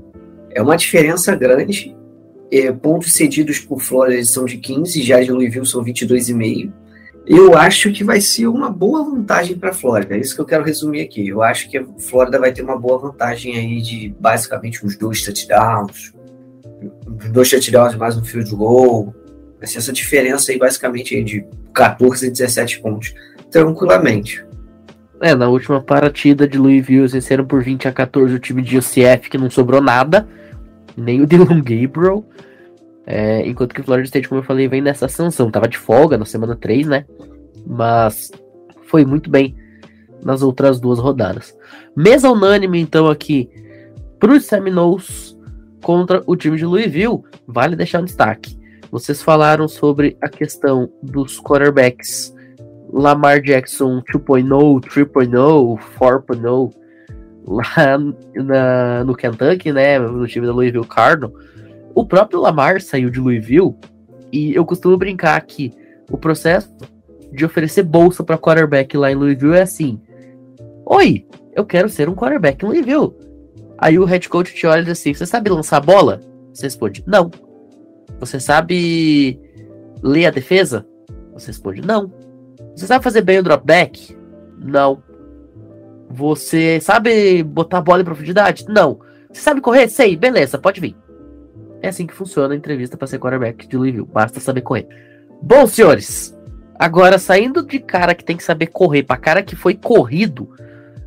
É 0.51 0.61
uma 0.61 0.75
diferença 0.75 1.35
grande. 1.35 1.96
É, 2.51 2.71
pontos 2.71 3.11
cedidos 3.11 3.59
por 3.59 3.81
Florida 3.81 4.23
são 4.23 4.45
de 4.45 4.57
15, 4.57 5.01
já 5.01 5.21
de 5.21 5.31
Louisville 5.31 5.65
são 5.65 5.83
22,5. 5.83 6.71
Eu 7.25 7.57
acho 7.57 7.91
que 7.91 8.05
vai 8.05 8.21
ser 8.21 8.47
uma 8.47 8.69
boa 8.69 9.03
vantagem 9.03 9.57
para 9.57 9.71
a 9.71 9.73
Flórida. 9.73 10.15
É 10.15 10.19
isso 10.19 10.33
que 10.33 10.39
eu 10.39 10.45
quero 10.45 10.63
resumir 10.63 11.01
aqui. 11.01 11.27
Eu 11.27 11.41
acho 11.41 11.69
que 11.69 11.77
a 11.77 11.85
Flórida 11.99 12.39
vai 12.39 12.53
ter 12.53 12.61
uma 12.61 12.79
boa 12.79 12.97
vantagem 12.97 13.57
aí 13.57 13.81
de 13.81 14.15
basicamente 14.17 14.85
uns 14.85 14.95
dois 14.95 15.21
touchdowns, 15.21 16.13
dois 17.31 17.49
touchdowns 17.49 17.95
mais 17.95 18.17
um 18.17 18.23
field 18.23 18.49
goal. 18.55 19.13
Ser 19.63 19.79
essa 19.79 19.91
diferença 19.91 20.51
aí, 20.51 20.57
basicamente, 20.57 21.21
de 21.21 21.45
14 21.73 22.27
e 22.27 22.31
17 22.31 22.79
pontos, 22.79 23.13
tranquilamente. 23.51 24.45
É, 25.19 25.33
na 25.33 25.49
última 25.49 25.81
partida 25.81 26.47
de 26.47 26.57
Louisville, 26.57 27.07
venceram 27.07 27.43
por 27.43 27.63
20 27.63 27.87
a 27.87 27.91
14 27.91 28.35
o 28.35 28.39
time 28.39 28.61
de 28.61 28.77
UCF, 28.77 29.29
que 29.29 29.37
não 29.37 29.49
sobrou 29.49 29.81
nada, 29.81 30.27
nem 30.97 31.21
o 31.21 31.27
Dylan 31.27 31.61
Gabriel. 31.61 32.25
É, 33.05 33.47
enquanto 33.47 33.73
que 33.73 33.81
o 33.81 33.83
Florida 33.83 34.05
State, 34.05 34.27
como 34.27 34.41
eu 34.41 34.45
falei, 34.45 34.67
vem 34.67 34.81
nessa 34.81 35.05
ascensão. 35.05 35.49
Tava 35.49 35.67
de 35.67 35.77
folga 35.77 36.17
na 36.17 36.25
semana 36.25 36.55
3, 36.55 36.87
né? 36.87 37.05
Mas 37.65 38.31
foi 38.83 39.05
muito 39.05 39.29
bem 39.29 39.55
nas 40.23 40.41
outras 40.41 40.79
duas 40.79 40.99
rodadas. 40.99 41.55
Mesa 41.95 42.29
unânime, 42.29 42.79
então, 42.79 43.07
aqui 43.07 43.49
para 44.19 44.33
os 44.33 44.45
Seminoles 44.45 45.37
contra 45.81 46.21
o 46.25 46.35
time 46.35 46.57
de 46.57 46.65
Louisville, 46.65 47.21
vale 47.47 47.75
deixar 47.75 48.01
um 48.01 48.05
destaque. 48.05 48.57
Vocês 48.91 49.21
falaram 49.21 49.67
sobre 49.67 50.17
a 50.21 50.27
questão 50.27 50.89
dos 51.03 51.39
quarterbacks 51.39 52.33
Lamar 52.91 53.41
Jackson 53.41 54.01
2.0, 54.01 54.81
3.0, 54.81 55.79
4.0 55.99 56.73
lá 57.47 57.97
na, 58.35 59.03
no 59.03 59.15
Kentucky, 59.15 59.71
né, 59.71 59.97
no 59.97 60.27
time 60.27 60.45
da 60.45 60.53
Louisville 60.53 60.85
Cardinal. 60.85 61.31
O 61.95 62.05
próprio 62.05 62.41
Lamar 62.41 62.81
saiu 62.81 63.09
de 63.09 63.19
Louisville 63.19 63.73
e 64.31 64.53
eu 64.53 64.65
costumo 64.65 64.97
brincar 64.97 65.39
que 65.41 65.73
o 66.11 66.17
processo 66.17 66.69
de 67.31 67.45
oferecer 67.45 67.83
bolsa 67.83 68.23
para 68.23 68.37
quarterback 68.37 68.95
lá 68.97 69.11
em 69.11 69.15
Louisville 69.15 69.55
é 69.55 69.61
assim: 69.61 69.99
Oi, 70.85 71.25
eu 71.53 71.65
quero 71.65 71.89
ser 71.89 72.09
um 72.09 72.15
quarterback 72.15 72.63
em 72.63 72.67
Louisville. 72.67 73.13
Aí 73.77 73.97
o 73.97 74.05
head 74.05 74.27
coach 74.29 74.53
te 74.53 74.67
olha 74.67 74.81
e 74.81 74.83
diz 74.83 74.93
assim: 74.93 75.13
Você 75.13 75.25
sabe 75.25 75.49
lançar 75.49 75.79
bola? 75.79 76.21
Você 76.53 76.65
responde: 76.65 77.03
Não. 77.07 77.31
Você 78.19 78.39
sabe 78.39 79.39
ler 80.03 80.27
a 80.27 80.31
defesa? 80.31 80.85
Você 81.33 81.47
responde: 81.47 81.81
Não. 81.81 82.11
Você 82.75 82.85
sabe 82.85 83.03
fazer 83.03 83.21
bem 83.21 83.39
o 83.39 83.43
drop 83.43 83.65
back? 83.65 84.15
Não. 84.57 85.01
Você 86.17 86.79
sabe 86.81 87.43
botar 87.43 87.79
bola 87.79 88.01
em 88.01 88.05
profundidade? 88.05 88.65
Não. 88.67 88.99
Você 89.31 89.39
sabe 89.39 89.61
correr? 89.61 89.87
Sei, 89.87 90.15
beleza, 90.15 90.57
pode 90.57 90.81
vir. 90.81 90.95
É 91.79 91.89
assim 91.89 92.07
que 92.07 92.13
funciona 92.13 92.55
a 92.55 92.57
entrevista 92.57 92.97
para 92.97 93.05
ser 93.05 93.19
quarterback 93.19 93.67
de 93.67 93.77
Louisville. 93.77 94.09
Basta 94.11 94.39
saber 94.39 94.61
correr. 94.61 94.87
Bom, 95.43 95.67
senhores, 95.67 96.35
agora 96.79 97.19
saindo 97.19 97.63
de 97.63 97.77
cara 97.77 98.15
que 98.15 98.25
tem 98.25 98.35
que 98.35 98.43
saber 98.43 98.65
correr 98.67 99.03
para 99.03 99.17
cara 99.17 99.43
que 99.43 99.55
foi 99.55 99.75
corrido, 99.75 100.49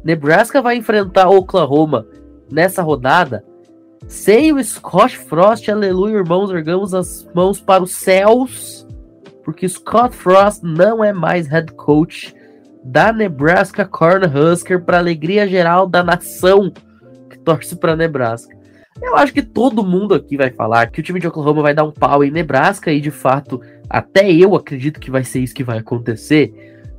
Nebraska 0.04 0.62
vai 0.62 0.76
enfrentar 0.76 1.28
Oklahoma 1.28 2.06
nessa 2.48 2.80
rodada, 2.80 3.44
sem 4.06 4.52
o 4.52 4.62
Scott 4.62 5.18
Frost, 5.18 5.68
aleluia, 5.68 6.18
irmãos, 6.18 6.52
ergamos 6.52 6.94
as 6.94 7.28
mãos 7.34 7.60
para 7.60 7.82
os 7.82 7.90
céus, 7.90 8.86
porque 9.44 9.68
Scott 9.68 10.14
Frost 10.14 10.62
não 10.62 11.02
é 11.02 11.12
mais 11.12 11.48
head 11.48 11.72
coach 11.72 12.32
da 12.82 13.12
Nebraska 13.12 13.84
Cornhusker 13.84 14.82
para 14.82 14.98
alegria 14.98 15.46
geral 15.46 15.86
da 15.86 16.02
nação 16.02 16.72
que 17.28 17.38
torce 17.38 17.76
para 17.76 17.96
Nebraska. 17.96 18.58
Eu 19.00 19.16
acho 19.16 19.32
que 19.32 19.42
todo 19.42 19.86
mundo 19.86 20.14
aqui 20.14 20.36
vai 20.36 20.50
falar 20.50 20.90
que 20.90 21.00
o 21.00 21.02
time 21.02 21.20
de 21.20 21.26
Oklahoma 21.26 21.62
vai 21.62 21.74
dar 21.74 21.84
um 21.84 21.92
pau 21.92 22.22
em 22.24 22.30
Nebraska 22.30 22.92
e 22.92 23.00
de 23.00 23.10
fato, 23.10 23.60
até 23.88 24.30
eu 24.30 24.54
acredito 24.54 25.00
que 25.00 25.10
vai 25.10 25.24
ser 25.24 25.40
isso 25.40 25.54
que 25.54 25.64
vai 25.64 25.78
acontecer. 25.78 26.52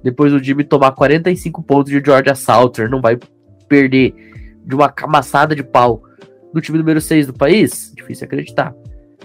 Depois 0.04 0.32
do 0.32 0.44
Jimmy 0.44 0.64
tomar 0.64 0.94
45 0.94 1.62
pontos 1.62 1.92
de 1.92 2.02
Georgia 2.04 2.34
Salter, 2.34 2.90
não 2.90 3.02
vai 3.02 3.20
perder 3.68 4.16
de 4.66 4.76
uma 4.76 4.90
camaçada 4.90 5.56
de 5.56 5.64
pau 5.64 6.02
do 6.54 6.62
time 6.62 6.78
número 6.78 7.00
6 7.00 7.28
do 7.28 7.34
país? 7.34 7.94
Difícil 7.96 8.26
acreditar. 8.26 8.74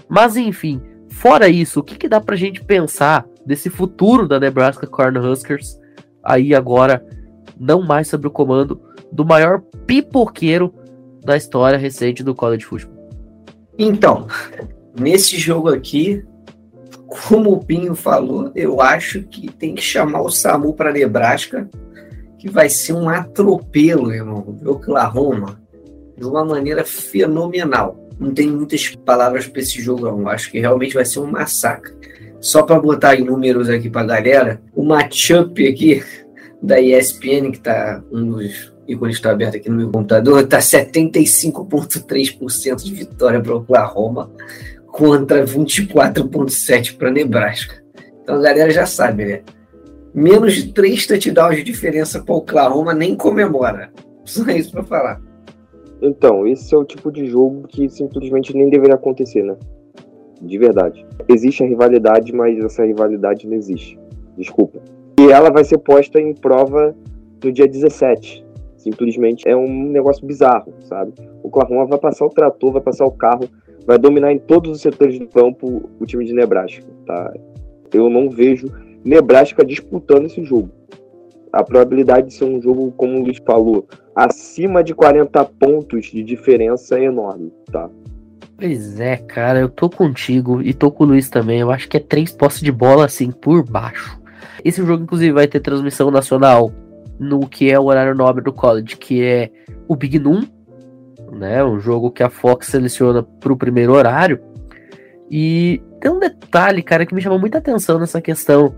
Mas 0.07 0.37
enfim, 0.37 0.81
fora 1.09 1.49
isso, 1.49 1.79
o 1.79 1.83
que, 1.83 1.95
que 1.95 2.07
dá 2.07 2.21
pra 2.21 2.35
gente 2.35 2.63
pensar 2.63 3.25
desse 3.45 3.69
futuro 3.69 4.27
da 4.27 4.39
Nebraska 4.39 4.85
Cornhuskers 4.85 5.79
aí 6.27 6.53
agora, 6.53 7.03
não 7.57 7.81
mais 7.81 8.09
sob 8.09 8.27
o 8.27 8.31
comando 8.31 8.81
do 9.11 9.25
maior 9.25 9.61
pipoqueiro 9.85 10.73
da 11.23 11.37
história 11.37 11.77
recente 11.77 12.23
do 12.23 12.35
college 12.35 12.65
football? 12.65 12.95
Então, 13.79 14.27
nesse 14.99 15.37
jogo 15.37 15.69
aqui, 15.69 16.23
como 17.07 17.53
o 17.53 17.63
Pinho 17.63 17.95
falou, 17.95 18.51
eu 18.53 18.81
acho 18.81 19.23
que 19.23 19.49
tem 19.51 19.73
que 19.73 19.81
chamar 19.81 20.21
o 20.21 20.29
Samu 20.29 20.73
para 20.73 20.91
Nebraska 20.91 21.69
que 22.37 22.49
vai 22.49 22.69
ser 22.69 22.93
um 22.93 23.09
atropelo, 23.09 24.13
irmão, 24.13 24.41
do 24.41 24.71
Oklahoma, 24.71 25.59
de 26.15 26.23
uma 26.23 26.45
maneira 26.45 26.83
fenomenal. 26.83 28.07
Não 28.19 28.33
tem 28.33 28.47
muitas 28.49 28.95
palavras 28.95 29.47
para 29.47 29.61
esse 29.61 29.81
jogo, 29.81 30.05
não. 30.05 30.27
Acho 30.27 30.51
que 30.51 30.59
realmente 30.59 30.93
vai 30.93 31.05
ser 31.05 31.19
um 31.19 31.29
massacre. 31.29 31.95
Só 32.39 32.61
para 32.63 32.79
botar 32.79 33.15
em 33.15 33.23
números 33.23 33.69
aqui 33.69 33.89
para 33.89 34.05
galera, 34.05 34.61
o 34.75 34.83
matchup 34.83 35.67
aqui 35.67 36.03
da 36.61 36.79
ESPN, 36.79 37.51
que 37.51 37.59
tá 37.59 38.03
um 38.11 38.31
dos 38.31 38.71
ícones 38.87 39.15
está 39.17 39.31
aberto 39.31 39.57
aqui 39.57 39.69
no 39.69 39.77
meu 39.77 39.89
computador, 39.89 40.45
tá 40.47 40.59
75,3% 40.59 42.83
de 42.83 42.93
vitória 42.93 43.41
para 43.41 43.55
Oklahoma 43.55 44.31
contra 44.87 45.43
24,7% 45.45 46.97
para 46.97 47.11
Nebraska. 47.11 47.83
Então 48.21 48.35
a 48.35 48.41
galera 48.41 48.69
já 48.71 48.85
sabe, 48.85 49.25
né? 49.25 49.41
menos 50.17 50.55
de 50.55 50.73
três 50.73 51.05
touchdowns 51.05 51.57
de 51.57 51.63
diferença 51.63 52.23
para 52.23 52.33
Oklahoma, 52.33 52.91
nem 52.91 53.15
comemora. 53.15 53.91
Só 54.25 54.49
isso 54.49 54.71
para 54.71 54.83
falar. 54.83 55.21
Então, 56.01 56.47
esse 56.47 56.73
é 56.73 56.77
o 56.77 56.83
tipo 56.83 57.11
de 57.11 57.27
jogo 57.27 57.67
que 57.67 57.87
simplesmente 57.87 58.55
nem 58.55 58.67
deveria 58.67 58.95
acontecer, 58.95 59.43
né? 59.43 59.55
De 60.41 60.57
verdade. 60.57 61.05
Existe 61.27 61.63
a 61.63 61.67
rivalidade, 61.67 62.33
mas 62.33 62.57
essa 62.63 62.85
rivalidade 62.85 63.47
não 63.47 63.55
existe. 63.55 63.99
Desculpa. 64.37 64.79
E 65.19 65.31
ela 65.31 65.49
vai 65.49 65.63
ser 65.63 65.79
posta 65.79 66.19
em 66.19 66.33
prova 66.33 66.95
no 67.43 67.51
dia 67.51 67.67
17. 67.67 68.45
Simplesmente 68.77 69.47
é 69.47 69.55
um 69.55 69.89
negócio 69.89 70.25
bizarro, 70.25 70.73
sabe? 70.81 71.13
O 71.43 71.47
Oklahoma 71.47 71.85
vai 71.85 71.99
passar 71.99 72.25
o 72.25 72.29
trator, 72.29 72.71
vai 72.71 72.81
passar 72.81 73.05
o 73.05 73.11
carro, 73.11 73.49
vai 73.85 73.97
dominar 73.97 74.31
em 74.31 74.37
todos 74.37 74.71
os 74.71 74.81
setores 74.81 75.17
do 75.17 75.27
campo 75.27 75.89
o 75.99 76.05
time 76.05 76.23
de 76.23 76.33
Nebraska, 76.33 76.85
tá? 77.05 77.33
Eu 77.93 78.09
não 78.09 78.29
vejo 78.29 78.67
Nebraska 79.03 79.65
disputando 79.65 80.25
esse 80.25 80.43
jogo. 80.43 80.69
A 81.51 81.63
probabilidade 81.63 82.27
de 82.27 82.33
ser 82.33 82.45
um 82.45 82.61
jogo, 82.61 82.91
como 82.95 83.17
o 83.17 83.23
Luiz 83.23 83.37
falou, 83.45 83.87
acima 84.15 84.83
de 84.83 84.93
40 84.93 85.43
pontos 85.45 86.05
de 86.05 86.23
diferença 86.23 86.99
é 86.99 87.05
enorme, 87.05 87.51
tá? 87.71 87.89
Pois 88.57 88.99
é, 88.99 89.17
cara, 89.17 89.59
eu 89.59 89.69
tô 89.69 89.87
contigo 89.87 90.63
e 90.63 90.73
tô 90.73 90.89
com 90.89 91.03
o 91.03 91.07
Luiz 91.07 91.29
também. 91.29 91.59
Eu 91.59 91.71
acho 91.71 91.87
que 91.87 91.97
é 91.97 91.99
três 91.99 92.31
postes 92.31 92.63
de 92.63 92.71
bola 92.71 93.05
assim 93.05 93.29
por 93.29 93.63
baixo. 93.63 94.19
Esse 94.65 94.83
jogo, 94.83 95.03
inclusive, 95.03 95.31
vai 95.31 95.47
ter 95.47 95.59
transmissão 95.59 96.09
nacional 96.09 96.71
no 97.19 97.47
que 97.47 97.71
é 97.71 97.79
o 97.79 97.85
horário 97.85 98.15
nobre 98.15 98.43
do 98.43 98.51
college, 98.51 98.97
que 98.97 99.23
é 99.23 99.51
o 99.87 99.95
Big 99.95 100.17
Noon, 100.17 100.43
né? 101.31 101.63
Um 101.63 101.79
jogo 101.79 102.09
que 102.09 102.23
a 102.23 102.29
Fox 102.29 102.67
seleciona 102.67 103.21
pro 103.21 103.55
primeiro 103.55 103.93
horário. 103.93 104.39
E 105.29 105.79
tem 106.01 106.09
um 106.09 106.19
detalhe, 106.19 106.81
cara, 106.81 107.05
que 107.05 107.13
me 107.13 107.21
chamou 107.21 107.39
muita 107.39 107.59
atenção 107.59 107.99
nessa 107.99 108.21
questão 108.21 108.73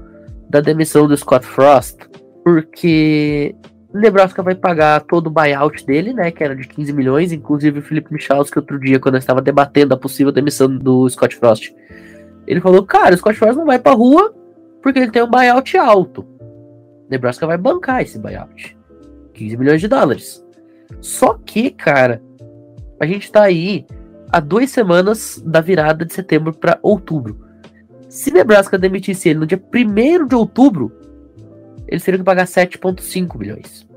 da 0.50 0.60
demissão 0.60 1.08
do 1.08 1.16
Scott 1.16 1.46
Frost, 1.46 1.98
porque 2.44 3.56
Nebraska 3.94 4.44
vai 4.44 4.54
pagar 4.54 5.02
todo 5.02 5.28
o 5.28 5.30
buyout 5.32 5.86
dele, 5.86 6.14
né, 6.14 6.30
que 6.30 6.44
era 6.44 6.56
de 6.56 6.68
15 6.68 6.94
milhões, 6.94 7.32
inclusive 7.32 7.80
o 7.80 7.82
Felipe 7.82 8.14
Michalski 8.14 8.60
outro 8.60 8.80
dia, 8.80 9.00
quando 9.00 9.16
eu 9.16 9.20
estava 9.20 9.42
debatendo 9.42 9.94
a 9.94 9.98
possível 9.98 10.32
demissão 10.32 10.70
do 10.70 11.10
Scott 11.10 11.36
Frost, 11.36 11.74
ele 12.46 12.62
falou, 12.62 12.86
cara, 12.86 13.16
o 13.16 13.18
Scott 13.18 13.38
Frost 13.38 13.58
não 13.58 13.66
vai 13.66 13.80
pra 13.80 13.94
rua 13.94 14.34
porque 14.82 15.00
ele 15.00 15.12
tem 15.12 15.24
um 15.24 15.30
buyout 15.30 15.78
alto. 15.78 16.26
Nebraska 17.10 17.48
vai 17.48 17.58
bancar 17.58 18.02
esse 18.02 18.20
buyout. 18.20 18.78
15 19.34 19.58
milhões 19.58 19.82
de 19.82 19.88
dólares. 19.88 20.46
Só 21.02 21.34
que, 21.34 21.72
cara, 21.72 22.22
a 23.00 23.06
gente 23.06 23.32
tá 23.32 23.44
aí 23.44 23.86
há 24.32 24.40
duas 24.40 24.70
semanas 24.70 25.42
da 25.46 25.62
virada 25.62 26.06
de 26.06 26.14
setembro 26.14 26.54
para 26.54 26.80
outubro. 26.82 27.40
Se 28.08 28.32
Nebraska 28.32 28.78
demitisse 28.78 29.30
ele 29.30 29.40
no 29.40 29.46
dia 29.46 29.62
1 29.74 30.28
de 30.28 30.36
outubro, 30.36 30.92
eles 31.90 32.04
teriam 32.04 32.20
que 32.20 32.26
pagar 32.26 32.46
7,5 32.46 33.38
milhões. 33.38 33.88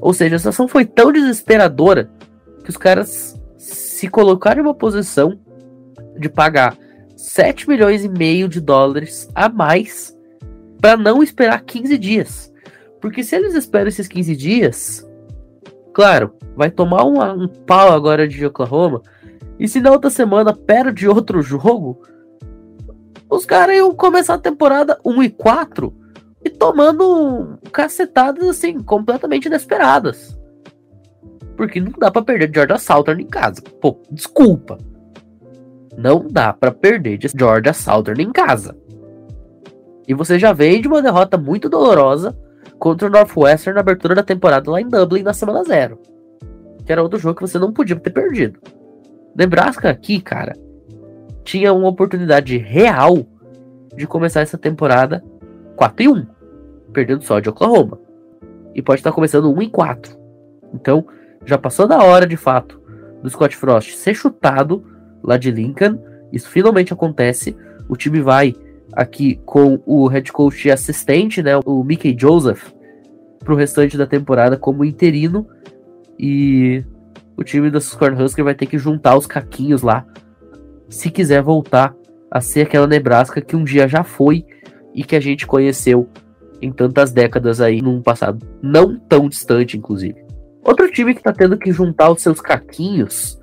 Ou 0.00 0.12
seja, 0.12 0.36
a 0.36 0.38
situação 0.38 0.66
foi 0.66 0.84
tão 0.84 1.12
desesperadora 1.12 2.10
que 2.64 2.70
os 2.70 2.76
caras 2.76 3.40
se 3.56 4.08
colocaram 4.08 4.60
em 4.60 4.64
uma 4.64 4.74
posição 4.74 5.38
de 6.18 6.28
pagar 6.28 6.76
7 7.16 7.68
milhões 7.68 8.04
e 8.04 8.08
meio 8.08 8.48
de 8.48 8.60
dólares 8.60 9.28
a 9.34 9.48
mais 9.48 10.14
para 10.80 10.96
não 10.96 11.22
esperar 11.22 11.62
15 11.62 11.96
dias. 11.96 12.52
Porque 13.00 13.22
se 13.22 13.36
eles 13.36 13.54
esperam 13.54 13.88
esses 13.88 14.08
15 14.08 14.34
dias, 14.36 15.08
claro, 15.94 16.34
vai 16.56 16.70
tomar 16.70 17.04
um, 17.04 17.22
um 17.44 17.48
pau 17.48 17.92
agora 17.92 18.26
de 18.26 18.44
Oklahoma. 18.44 19.02
E 19.58 19.68
se 19.68 19.80
na 19.80 19.92
outra 19.92 20.10
semana 20.10 20.52
perde 20.52 21.08
outro 21.08 21.40
jogo, 21.40 22.02
os 23.30 23.46
caras 23.46 23.76
iam 23.76 23.94
começar 23.94 24.34
a 24.34 24.38
temporada 24.38 24.98
1 25.04 25.22
e 25.22 25.30
4 25.30 26.05
e 26.46 26.50
tomando 26.50 27.58
cacetadas 27.72 28.48
assim, 28.48 28.80
completamente 28.80 29.46
inesperadas. 29.46 30.38
Porque 31.56 31.80
não 31.80 31.90
dá 31.98 32.08
para 32.08 32.22
perder 32.22 32.48
de 32.48 32.54
Georgia 32.54 32.78
Southern 32.78 33.22
em 33.22 33.26
casa. 33.26 33.60
Pô, 33.80 34.00
desculpa. 34.10 34.78
Não 35.96 36.26
dá 36.30 36.52
para 36.52 36.70
perder 36.70 37.18
de 37.18 37.28
Georgia 37.36 37.72
Southern 37.72 38.22
em 38.22 38.30
casa. 38.30 38.76
E 40.06 40.14
você 40.14 40.38
já 40.38 40.52
veio 40.52 40.80
de 40.80 40.86
uma 40.86 41.02
derrota 41.02 41.36
muito 41.36 41.68
dolorosa 41.68 42.38
contra 42.78 43.08
o 43.08 43.10
Northwestern 43.10 43.74
na 43.74 43.80
abertura 43.80 44.14
da 44.14 44.22
temporada 44.22 44.70
lá 44.70 44.80
em 44.80 44.88
Dublin 44.88 45.22
na 45.22 45.32
semana 45.32 45.64
zero. 45.64 45.98
Que 46.84 46.92
era 46.92 47.02
outro 47.02 47.18
jogo 47.18 47.36
que 47.36 47.42
você 47.42 47.58
não 47.58 47.72
podia 47.72 47.96
ter 47.96 48.10
perdido. 48.10 48.60
Nebraska 49.34 49.90
aqui, 49.90 50.20
cara, 50.20 50.52
tinha 51.42 51.72
uma 51.72 51.88
oportunidade 51.88 52.56
real 52.56 53.26
de 53.96 54.06
começar 54.06 54.42
essa 54.42 54.56
temporada 54.56 55.24
4 55.76 56.02
e 56.02 56.08
1, 56.08 56.26
perdendo 56.96 57.22
só 57.22 57.38
de 57.40 57.50
Oklahoma. 57.50 57.98
E 58.74 58.80
pode 58.80 59.00
estar 59.00 59.12
começando 59.12 59.52
1 59.52 59.62
e 59.62 59.68
4. 59.68 60.16
Então, 60.72 61.06
já 61.44 61.58
passou 61.58 61.86
da 61.86 62.02
hora 62.02 62.26
de 62.26 62.38
fato 62.38 62.80
do 63.22 63.28
Scott 63.28 63.54
Frost 63.54 63.94
ser 63.96 64.14
chutado 64.14 64.82
lá 65.22 65.36
de 65.36 65.50
Lincoln. 65.50 65.98
Isso 66.32 66.48
finalmente 66.48 66.94
acontece. 66.94 67.54
O 67.86 67.96
time 67.96 68.22
vai 68.22 68.54
aqui 68.94 69.38
com 69.44 69.78
o 69.84 70.06
head 70.06 70.32
coach 70.32 70.70
assistente, 70.70 71.42
né, 71.42 71.52
o 71.66 71.84
Mickey 71.84 72.16
Joseph, 72.18 72.72
para 73.40 73.52
o 73.52 73.56
restante 73.56 73.98
da 73.98 74.06
temporada 74.06 74.56
como 74.56 74.82
interino. 74.82 75.46
E 76.18 76.82
o 77.36 77.44
time 77.44 77.68
do 77.68 77.78
Cornhusker 77.98 78.42
vai 78.42 78.54
ter 78.54 78.64
que 78.64 78.78
juntar 78.78 79.18
os 79.18 79.26
caquinhos 79.26 79.82
lá 79.82 80.06
se 80.88 81.10
quiser 81.10 81.42
voltar 81.42 81.94
a 82.30 82.40
ser 82.40 82.62
aquela 82.62 82.86
Nebraska 82.86 83.42
que 83.42 83.54
um 83.54 83.64
dia 83.64 83.86
já 83.86 84.02
foi 84.02 84.46
e 84.94 85.04
que 85.04 85.14
a 85.14 85.20
gente 85.20 85.46
conheceu 85.46 86.08
em 86.60 86.72
tantas 86.72 87.12
décadas 87.12 87.60
aí 87.60 87.82
num 87.82 88.00
passado 88.00 88.46
não 88.62 88.98
tão 88.98 89.28
distante, 89.28 89.76
inclusive. 89.76 90.24
Outro 90.62 90.90
time 90.90 91.14
que 91.14 91.22
tá 91.22 91.32
tendo 91.32 91.56
que 91.56 91.70
juntar 91.70 92.10
os 92.10 92.22
seus 92.22 92.40
caquinhos 92.40 93.38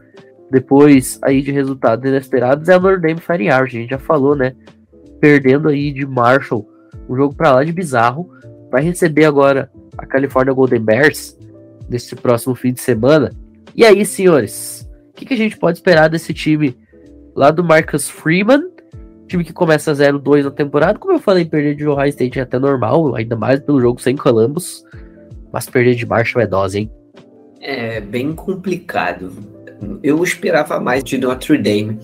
depois 0.51 1.19
aí 1.23 1.41
de 1.41 1.51
resultados 1.51 2.05
inesperados 2.05 2.69
é 2.69 2.77
o 2.77 2.81
Notre 2.81 3.01
Dame 3.01 3.21
Irish. 3.29 3.75
A 3.75 3.79
gente 3.79 3.89
já 3.89 3.97
falou, 3.97 4.35
né? 4.35 4.53
Perdendo 5.19 5.69
aí 5.69 5.91
de 5.91 6.05
Marshall, 6.05 6.67
um 7.09 7.15
jogo 7.15 7.33
para 7.33 7.53
lá 7.53 7.63
de 7.63 7.71
bizarro. 7.71 8.29
Vai 8.69 8.83
receber 8.83 9.25
agora 9.25 9.71
a 9.97 10.05
California 10.05 10.53
Golden 10.53 10.81
Bears 10.81 11.37
nesse 11.89 12.15
próximo 12.15 12.55
fim 12.55 12.73
de 12.73 12.81
semana. 12.81 13.31
E 13.75 13.85
aí, 13.85 14.05
senhores, 14.05 14.87
o 15.09 15.13
que, 15.13 15.25
que 15.25 15.33
a 15.33 15.37
gente 15.37 15.57
pode 15.57 15.77
esperar 15.77 16.09
desse 16.09 16.33
time 16.33 16.77
lá 17.35 17.49
do 17.49 17.63
Marcus 17.63 18.09
Freeman, 18.09 18.69
time 19.33 19.43
que 19.43 19.53
começa 19.53 19.91
0-2 19.91 20.43
na 20.43 20.51
temporada. 20.51 20.99
Como 20.99 21.13
eu 21.13 21.19
falei, 21.19 21.45
perder 21.45 21.75
de 21.75 21.87
Ohio 21.87 22.09
State 22.09 22.39
é 22.39 22.43
até 22.43 22.59
normal, 22.59 23.15
ainda 23.15 23.35
mais 23.35 23.59
pelo 23.59 23.81
jogo 23.81 23.99
sem 23.99 24.15
Columbus. 24.15 24.83
Mas 25.51 25.67
perder 25.67 25.95
de 25.95 26.05
Marshall 26.05 26.43
é 26.43 26.47
dose, 26.47 26.79
hein? 26.79 26.91
É 27.59 27.99
bem 27.99 28.33
complicado. 28.33 29.31
Eu 30.01 30.23
esperava 30.23 30.79
mais 30.79 31.03
de 31.03 31.17
Notre 31.17 31.57
Dame, 31.57 31.99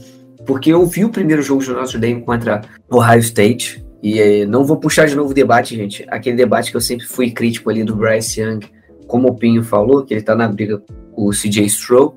porque 0.45 0.71
eu 0.71 0.85
vi 0.85 1.05
o 1.05 1.09
primeiro 1.09 1.41
jogo 1.41 1.63
de 1.63 1.71
Notre 1.71 1.99
Dame 1.99 2.21
contra 2.21 2.61
Ohio 2.91 3.19
State. 3.19 3.85
E 4.01 4.19
eh, 4.19 4.45
não 4.45 4.63
vou 4.63 4.77
puxar 4.77 5.07
de 5.07 5.15
novo 5.15 5.31
o 5.31 5.33
debate, 5.33 5.75
gente. 5.75 6.05
Aquele 6.09 6.35
debate 6.35 6.71
que 6.71 6.77
eu 6.77 6.81
sempre 6.81 7.05
fui 7.05 7.31
crítico 7.31 7.69
ali 7.69 7.83
do 7.83 7.95
Bryce 7.95 8.41
Young, 8.41 8.61
como 9.07 9.27
o 9.27 9.35
Pinho 9.35 9.63
falou, 9.63 10.03
que 10.03 10.13
ele 10.13 10.21
tá 10.21 10.35
na 10.35 10.47
briga 10.47 10.81
com 11.13 11.27
o 11.27 11.31
CJ 11.31 11.65
Stroh 11.65 12.15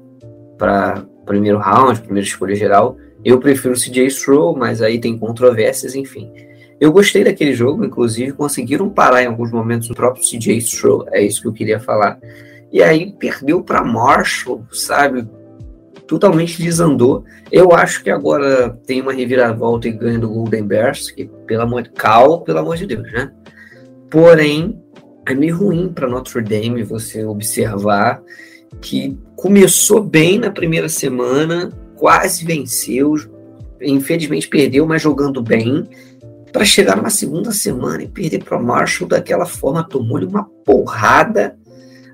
para 0.57 1.05
primeiro 1.27 1.59
round, 1.59 2.01
primeira 2.01 2.27
escolha 2.27 2.55
geral. 2.55 2.97
Eu 3.25 3.39
prefiro 3.39 3.75
o 3.75 3.79
CJ 3.79 4.11
Stroll, 4.11 4.57
mas 4.57 4.83
aí 4.83 4.99
tem 4.99 5.17
controvérsias, 5.17 5.95
enfim. 5.95 6.33
Eu 6.81 6.91
gostei 6.91 7.23
daquele 7.23 7.55
jogo, 7.55 7.85
inclusive 7.85 8.33
conseguiram 8.33 8.91
parar 8.91 9.23
em 9.23 9.27
alguns 9.27 9.53
momentos 9.53 9.89
o 9.89 9.95
próprio 9.95 10.25
CJ 10.25 10.61
Stroll, 10.61 11.07
é 11.13 11.23
isso 11.23 11.41
que 11.41 11.49
eu 11.49 11.53
queria 11.53 11.79
falar. 11.79 12.19
E 12.73 12.83
aí 12.83 13.13
perdeu 13.13 13.63
para 13.63 13.85
Marshall, 13.85 14.65
sabe? 14.73 15.29
Totalmente 16.07 16.61
desandou. 16.61 17.25
Eu 17.53 17.73
acho 17.73 18.03
que 18.03 18.11
agora 18.11 18.71
tem 18.87 19.01
uma 19.01 19.13
reviravolta 19.13 19.87
e 19.87 19.93
ganha 19.93 20.19
do 20.19 20.29
Golden 20.29 20.65
Bears, 20.65 21.11
que 21.11 21.31
pelo 21.47 21.63
amor 21.63 21.83
de 21.83 21.91
cal, 21.91 22.41
pelo 22.41 22.59
amor 22.59 22.77
de 22.77 22.87
Deus, 22.87 23.13
né? 23.13 23.31
Porém, 24.11 24.83
é 25.29 25.35
meio 25.35 25.57
ruim 25.57 25.93
para 25.93 26.09
Notre 26.09 26.43
Dame 26.43 26.83
você 26.83 27.25
observar 27.25 28.21
que 28.81 29.17
começou 29.37 30.03
bem 30.03 30.39
na 30.39 30.51
primeira 30.51 30.89
semana, 30.89 31.71
quase 32.03 32.45
venceu, 32.45 33.15
infelizmente 33.81 34.49
perdeu, 34.49 34.85
mas 34.85 35.01
jogando 35.01 35.41
bem, 35.41 35.89
para 36.53 36.65
chegar 36.65 36.97
numa 36.97 37.11
segunda 37.11 37.53
semana 37.53 38.03
e 38.03 38.09
perder 38.09 38.43
para 38.43 38.59
Marshall 38.59 39.09
daquela 39.09 39.47
forma, 39.47 39.87
tomou-lhe 39.89 40.27
uma 40.27 40.43
porrada. 40.65 41.57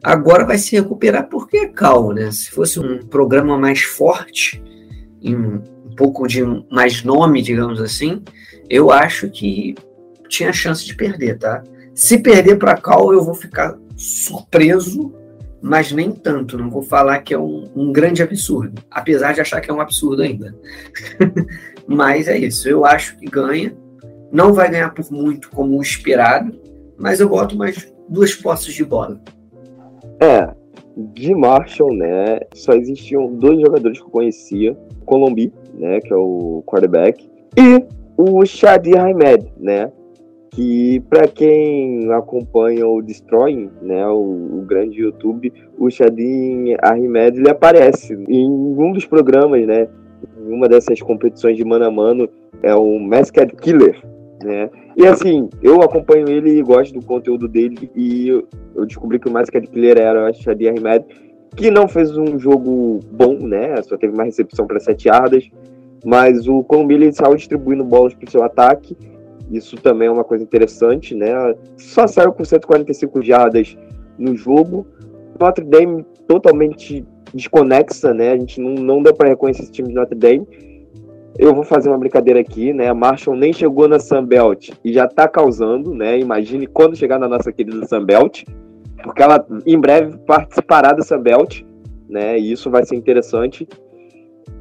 Agora 0.03 0.45
vai 0.45 0.59
se 0.59 0.77
recuperar 0.77 1.31
porque 1.31 1.57
é 1.57 1.69
calmo, 1.69 2.13
né? 2.13 2.31
Se 2.31 2.51
fosse 2.51 2.79
um 2.79 2.99
programa 2.99 3.57
mais 3.57 3.81
forte, 3.81 4.63
um 5.25 5.95
pouco 5.97 6.27
de 6.27 6.45
mais 6.71 7.03
nome, 7.03 7.41
digamos 7.41 7.81
assim, 7.81 8.23
eu 8.69 8.91
acho 8.91 9.31
que 9.31 9.75
tinha 10.29 10.53
chance 10.53 10.85
de 10.85 10.95
perder, 10.95 11.39
tá? 11.39 11.65
Se 11.95 12.19
perder 12.19 12.57
para 12.57 12.77
Cal, 12.77 13.11
eu 13.15 13.25
vou 13.25 13.35
ficar 13.35 13.75
surpreso 13.97 15.15
mas 15.63 15.93
nem 15.93 16.11
tanto. 16.11 16.59
Não 16.59 16.71
vou 16.71 16.83
falar 16.83 17.21
que 17.21 17.35
é 17.35 17.39
um, 17.39 17.65
um 17.75 17.93
grande 17.93 18.23
absurdo, 18.23 18.83
apesar 18.91 19.33
de 19.33 19.41
achar 19.41 19.61
que 19.61 19.71
é 19.71 19.75
um 19.75 19.81
absurdo 19.81 20.23
ainda. 20.23 20.55
mas 21.87 22.29
é 22.29 22.39
isso. 22.39 22.69
Eu 22.69 22.85
acho 22.85 23.17
que 23.19 23.27
ganha. 23.27 23.77
Não 24.31 24.53
vai 24.53 24.71
ganhar 24.71 24.93
por 24.93 25.11
muito 25.11 25.51
como 25.51 25.79
o 25.79 25.83
esperado, 25.83 26.59
mas 26.99 27.21
eu 27.21 27.29
boto 27.29 27.57
mais 27.57 27.93
duas 28.09 28.35
posses 28.35 28.75
de 28.75 28.85
bola. 28.85 29.21
É, 30.21 30.51
de 31.15 31.35
Marshall, 31.35 31.95
né, 31.95 32.41
só 32.55 32.73
existiam 32.73 33.35
dois 33.35 33.61
jogadores 33.61 33.99
que 33.99 34.05
eu 34.05 34.11
conhecia, 34.11 34.77
Colombi, 35.05 35.53
né, 35.75 36.01
que 36.01 36.13
é 36.13 36.17
o 36.17 36.63
quarterback, 36.67 37.31
e 37.57 37.85
o 38.17 38.45
Shadi 38.45 38.97
Ahmed, 38.99 39.51
né, 39.57 39.93
que 40.51 41.01
para 41.09 41.29
quem 41.29 42.13
acompanha 42.13 42.87
o 42.87 43.03
Destroying, 43.03 43.71
né, 43.83 44.07
o, 44.09 44.59
o, 44.59 44.65
grande 44.67 45.01
YouTube, 45.01 45.53
o 45.79 45.91
Shadi 45.91 46.77
Ahmed, 46.83 47.39
ele 47.39 47.51
aparece 47.51 48.15
em 48.29 48.49
um 48.49 48.93
dos 48.93 49.05
programas, 49.05 49.67
né, 49.67 49.89
em 50.39 50.53
uma 50.53 50.69
dessas 50.69 51.01
competições 51.01 51.57
de 51.57 51.65
mano 51.65 51.85
a 51.85 51.91
mano, 51.91 52.29
é 52.63 52.75
o 52.75 52.99
Masked 52.99 53.55
Killer, 53.57 54.01
né, 54.43 54.71
e 54.99 55.07
assim, 55.07 55.49
eu 55.63 55.81
acompanho 55.81 56.29
ele 56.29 56.59
e 56.59 56.63
gosto 56.63 56.93
do 56.99 57.07
conteúdo 57.07 57.47
dele. 57.47 57.89
E 57.95 58.31
eu, 58.75 58.85
descobri 58.85 59.21
que 59.21 59.29
o 59.29 59.33
mais 59.33 59.49
Killer 59.49 59.97
era 59.97 60.29
o 60.29 60.35
Shadia 60.35 60.73
Ahmed, 60.73 61.05
que 61.55 61.71
não 61.71 61.87
fez 61.87 62.19
um 62.19 62.37
jogo 62.37 62.99
bom, 63.13 63.35
né? 63.47 63.81
Só 63.83 63.97
teve 63.97 64.13
uma 64.13 64.25
recepção 64.25 64.67
para 64.67 64.81
sete 64.81 65.07
yardas. 65.07 65.49
Mas 66.05 66.49
o 66.49 66.65
Colombo 66.65 66.93
ele 66.93 67.13
saiu 67.13 67.37
distribuindo 67.37 67.85
bolas 67.85 68.13
para 68.13 68.27
o 68.27 68.31
seu 68.31 68.43
ataque. 68.43 68.97
Isso 69.51 69.77
também 69.77 70.09
é 70.09 70.11
uma 70.11 70.25
coisa 70.25 70.45
interessante, 70.45 71.15
né? 71.15 71.33
Só 71.77 72.07
saiu 72.07 72.33
com 72.33 72.45
145 72.45 73.23
jardas 73.23 73.77
no 74.19 74.37
jogo. 74.37 74.87
Notre 75.41 75.65
Dame 75.65 76.05
totalmente 76.27 77.05
desconexa, 77.33 78.13
né? 78.13 78.33
A 78.33 78.37
gente 78.37 78.61
não, 78.61 78.75
não 78.75 79.03
deu 79.03 79.15
para 79.15 79.29
reconhecer 79.29 79.63
esse 79.63 79.73
time 79.73 79.89
de 79.89 79.95
Notre 79.95 80.17
Dame 80.17 80.47
eu 81.39 81.55
vou 81.55 81.63
fazer 81.63 81.89
uma 81.89 81.97
brincadeira 81.97 82.41
aqui, 82.41 82.73
né? 82.73 82.89
A 82.89 82.95
Marshall 82.95 83.37
nem 83.37 83.53
chegou 83.53 83.87
na 83.87 84.01
Sunbelt 84.01 84.71
e 84.85 84.93
já 84.93 85.07
tá 85.07 85.29
causando, 85.29 85.95
né? 85.95 86.19
Imagine 86.19 86.67
quando 86.67 86.97
chegar 86.97 87.17
na 87.17 87.29
nossa 87.29 87.53
querida 87.53 87.87
Sunbelt, 87.87 88.43
porque 89.05 89.23
ela 89.23 89.47
em 89.65 89.79
breve 89.79 90.19
participará 90.27 90.93
da 90.93 91.03
Sunbelt, 91.03 91.63
né? 92.09 92.37
E 92.37 92.51
isso 92.51 92.69
vai 92.69 92.85
ser 92.85 92.97
interessante. 92.97 93.69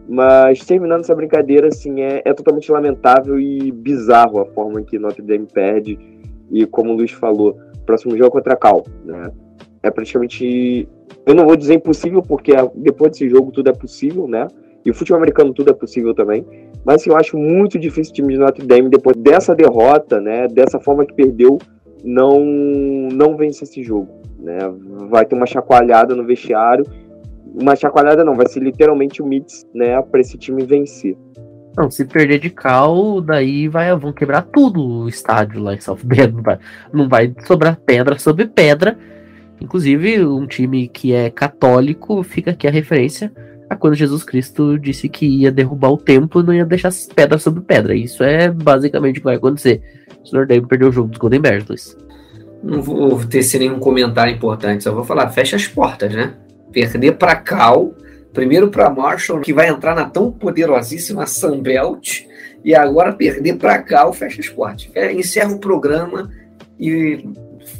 Mas 0.08 0.65
terminando 0.65 1.02
essa 1.02 1.15
brincadeira, 1.15 1.67
assim, 1.67 2.02
é, 2.02 2.22
é 2.24 2.34
totalmente 2.34 2.72
lamentável 2.72 3.39
e 3.39 3.72
bizarro 3.72 4.39
a 4.39 4.46
forma 4.46 4.82
que 4.82 4.98
Notre 4.98 5.22
Dame 5.22 5.48
perde. 5.52 6.00
E 6.50 6.65
como 6.65 6.93
o 6.93 6.96
Luiz 6.96 7.12
falou, 7.12 7.58
próximo 7.86 8.12
jogo 8.12 8.28
é 8.28 8.32
contra 8.32 8.54
a 8.54 8.58
Cal, 8.58 8.86
né? 9.04 9.32
É 9.84 9.91
praticamente. 9.91 10.88
Eu 11.26 11.36
não 11.36 11.46
vou 11.46 11.56
dizer 11.56 11.74
impossível, 11.74 12.22
porque 12.22 12.54
depois 12.76 13.12
desse 13.12 13.30
jogo 13.30 13.52
tudo 13.52 13.70
é 13.70 13.74
possível, 13.74 14.28
né? 14.28 14.48
E 14.86 14.89
o 14.89 14.93
futebol 14.93 15.17
americano 15.17 15.54
tudo 15.54 15.72
é 15.72 15.74
possível 15.74 16.13
também. 16.13 16.46
Mas 16.86 17.02
assim, 17.02 17.10
eu 17.10 17.17
acho 17.17 17.38
muito 17.38 17.78
difícil 17.78 18.12
o 18.12 18.15
time 18.15 18.34
de 18.34 18.39
Notre 18.39 18.65
Dame, 18.65 18.89
depois 18.89 19.17
dessa 19.17 19.54
derrota, 19.54 20.22
né, 20.22 20.48
dessa 20.48 20.80
forma 20.80 21.06
que 21.06 21.13
perdeu, 21.13 21.58
não, 22.02 22.39
não 22.46 23.36
vencer 23.36 23.67
esse 23.67 23.84
jogo. 23.84 24.08
Né? 24.39 24.58
Vai 25.10 25.26
ter 25.26 25.36
uma 25.36 25.46
chacoalhada 25.46 26.15
no 26.15 26.24
vestiário. 26.24 26.86
Uma 27.60 27.76
chacoalhada 27.76 28.24
não, 28.24 28.36
vai 28.36 28.48
ser 28.48 28.60
literalmente 28.60 29.22
o 29.22 29.26
um 29.26 29.30
mix 29.30 29.65
né, 29.74 30.00
para 30.02 30.22
esse 30.22 30.38
time 30.38 30.63
vencer. 30.63 31.17
Não, 31.76 31.91
se 31.91 32.06
perder 32.06 32.39
de 32.39 32.50
cal, 32.50 33.22
daí 33.22 33.67
vai, 33.67 33.96
vão 33.96 34.12
quebrar 34.12 34.41
tudo 34.43 34.84
o 34.84 35.10
estádio 35.10 35.62
lá 35.62 35.74
em 35.74 35.80
South 35.80 36.00
Bend. 36.04 36.34
Não 36.34 36.43
vai, 36.43 36.60
não 36.91 37.10
vai 37.10 37.36
sobrar 37.46 37.78
pedra 37.78 38.17
sobre 38.17 38.46
pedra. 38.46 38.98
Inclusive, 39.62 40.24
um 40.26 40.46
time 40.46 40.88
que 40.88 41.13
é 41.13 41.30
católico, 41.30 42.22
fica 42.24 42.52
aqui 42.52 42.67
a 42.67 42.72
referência 42.72 43.32
a 43.70 43.76
quando 43.76 43.96
Jesus 43.96 44.24
Cristo 44.24 44.78
disse 44.80 45.10
que 45.10 45.26
ia 45.26 45.52
derrubar 45.52 45.91
o 45.91 45.98
templo 45.98 46.41
e 46.41 46.46
não 46.46 46.54
ia 46.54 46.65
deixar 46.65 46.91
pedra 47.13 47.38
sobre 47.38 47.62
pedra. 47.62 47.96
Isso 47.96 48.24
é 48.24 48.50
basicamente 48.50 49.17
o 49.17 49.20
que 49.20 49.26
vai 49.26 49.36
acontecer. 49.36 49.82
O 50.24 50.28
Senhor 50.28 50.48
Dave 50.48 50.65
perdeu 50.67 50.89
o 50.89 50.91
jogo 50.91 51.10
dos 51.10 51.17
Golden 51.17 51.41
Bears, 51.41 51.67
Luiz. 51.67 51.98
Não 52.63 52.82
vou 52.82 53.24
ter 53.26 53.43
nenhum 53.60 53.80
comentário 53.80 54.34
importante, 54.34 54.84
só 54.84 54.91
vou 54.91 55.04
falar, 55.04 55.30
fecha 55.30 55.56
as 55.56 55.67
portas, 55.67 56.13
né? 56.13 56.34
Perder 56.71 57.13
para 57.13 57.36
Cal, 57.36 57.93
primeiro 58.34 58.69
para 58.69 58.89
Marshall, 58.89 59.41
que 59.41 59.53
vai 59.53 59.69
entrar 59.69 59.95
na 59.95 60.10
tão 60.10 60.32
poderosíssima 60.32 61.25
Sunbelt, 61.25 62.25
e 62.63 62.75
agora 62.75 63.13
perder 63.13 63.58
para 63.58 63.82
Cal, 63.82 64.13
fecha 64.13 64.41
as 64.41 64.49
portas. 64.49 64.89
É, 64.93 65.12
encerra 65.12 65.53
o 65.53 65.60
programa 65.60 66.30
e 66.80 67.27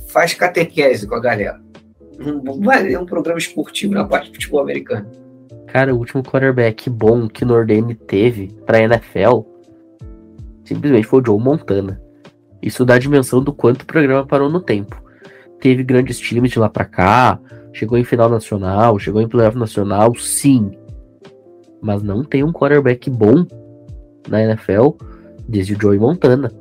faz 0.08 0.34
catequese 0.34 1.08
com 1.08 1.16
a 1.16 1.20
galera. 1.20 1.60
Vai 2.60 2.94
é 2.94 3.00
um 3.00 3.06
programa 3.06 3.38
esportivo 3.38 3.94
na 3.94 4.06
parte 4.06 4.32
de 4.32 4.36
futebol 4.36 4.62
americano. 4.62 5.08
Cara, 5.68 5.94
o 5.94 5.98
último 5.98 6.24
quarterback 6.24 6.90
bom 6.90 7.28
que 7.28 7.46
Nordane 7.46 7.94
teve 7.94 8.48
pra 8.66 8.82
NFL 8.82 9.42
simplesmente 10.64 11.08
foi 11.08 11.22
o 11.22 11.26
Joe 11.26 11.40
Montana. 11.40 12.02
Isso 12.62 12.84
dá 12.84 12.96
a 12.96 13.00
dimensão 13.00 13.44
do 13.44 13.54
quanto 13.54 13.84
o 13.84 13.86
programa 13.86 14.26
parou 14.26 14.50
no 14.50 14.60
tempo. 14.60 15.02
Teve 15.60 15.84
grandes 15.84 16.20
times 16.20 16.52
de 16.52 16.60
lá 16.60 16.70
pra 16.70 16.86
cá, 16.86 17.40
chegou 17.78 17.98
em 17.98 18.04
final 18.04 18.28
nacional, 18.28 18.98
chegou 18.98 19.22
em 19.22 19.28
playoff 19.28 19.56
nacional, 19.56 20.16
sim. 20.16 20.72
Mas 21.80 22.02
não 22.02 22.24
tem 22.24 22.44
um 22.44 22.52
quarterback 22.52 23.08
bom 23.10 23.46
na 24.28 24.44
NFL 24.44 24.90
desde 25.48 25.76
o 25.76 25.82
Joey 25.82 26.00
Montana. 26.00 26.52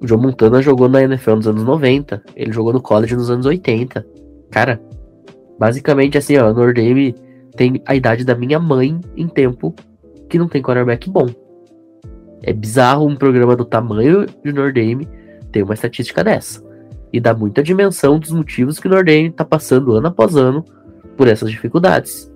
O 0.00 0.06
Joe 0.06 0.18
Montana 0.18 0.60
jogou 0.60 0.88
na 0.88 1.02
NFL 1.02 1.36
nos 1.36 1.48
anos 1.48 1.64
90, 1.64 2.22
ele 2.36 2.52
jogou 2.52 2.74
no 2.74 2.80
college 2.80 3.16
nos 3.16 3.30
anos 3.30 3.46
80. 3.46 4.06
Cara, 4.50 4.80
basicamente 5.58 6.18
assim, 6.18 6.36
ó, 6.36 6.52
Nordame 6.52 7.14
tem 7.56 7.82
a 7.86 7.94
idade 7.94 8.22
da 8.22 8.34
minha 8.34 8.58
mãe 8.58 9.00
em 9.16 9.28
tempo 9.28 9.74
que 10.28 10.38
não 10.38 10.48
tem 10.48 10.62
quarterback 10.62 11.08
bom. 11.08 11.26
É 12.42 12.52
bizarro 12.52 13.06
um 13.06 13.16
programa 13.16 13.56
do 13.56 13.64
tamanho 13.64 14.26
de 14.44 14.52
Nordame 14.52 15.08
ter 15.50 15.62
uma 15.62 15.74
estatística 15.74 16.22
dessa. 16.22 16.69
E 17.12 17.20
dá 17.20 17.34
muita 17.34 17.62
dimensão 17.62 18.18
dos 18.18 18.30
motivos 18.30 18.78
que 18.78 18.86
o 18.86 18.90
Nordame 18.90 19.30
tá 19.30 19.44
passando 19.44 19.92
ano 19.92 20.08
após 20.08 20.36
ano 20.36 20.64
por 21.16 21.28
essas 21.28 21.50
dificuldades. 21.50 22.30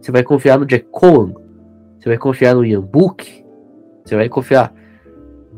Você 0.00 0.12
vai 0.12 0.22
confiar 0.22 0.58
no 0.58 0.66
Jack 0.66 0.86
Cohen? 0.90 1.34
Você 1.98 2.08
vai 2.08 2.18
confiar 2.18 2.54
no 2.54 2.64
Ian 2.64 2.80
Book? 2.80 3.44
Você 4.04 4.16
vai 4.16 4.28
confiar. 4.28 4.74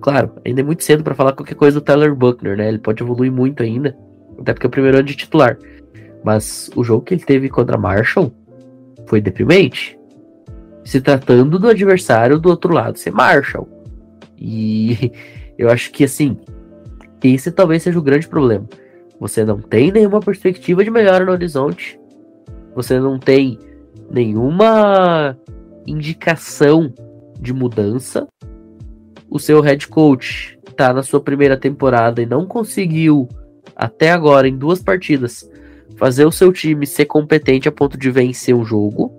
Claro, 0.00 0.32
ainda 0.44 0.60
é 0.60 0.64
muito 0.64 0.84
cedo 0.84 1.02
para 1.02 1.14
falar 1.14 1.32
qualquer 1.32 1.54
coisa 1.54 1.80
do 1.80 1.84
Tyler 1.84 2.14
Buckner, 2.14 2.56
né? 2.56 2.68
Ele 2.68 2.78
pode 2.78 3.02
evoluir 3.02 3.32
muito 3.32 3.62
ainda. 3.62 3.96
Até 4.38 4.52
porque 4.52 4.66
é 4.66 4.68
o 4.68 4.70
primeiro 4.70 4.98
ano 4.98 5.06
de 5.06 5.16
titular. 5.16 5.58
Mas 6.22 6.70
o 6.76 6.84
jogo 6.84 7.04
que 7.04 7.14
ele 7.14 7.24
teve 7.24 7.48
contra 7.48 7.78
Marshall 7.78 8.32
foi 9.06 9.20
deprimente. 9.20 9.98
Se 10.84 11.00
tratando 11.00 11.58
do 11.58 11.68
adversário 11.68 12.38
do 12.38 12.50
outro 12.50 12.72
lado 12.74 12.98
ser 12.98 13.10
Marshall. 13.12 13.66
E 14.38 15.10
eu 15.56 15.70
acho 15.70 15.90
que 15.90 16.04
assim, 16.04 16.36
esse 17.28 17.50
talvez 17.50 17.82
seja 17.82 17.98
o 17.98 18.02
grande 18.02 18.28
problema. 18.28 18.66
Você 19.18 19.44
não 19.44 19.58
tem 19.58 19.92
nenhuma 19.92 20.20
perspectiva 20.20 20.84
de 20.84 20.90
melhora 20.90 21.24
no 21.24 21.32
horizonte. 21.32 21.98
Você 22.74 22.98
não 22.98 23.18
tem 23.18 23.58
nenhuma 24.10 25.36
indicação 25.86 26.92
de 27.40 27.52
mudança. 27.52 28.26
O 29.30 29.38
seu 29.38 29.60
head 29.60 29.88
coach 29.88 30.58
está 30.68 30.92
na 30.92 31.02
sua 31.02 31.20
primeira 31.20 31.56
temporada 31.56 32.20
e 32.20 32.26
não 32.26 32.46
conseguiu 32.46 33.28
até 33.74 34.10
agora 34.10 34.48
em 34.48 34.56
duas 34.56 34.82
partidas 34.82 35.48
fazer 35.96 36.24
o 36.24 36.32
seu 36.32 36.52
time 36.52 36.86
ser 36.86 37.06
competente 37.06 37.68
a 37.68 37.72
ponto 37.72 37.96
de 37.96 38.10
vencer 38.10 38.54
um 38.54 38.64
jogo. 38.64 39.12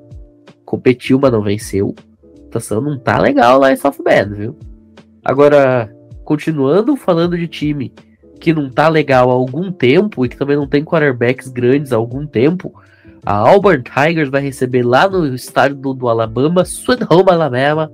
Competiu, 0.66 1.20
mas 1.20 1.32
não 1.32 1.42
venceu. 1.42 1.96
A 2.24 2.44
situação 2.44 2.82
não 2.82 2.98
tá 2.98 3.20
legal 3.20 3.60
lá 3.60 3.72
em 3.72 3.78
South 3.78 4.04
Bend, 4.04 4.36
viu? 4.36 4.56
Agora, 5.24 5.94
continuando 6.26 6.98
falando 6.98 7.38
de 7.38 7.48
time 7.48 7.94
que 8.40 8.54
não 8.54 8.70
tá 8.70 8.90
legal 8.90 9.30
há 9.30 9.34
algum 9.34 9.72
tempo 9.72 10.26
e 10.26 10.30
que 10.30 10.38
também 10.38 10.58
não 10.58 10.68
tem 10.68 10.84
quarterbacks 10.84 11.48
grandes 11.48 11.94
há 11.94 11.96
algum 11.96 12.28
tempo, 12.28 12.74
a 13.26 13.34
Auburn 13.34 13.82
Tigers 13.82 14.30
vai 14.30 14.42
receber 14.42 14.84
lá 14.84 15.10
no 15.10 15.34
estádio 15.34 15.78
do, 15.78 15.94
do 15.94 16.10
Alabama, 16.10 16.64
Sweet 16.64 17.06
Home 17.10 17.30
Alabama, 17.30 17.92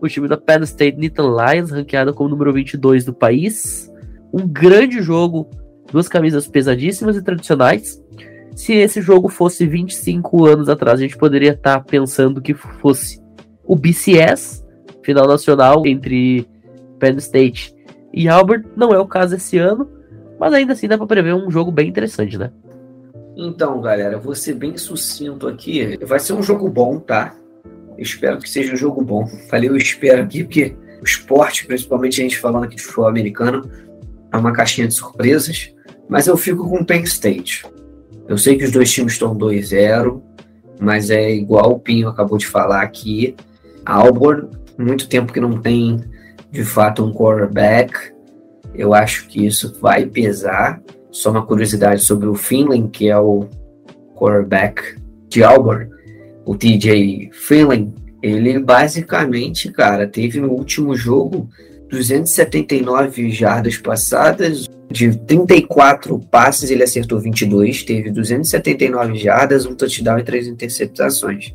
o 0.00 0.08
time 0.08 0.26
da 0.26 0.36
Penn 0.36 0.62
State 0.62 0.98
Nittany 0.98 1.28
Lions, 1.28 1.70
ranqueado 1.70 2.12
como 2.12 2.30
número 2.30 2.52
22 2.52 3.04
do 3.04 3.12
país. 3.12 3.90
Um 4.32 4.46
grande 4.46 5.00
jogo, 5.02 5.48
duas 5.90 6.08
camisas 6.08 6.48
pesadíssimas 6.48 7.16
e 7.16 7.22
tradicionais. 7.22 8.02
Se 8.56 8.72
esse 8.72 9.00
jogo 9.00 9.28
fosse 9.28 9.66
25 9.66 10.46
anos 10.46 10.68
atrás, 10.68 10.98
a 10.98 11.02
gente 11.02 11.16
poderia 11.16 11.52
estar 11.52 11.78
tá 11.78 11.84
pensando 11.84 12.40
que 12.40 12.54
fosse 12.54 13.20
o 13.64 13.76
BCS, 13.76 14.64
final 15.02 15.28
nacional 15.28 15.86
entre 15.86 16.48
Penn 16.98 17.16
State 17.18 17.74
e 18.12 18.28
Albert. 18.28 18.64
Não 18.76 18.92
é 18.92 18.98
o 18.98 19.06
caso 19.06 19.36
esse 19.36 19.58
ano, 19.58 19.88
mas 20.38 20.52
ainda 20.52 20.72
assim 20.72 20.88
dá 20.88 20.96
para 20.96 21.06
prever 21.06 21.34
um 21.34 21.50
jogo 21.50 21.70
bem 21.70 21.88
interessante, 21.88 22.36
né? 22.38 22.50
Então, 23.36 23.80
galera, 23.80 24.18
vou 24.18 24.34
ser 24.34 24.54
bem 24.54 24.76
sucinto 24.76 25.46
aqui. 25.46 25.98
Vai 26.04 26.18
ser 26.18 26.32
um 26.32 26.42
jogo 26.42 26.68
bom, 26.70 26.98
tá? 26.98 27.36
espero 27.98 28.38
que 28.38 28.48
seja 28.48 28.72
um 28.72 28.76
jogo 28.76 29.02
bom. 29.02 29.26
Falei, 29.48 29.68
eu 29.68 29.76
espero 29.76 30.22
aqui, 30.22 30.44
porque 30.44 30.76
o 31.00 31.04
esporte, 31.04 31.66
principalmente 31.66 32.20
a 32.20 32.24
gente 32.24 32.38
falando 32.38 32.64
aqui 32.64 32.76
de 32.76 32.82
futebol 32.82 33.08
americano, 33.08 33.70
é 34.32 34.36
uma 34.36 34.52
caixinha 34.52 34.86
de 34.86 34.94
surpresas. 34.94 35.74
Mas 36.08 36.26
eu 36.26 36.36
fico 36.36 36.68
com 36.68 36.76
o 36.76 36.84
Penn 36.84 37.02
State. 37.02 37.64
Eu 38.28 38.38
sei 38.38 38.56
que 38.56 38.64
os 38.64 38.72
dois 38.72 38.92
times 38.92 39.14
estão 39.14 39.36
2-0, 39.36 40.20
mas 40.80 41.10
é 41.10 41.32
igual 41.32 41.72
o 41.72 41.78
Pinho 41.78 42.08
acabou 42.08 42.38
de 42.38 42.46
falar 42.46 42.82
aqui. 42.82 43.34
A 43.84 43.94
Auburn, 43.94 44.48
muito 44.78 45.08
tempo 45.08 45.32
que 45.32 45.40
não 45.40 45.60
tem 45.60 46.00
de 46.56 46.64
fato 46.64 47.04
um 47.04 47.12
quarterback. 47.12 47.92
Eu 48.74 48.94
acho 48.94 49.28
que 49.28 49.44
isso 49.46 49.76
vai 49.78 50.06
pesar. 50.06 50.80
Só 51.10 51.30
uma 51.30 51.44
curiosidade 51.44 52.02
sobre 52.02 52.26
o 52.28 52.34
Finlay, 52.34 52.88
que 52.88 53.10
é 53.10 53.18
o 53.18 53.46
quarterback 54.14 54.96
de 55.28 55.44
Auburn, 55.44 55.90
o 56.46 56.56
TJ 56.56 57.30
Finlay, 57.32 57.90
ele 58.22 58.58
basicamente, 58.58 59.70
cara, 59.70 60.06
teve 60.06 60.40
no 60.40 60.50
último 60.50 60.96
jogo 60.96 61.48
279 61.90 63.30
jardas 63.30 63.76
passadas, 63.76 64.66
de 64.90 65.14
34 65.14 66.18
passes 66.30 66.70
ele 66.70 66.84
acertou 66.84 67.20
22, 67.20 67.82
teve 67.82 68.10
279 68.10 69.16
jardas, 69.16 69.66
um 69.66 69.74
touchdown 69.74 70.18
e 70.18 70.24
três 70.24 70.46
interceptações. 70.46 71.52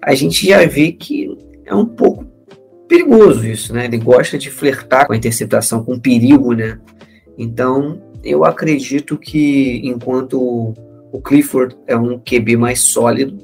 A 0.00 0.14
gente 0.14 0.46
já 0.46 0.64
vê 0.64 0.92
que 0.92 1.36
é 1.66 1.74
um 1.74 1.86
pouco 1.86 2.23
perigoso 2.88 3.46
isso, 3.46 3.72
né? 3.72 3.86
Ele 3.86 3.98
gosta 3.98 4.38
de 4.38 4.50
flertar 4.50 5.06
com 5.06 5.12
a 5.12 5.16
interceptação, 5.16 5.84
com 5.84 5.98
perigo, 5.98 6.52
né? 6.52 6.78
Então, 7.36 8.00
eu 8.22 8.44
acredito 8.44 9.16
que 9.18 9.80
enquanto 9.84 10.74
o 11.12 11.20
Clifford 11.20 11.76
é 11.86 11.96
um 11.96 12.18
QB 12.18 12.56
mais 12.56 12.80
sólido, 12.80 13.38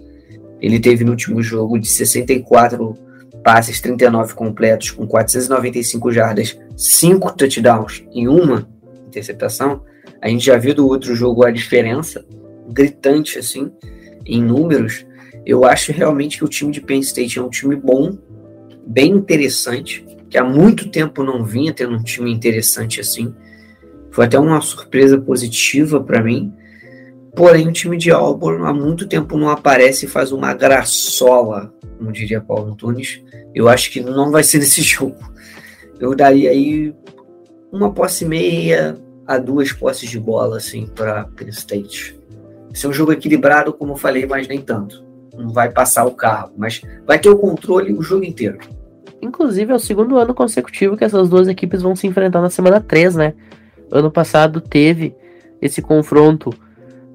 ele 0.61 0.79
teve 0.79 1.05
no 1.05 1.13
último 1.13 1.43
jogo 1.43 1.79
de 1.79 1.89
64 1.89 2.95
passes, 3.43 3.81
39 3.81 4.35
completos, 4.35 4.91
com 4.91 5.07
495 5.07 6.13
jardas, 6.13 6.59
5 6.77 7.37
touchdowns 7.37 8.05
e 8.13 8.29
uma 8.29 8.69
interceptação. 9.07 9.83
A 10.21 10.29
gente 10.29 10.45
já 10.45 10.57
viu 10.59 10.75
do 10.75 10.87
outro 10.87 11.15
jogo 11.15 11.45
a 11.45 11.51
diferença, 11.51 12.25
gritante 12.69 13.39
assim, 13.39 13.71
em 14.27 14.43
números. 14.43 15.07
Eu 15.47 15.65
acho 15.65 15.93
realmente 15.93 16.37
que 16.37 16.45
o 16.45 16.49
time 16.49 16.71
de 16.71 16.81
Penn 16.81 17.01
State 17.01 17.39
é 17.39 17.43
um 17.43 17.49
time 17.49 17.75
bom, 17.75 18.17
bem 18.91 19.13
interessante, 19.13 20.05
que 20.29 20.37
há 20.37 20.43
muito 20.43 20.91
tempo 20.91 21.23
não 21.23 21.45
vinha 21.45 21.73
tendo 21.73 21.95
um 21.95 22.03
time 22.03 22.33
interessante 22.33 23.01
assim. 23.01 23.33
Foi 24.11 24.25
até 24.25 24.37
uma 24.39 24.61
surpresa 24.61 25.17
positiva 25.17 26.03
para 26.03 26.21
mim. 26.21 26.53
Porém, 27.37 27.69
o 27.69 27.73
time 27.73 27.97
de 27.97 28.11
Auburn 28.11 28.67
há 28.67 28.73
muito 28.73 29.07
tempo 29.07 29.39
não 29.39 29.49
aparece 29.49 30.07
e 30.07 30.09
faz 30.09 30.33
uma 30.33 30.53
graçola, 30.53 31.73
como 31.97 32.11
diria 32.11 32.41
Paulo 32.41 32.73
Antunes. 32.73 33.23
Eu 33.55 33.69
acho 33.69 33.93
que 33.93 34.01
não 34.01 34.33
vai 34.33 34.43
ser 34.43 34.59
nesse 34.59 34.83
jogo. 34.83 35.19
Eu 36.01 36.15
daria 36.17 36.51
aí 36.51 36.93
uma 37.71 37.93
posse 37.93 38.25
meia 38.25 38.99
a 39.25 39.39
duas 39.39 39.73
posses 39.73 40.11
de 40.11 40.19
bola, 40.19 40.57
assim, 40.57 40.87
para 40.87 41.25
Penn 41.37 41.51
State. 41.51 42.19
Esse 42.75 42.87
é 42.87 42.89
um 42.89 42.93
jogo 42.93 43.13
equilibrado, 43.13 43.73
como 43.73 43.93
eu 43.93 43.97
falei, 43.97 44.27
mas 44.27 44.49
nem 44.49 44.61
tanto. 44.61 45.05
Não 45.37 45.51
vai 45.51 45.71
passar 45.71 46.05
o 46.05 46.15
carro, 46.15 46.53
mas 46.57 46.83
vai 47.07 47.21
ter 47.21 47.29
o 47.29 47.39
controle 47.39 47.93
o 47.93 48.03
jogo 48.03 48.25
inteiro. 48.25 48.59
Inclusive, 49.23 49.73
é 49.73 49.75
o 49.75 49.79
segundo 49.79 50.17
ano 50.17 50.35
consecutivo 50.35 50.97
que 50.97 51.05
essas 51.05 51.29
duas 51.29 51.49
equipes 51.49 51.83
vão 51.83 51.95
se 51.95 52.07
enfrentar 52.07 52.41
na 52.41 52.51
semana 52.51 52.81
3, 52.81 53.17
né? 53.17 53.35
Ano 53.91 54.11
passado 54.11 54.61
teve 54.61 55.15
esse 55.61 55.83
confronto 55.83 56.55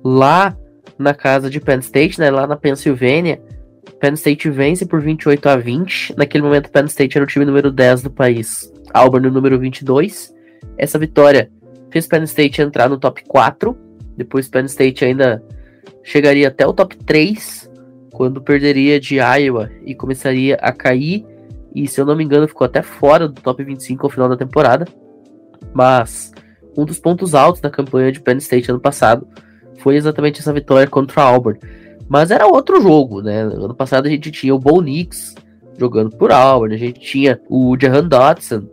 lá 0.03 0.55
na 0.97 1.13
casa 1.13 1.49
de 1.49 1.59
Penn 1.59 1.79
State, 1.79 2.19
né? 2.19 2.29
Lá 2.29 2.45
na 2.45 2.55
Pensilvânia. 2.55 3.41
Penn 3.99 4.13
State 4.13 4.49
vence 4.49 4.85
por 4.85 5.01
28 5.01 5.49
a 5.49 5.55
20. 5.55 6.15
Naquele 6.17 6.43
momento, 6.43 6.69
Penn 6.69 6.85
State 6.85 7.17
era 7.17 7.25
o 7.25 7.27
time 7.27 7.45
número 7.45 7.71
10 7.71 8.03
do 8.03 8.11
país. 8.11 8.71
Auburn, 8.93 9.27
o 9.27 9.31
número 9.31 9.57
22. 9.59 10.33
Essa 10.77 10.99
vitória 10.99 11.49
fez 11.89 12.07
Penn 12.07 12.23
State 12.23 12.61
entrar 12.61 12.89
no 12.89 12.99
top 12.99 13.23
4. 13.27 13.75
Depois, 14.15 14.47
Penn 14.47 14.65
State 14.65 15.05
ainda 15.05 15.43
chegaria 16.03 16.49
até 16.49 16.65
o 16.67 16.73
top 16.73 16.95
3, 16.97 17.69
quando 18.11 18.41
perderia 18.41 18.99
de 18.99 19.15
Iowa 19.15 19.71
e 19.83 19.95
começaria 19.95 20.55
a 20.61 20.71
cair. 20.71 21.25
E 21.75 21.87
se 21.87 21.99
eu 21.99 22.05
não 22.05 22.15
me 22.15 22.23
engano, 22.23 22.47
ficou 22.47 22.63
até 22.63 22.81
fora 22.81 23.27
do 23.27 23.41
top 23.41 23.61
25 23.61 24.05
ao 24.05 24.09
final 24.09 24.29
da 24.29 24.37
temporada. 24.37 24.87
Mas 25.73 26.31
um 26.77 26.85
dos 26.85 26.97
pontos 26.99 27.35
altos 27.35 27.61
da 27.61 27.69
campanha 27.69 28.13
de 28.13 28.21
Penn 28.21 28.37
State 28.37 28.71
ano 28.71 28.79
passado 28.79 29.27
foi 29.79 29.97
exatamente 29.97 30.39
essa 30.39 30.53
vitória 30.53 30.87
contra 30.87 31.21
a 31.21 31.25
Auburn. 31.25 31.59
Mas 32.07 32.31
era 32.31 32.47
outro 32.47 32.81
jogo, 32.81 33.21
né? 33.21 33.41
Ano 33.41 33.75
passado 33.75 34.05
a 34.05 34.09
gente 34.09 34.31
tinha 34.31 34.55
o 34.55 34.59
Bo 34.59 34.81
Nix 34.81 35.35
jogando 35.77 36.15
por 36.15 36.31
Auburn, 36.31 36.73
a 36.73 36.77
gente 36.77 36.99
tinha 37.01 37.41
o 37.49 37.75
Jahan 37.79 38.07
Dotson 38.07 38.63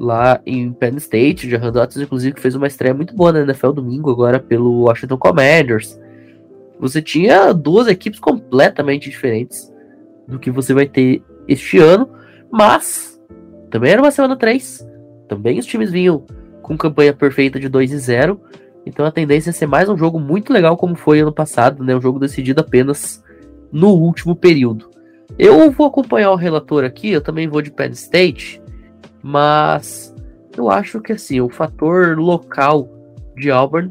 lá 0.00 0.40
em 0.44 0.72
Penn 0.72 0.96
State. 0.96 1.46
O 1.46 1.50
Jahan 1.50 1.70
Dotson, 1.70 2.02
inclusive, 2.02 2.40
fez 2.40 2.56
uma 2.56 2.66
estreia 2.66 2.92
muito 2.92 3.14
boa 3.14 3.32
na 3.32 3.42
NFL 3.42 3.70
domingo 3.70 4.10
agora 4.10 4.40
pelo 4.40 4.82
Washington 4.82 5.16
Commanders. 5.16 5.96
Você 6.80 7.00
tinha 7.00 7.52
duas 7.52 7.86
equipes 7.86 8.18
completamente 8.18 9.08
diferentes 9.08 9.72
do 10.26 10.40
que 10.40 10.50
você 10.50 10.74
vai 10.74 10.86
ter 10.86 11.22
este 11.46 11.78
ano, 11.78 12.08
mas 12.52 13.18
também 13.70 13.90
era 13.90 14.02
uma 14.02 14.10
semana 14.10 14.36
3. 14.36 14.86
Também 15.26 15.58
os 15.58 15.64
times 15.64 15.90
vinham 15.90 16.26
com 16.60 16.76
campanha 16.76 17.14
perfeita 17.14 17.58
de 17.58 17.68
2 17.68 17.90
e 17.90 17.98
0. 17.98 18.38
Então 18.84 19.06
a 19.06 19.10
tendência 19.10 19.48
é 19.48 19.52
ser 19.52 19.66
mais 19.66 19.88
um 19.88 19.96
jogo 19.96 20.20
muito 20.20 20.52
legal 20.52 20.76
como 20.76 20.94
foi 20.94 21.20
ano 21.20 21.32
passado, 21.32 21.82
né? 21.82 21.96
Um 21.96 22.00
jogo 22.00 22.18
decidido 22.18 22.60
apenas 22.60 23.24
no 23.72 23.88
último 23.88 24.36
período. 24.36 24.90
Eu 25.38 25.70
vou 25.70 25.86
acompanhar 25.86 26.30
o 26.30 26.36
relator 26.36 26.84
aqui, 26.84 27.10
eu 27.10 27.22
também 27.22 27.48
vou 27.48 27.62
de 27.62 27.70
Penn 27.70 27.92
State, 27.92 28.62
mas 29.22 30.14
eu 30.54 30.70
acho 30.70 31.00
que 31.00 31.12
assim, 31.12 31.40
o 31.40 31.48
fator 31.48 32.18
local 32.18 32.86
de 33.34 33.50
Auburn 33.50 33.90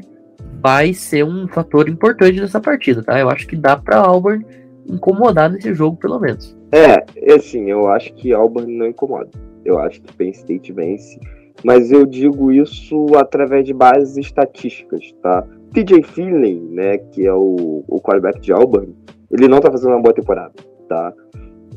vai 0.60 0.94
ser 0.94 1.24
um 1.24 1.48
fator 1.48 1.88
importante 1.88 2.40
nessa 2.40 2.60
partida, 2.60 3.02
tá? 3.02 3.18
Eu 3.18 3.28
acho 3.28 3.48
que 3.48 3.56
dá 3.56 3.76
para 3.76 3.98
Auburn 3.98 4.46
incomodar 4.88 5.50
nesse 5.50 5.74
jogo, 5.74 5.96
pelo 5.96 6.20
menos. 6.20 6.56
É, 6.72 7.34
assim, 7.34 7.70
eu 7.70 7.88
acho 7.88 8.12
que 8.14 8.32
Auburn 8.32 8.72
não 8.72 8.86
incomoda. 8.86 9.30
Eu 9.64 9.78
acho 9.78 10.00
que 10.00 10.12
Penn 10.14 10.30
State 10.30 10.72
vence 10.72 11.20
mas 11.64 11.92
eu 11.92 12.04
digo 12.06 12.50
isso 12.50 13.06
através 13.16 13.64
de 13.64 13.72
bases 13.72 14.16
estatísticas, 14.16 15.12
tá? 15.22 15.44
TJ 15.72 16.02
Finley, 16.02 16.60
né, 16.60 16.98
que 16.98 17.26
é 17.26 17.32
o, 17.32 17.84
o 17.86 18.00
quarterback 18.00 18.40
de 18.40 18.52
Auburn, 18.52 18.94
ele 19.30 19.48
não 19.48 19.60
tá 19.60 19.70
fazendo 19.70 19.92
uma 19.92 20.02
boa 20.02 20.14
temporada, 20.14 20.52
tá? 20.88 21.12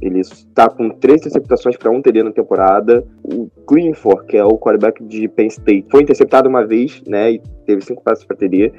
Ele 0.02 0.20
está 0.20 0.70
com 0.70 0.90
três 0.90 1.22
interceptações 1.22 1.78
para 1.78 1.90
um 1.90 2.02
TD 2.02 2.22
na 2.24 2.32
temporada. 2.32 3.06
O 3.24 3.50
Greenford, 3.66 4.26
que 4.28 4.36
é 4.36 4.44
o 4.44 4.58
quarterback 4.58 5.02
de 5.02 5.26
Penn 5.30 5.48
State, 5.48 5.88
foi 5.90 6.02
interceptado 6.02 6.50
uma 6.50 6.66
vez, 6.66 7.02
né, 7.08 7.32
e 7.34 7.42
teve 7.66 7.82
cinco 7.82 8.04
passes 8.04 8.26
para 8.26 8.36
TD. 8.36 8.74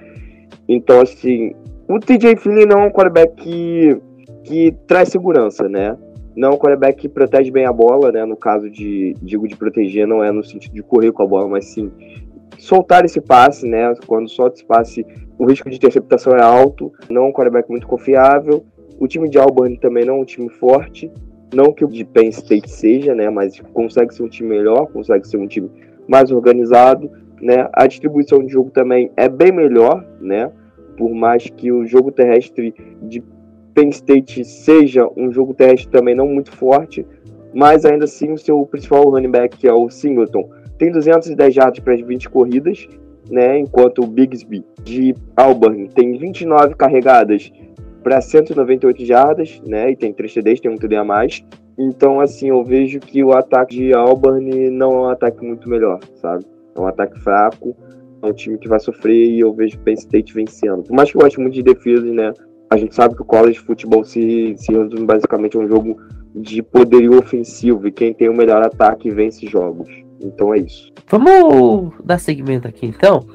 Então, 0.69 1.01
assim, 1.01 1.53
o 1.89 1.99
TJ 1.99 2.37
Finley 2.37 2.67
não 2.67 2.83
é 2.83 2.87
um 2.87 2.91
quarterback 2.91 3.35
que, 3.43 4.01
que 4.45 4.77
traz 4.87 5.09
segurança, 5.09 5.69
né? 5.69 5.97
Não 6.37 6.53
um 6.53 6.59
quarterback 6.59 7.01
que 7.01 7.09
protege 7.09 7.51
bem 7.51 7.65
a 7.65 7.73
bola, 7.73 8.13
né? 8.13 8.25
No 8.25 8.37
caso 8.37 8.69
de, 8.71 9.15
digo, 9.23 9.49
de 9.49 9.57
proteger, 9.57 10.07
não 10.07 10.23
é 10.23 10.31
no 10.31 10.45
sentido 10.45 10.75
de 10.75 10.83
correr 10.83 11.11
com 11.11 11.23
a 11.23 11.27
bola, 11.27 11.49
mas 11.49 11.65
sim 11.65 11.91
soltar 12.59 13.05
esse 13.05 13.21
passe, 13.21 13.67
né? 13.67 13.95
Quando 14.07 14.29
solta 14.29 14.57
esse 14.57 14.65
passe, 14.65 15.07
o 15.39 15.47
risco 15.47 15.69
de 15.71 15.77
interceptação 15.77 16.35
é 16.35 16.43
alto. 16.43 16.93
Não 17.09 17.25
é 17.25 17.27
um 17.29 17.33
quarterback 17.33 17.71
muito 17.71 17.87
confiável. 17.87 18.65
O 18.99 19.07
time 19.07 19.29
de 19.29 19.39
Auburn 19.39 19.77
também 19.79 20.05
não 20.05 20.17
é 20.17 20.19
um 20.21 20.25
time 20.25 20.49
forte. 20.49 21.11
Não 21.55 21.73
que 21.73 21.85
o 21.85 21.89
de 21.89 22.05
Penn 22.05 22.29
State 22.29 22.71
seja, 22.71 23.15
né? 23.15 23.31
Mas 23.31 23.61
consegue 23.73 24.15
ser 24.15 24.23
um 24.23 24.29
time 24.29 24.51
melhor, 24.51 24.87
consegue 24.89 25.27
ser 25.27 25.37
um 25.39 25.47
time 25.47 25.71
mais 26.09 26.31
organizado, 26.31 27.11
né? 27.41 27.69
A 27.73 27.87
distribuição 27.87 28.45
de 28.45 28.53
jogo 28.53 28.71
também 28.71 29.11
é 29.17 29.29
bem 29.29 29.53
melhor, 29.53 30.05
né? 30.21 30.51
Por 30.97 31.15
mais 31.15 31.49
que 31.49 31.71
o 31.71 31.87
jogo 31.87 32.11
terrestre 32.11 32.75
de 33.03 33.23
Penn 33.77 33.91
State 33.91 34.43
seja 34.43 35.07
um 35.15 35.31
jogo 35.31 35.53
terrestre 35.53 35.91
também 35.91 36.15
não 36.15 36.27
muito 36.27 36.51
forte, 36.51 37.07
mas 37.55 37.85
ainda 37.85 38.07
assim 38.07 38.33
o 38.33 38.39
seu 38.39 38.65
principal 38.65 39.11
running 39.11 39.31
back, 39.31 39.55
que 39.59 39.69
é 39.69 39.73
o 39.73 39.91
Singleton, 39.91 40.49
tem 40.79 40.91
210 40.91 41.55
jardas 41.55 41.79
para 41.81 41.93
as 41.93 42.01
20 42.01 42.31
corridas, 42.31 42.89
né, 43.31 43.59
enquanto 43.59 44.03
o 44.03 44.07
Bigsby 44.07 44.65
de 44.83 45.15
Auburn 45.37 45.89
tem 45.89 46.17
29 46.17 46.75
carregadas 46.75 47.53
para 48.03 48.19
198 48.23 49.05
jardas, 49.05 49.61
né, 49.67 49.91
e 49.91 49.97
tem 49.97 50.11
3 50.11 50.33
TDs, 50.33 50.61
tem 50.61 50.71
um 50.71 50.77
TD 50.77 50.97
a 50.97 51.05
mais. 51.05 51.45
Então, 51.79 52.19
assim, 52.19 52.49
eu 52.49 52.65
vejo 52.65 52.99
que 52.99 53.23
o 53.23 53.33
ataque 53.33 53.77
de 53.77 53.93
Auburn 53.93 54.71
não 54.71 54.93
é 54.93 55.01
um 55.01 55.09
ataque 55.11 55.45
muito 55.45 55.69
melhor, 55.69 56.01
sabe? 56.15 56.47
É 56.75 56.81
um 56.81 56.87
ataque 56.87 57.21
fraco, 57.21 57.77
é 58.23 58.27
um 58.27 58.33
time 58.33 58.57
que 58.57 58.69
vai 58.69 58.81
sofrer 58.81 59.29
e 59.29 59.41
eu 59.41 59.53
vejo 59.53 59.79
Penn 59.81 59.95
State 59.95 60.33
vencendo. 60.33 60.85
Por 60.85 60.95
mais 60.95 61.11
que 61.11 61.19
eu 61.19 61.21
goste 61.21 61.39
muito 61.39 61.53
de 61.53 61.63
defesa, 61.63 62.07
né, 62.07 62.33
a 62.71 62.77
gente 62.77 62.95
sabe 62.95 63.15
que 63.15 63.23
o 63.23 63.27
college 63.27 63.59
futebol 63.59 64.05
se, 64.05 64.55
se 64.57 64.73
resume 64.73 65.07
basicamente 65.07 65.57
a 65.57 65.61
um 65.61 65.69
jogo 65.69 65.97
de 66.35 66.63
poderio 66.63 67.19
ofensivo 67.19 67.87
e 67.87 67.93
quem 67.93 68.13
tem 68.13 68.29
o 68.29 68.35
melhor 68.35 68.63
ataque 68.63 69.11
vence 69.11 69.47
jogos. 69.47 69.89
Então 70.21 70.53
é 70.53 70.59
isso. 70.59 70.93
Vamos 71.09 71.95
dar 72.05 72.19
segmento 72.19 72.67
aqui 72.67 72.87
então. 72.87 73.27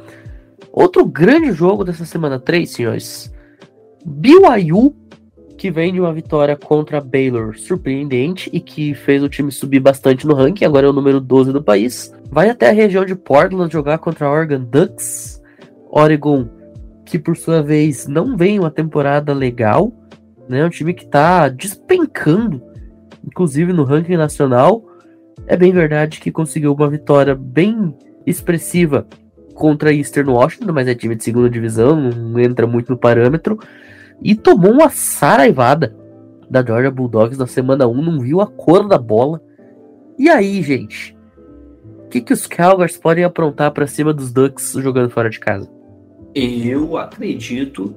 Outro 0.72 1.06
grande 1.06 1.52
jogo 1.52 1.84
dessa 1.84 2.06
semana 2.06 2.40
3, 2.40 2.70
senhores. 2.70 3.34
BYU, 4.06 4.96
que 5.58 5.70
vem 5.70 5.94
de 5.94 6.00
uma 6.00 6.14
vitória 6.14 6.56
contra 6.56 7.02
Baylor 7.02 7.58
surpreendente 7.58 8.50
e 8.52 8.60
que 8.60 8.94
fez 8.94 9.22
o 9.22 9.30
time 9.30 9.52
subir 9.52 9.80
bastante 9.80 10.26
no 10.26 10.34
ranking, 10.34 10.66
agora 10.66 10.88
é 10.88 10.90
o 10.90 10.94
número 10.94 11.20
12 11.20 11.52
do 11.52 11.64
país. 11.64 12.14
Vai 12.32 12.50
até 12.50 12.70
a 12.70 12.74
região 12.74 13.06
de 13.06 13.16
Portland 13.16 13.72
jogar 13.72 14.00
contra 14.00 14.30
Oregon 14.30 14.64
Ducks. 14.64 15.42
Oregon 15.90 16.48
que 17.12 17.20
por 17.20 17.36
sua 17.36 17.62
vez 17.62 18.08
não 18.08 18.38
vem 18.38 18.58
uma 18.58 18.72
temporada 18.72 19.34
legal, 19.34 19.92
né? 20.48 20.64
Um 20.66 20.70
time 20.70 20.94
que 20.94 21.04
está 21.04 21.50
despencando, 21.50 22.64
inclusive 23.22 23.74
no 23.74 23.84
ranking 23.84 24.16
nacional. 24.16 24.82
É 25.46 25.58
bem 25.58 25.74
verdade 25.74 26.22
que 26.22 26.32
conseguiu 26.32 26.74
uma 26.74 26.90
vitória 26.90 27.36
bem 27.36 27.94
expressiva 28.26 29.06
contra 29.54 29.94
Eastern 29.94 30.32
Washington, 30.32 30.72
mas 30.72 30.88
é 30.88 30.96
time 30.96 31.14
de 31.14 31.24
segunda 31.26 31.50
divisão, 31.50 31.98
não 31.98 32.40
entra 32.40 32.66
muito 32.66 32.90
no 32.90 32.98
parâmetro. 32.98 33.60
E 34.22 34.34
tomou 34.34 34.72
uma 34.72 34.90
saraivada 34.90 35.94
da 36.50 36.64
Georgia 36.64 36.92
Bulldogs 36.92 37.38
na 37.38 37.48
semana 37.48 37.88
1, 37.88 38.02
não 38.02 38.20
viu 38.22 38.40
a 38.40 38.48
cor 38.48 38.88
da 38.88 38.98
bola. 38.98 39.42
E 40.18 40.30
aí, 40.30 40.62
gente? 40.62 41.18
O 42.06 42.08
que, 42.08 42.22
que 42.22 42.32
os 42.32 42.48
Calgars 42.48 42.98
podem 42.98 43.26
aprontar 43.26 43.72
para 43.72 43.86
cima 43.86 44.14
dos 44.14 44.32
Ducks 44.32 44.74
jogando 44.78 45.10
fora 45.10 45.30
de 45.30 45.40
casa? 45.40 45.81
Eu 46.34 46.98
acredito 46.98 47.96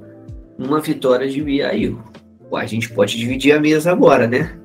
numa 0.58 0.80
vitória 0.80 1.28
de 1.28 1.42
BYU. 1.42 2.02
A 2.52 2.66
gente 2.66 2.90
pode 2.90 3.16
dividir 3.18 3.52
a 3.52 3.60
mesa 3.60 3.90
agora, 3.90 4.28
né? 4.28 4.56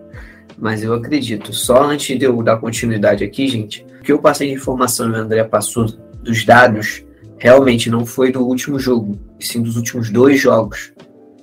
Mas 0.57 0.83
eu 0.83 0.93
acredito. 0.93 1.53
Só 1.53 1.83
antes 1.83 2.17
de 2.17 2.25
eu 2.25 2.43
dar 2.43 2.57
continuidade 2.57 3.23
aqui, 3.23 3.47
gente, 3.47 3.85
o 3.99 4.03
que 4.03 4.11
eu 4.11 4.19
passei 4.19 4.49
de 4.49 4.53
informação 4.53 5.09
e 5.09 5.13
o 5.13 5.15
André 5.15 5.43
passou 5.43 5.85
dos 6.21 6.45
dados 6.45 7.03
realmente 7.39 7.89
não 7.89 8.05
foi 8.05 8.31
do 8.31 8.45
último 8.45 8.77
jogo, 8.77 9.17
e 9.39 9.45
sim 9.45 9.61
dos 9.61 9.77
últimos 9.77 10.11
dois 10.11 10.39
jogos 10.39 10.91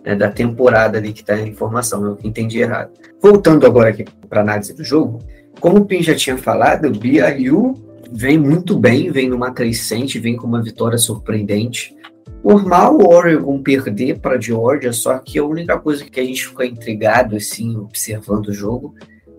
né, 0.05 0.15
da 0.15 0.31
temporada 0.31 0.99
ali 0.99 1.13
que 1.13 1.23
está 1.23 1.35
a 1.35 1.41
informação. 1.41 2.05
Eu 2.05 2.19
entendi 2.23 2.61
errado. 2.61 2.91
Voltando 3.21 3.67
agora 3.67 3.89
aqui 3.89 4.05
para 4.29 4.43
análise 4.43 4.75
do 4.75 4.85
jogo, 4.85 5.21
como 5.59 5.79
o 5.79 5.85
Pim 5.87 6.03
já 6.03 6.15
tinha 6.15 6.37
falado, 6.37 6.87
o 6.87 6.91
BYU 6.93 7.75
vem 8.13 8.39
muito 8.39 8.79
bem, 8.79 9.11
vem 9.11 9.29
numa 9.29 9.51
crescente, 9.51 10.21
vem 10.21 10.37
com 10.37 10.47
uma 10.47 10.63
vitória 10.63 10.99
surpreendente. 10.99 11.97
Normal 12.45 12.97
o 12.97 13.09
Oregon 13.09 13.63
perder 13.63 14.21
para 14.21 14.41
Georgia, 14.41 14.93
só 14.93 15.19
que 15.19 15.39
a 15.39 15.45
única 15.45 15.79
coisa 15.79 16.05
que 16.05 16.21
a 16.21 16.25
gente 16.25 16.47
ficou 16.47 16.65
intrigado, 16.65 17.37
assim, 17.37 17.77
observando 17.77 18.49
o 18.49 18.53
jogo, 18.53 18.95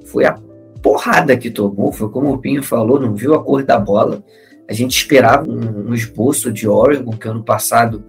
foi 0.05 0.25
a 0.25 0.37
porrada 0.81 1.37
que 1.37 1.49
tomou. 1.49 1.91
Foi 1.91 2.09
como 2.09 2.33
o 2.33 2.37
Pinho 2.37 2.63
falou, 2.63 2.99
não 2.99 3.15
viu 3.15 3.33
a 3.33 3.43
cor 3.43 3.63
da 3.63 3.79
bola. 3.79 4.23
A 4.69 4.73
gente 4.73 4.97
esperava 4.97 5.49
um, 5.49 5.89
um 5.89 5.93
esboço 5.93 6.51
de 6.51 6.67
Oregon, 6.67 7.11
que 7.11 7.27
ano 7.27 7.43
passado 7.43 8.03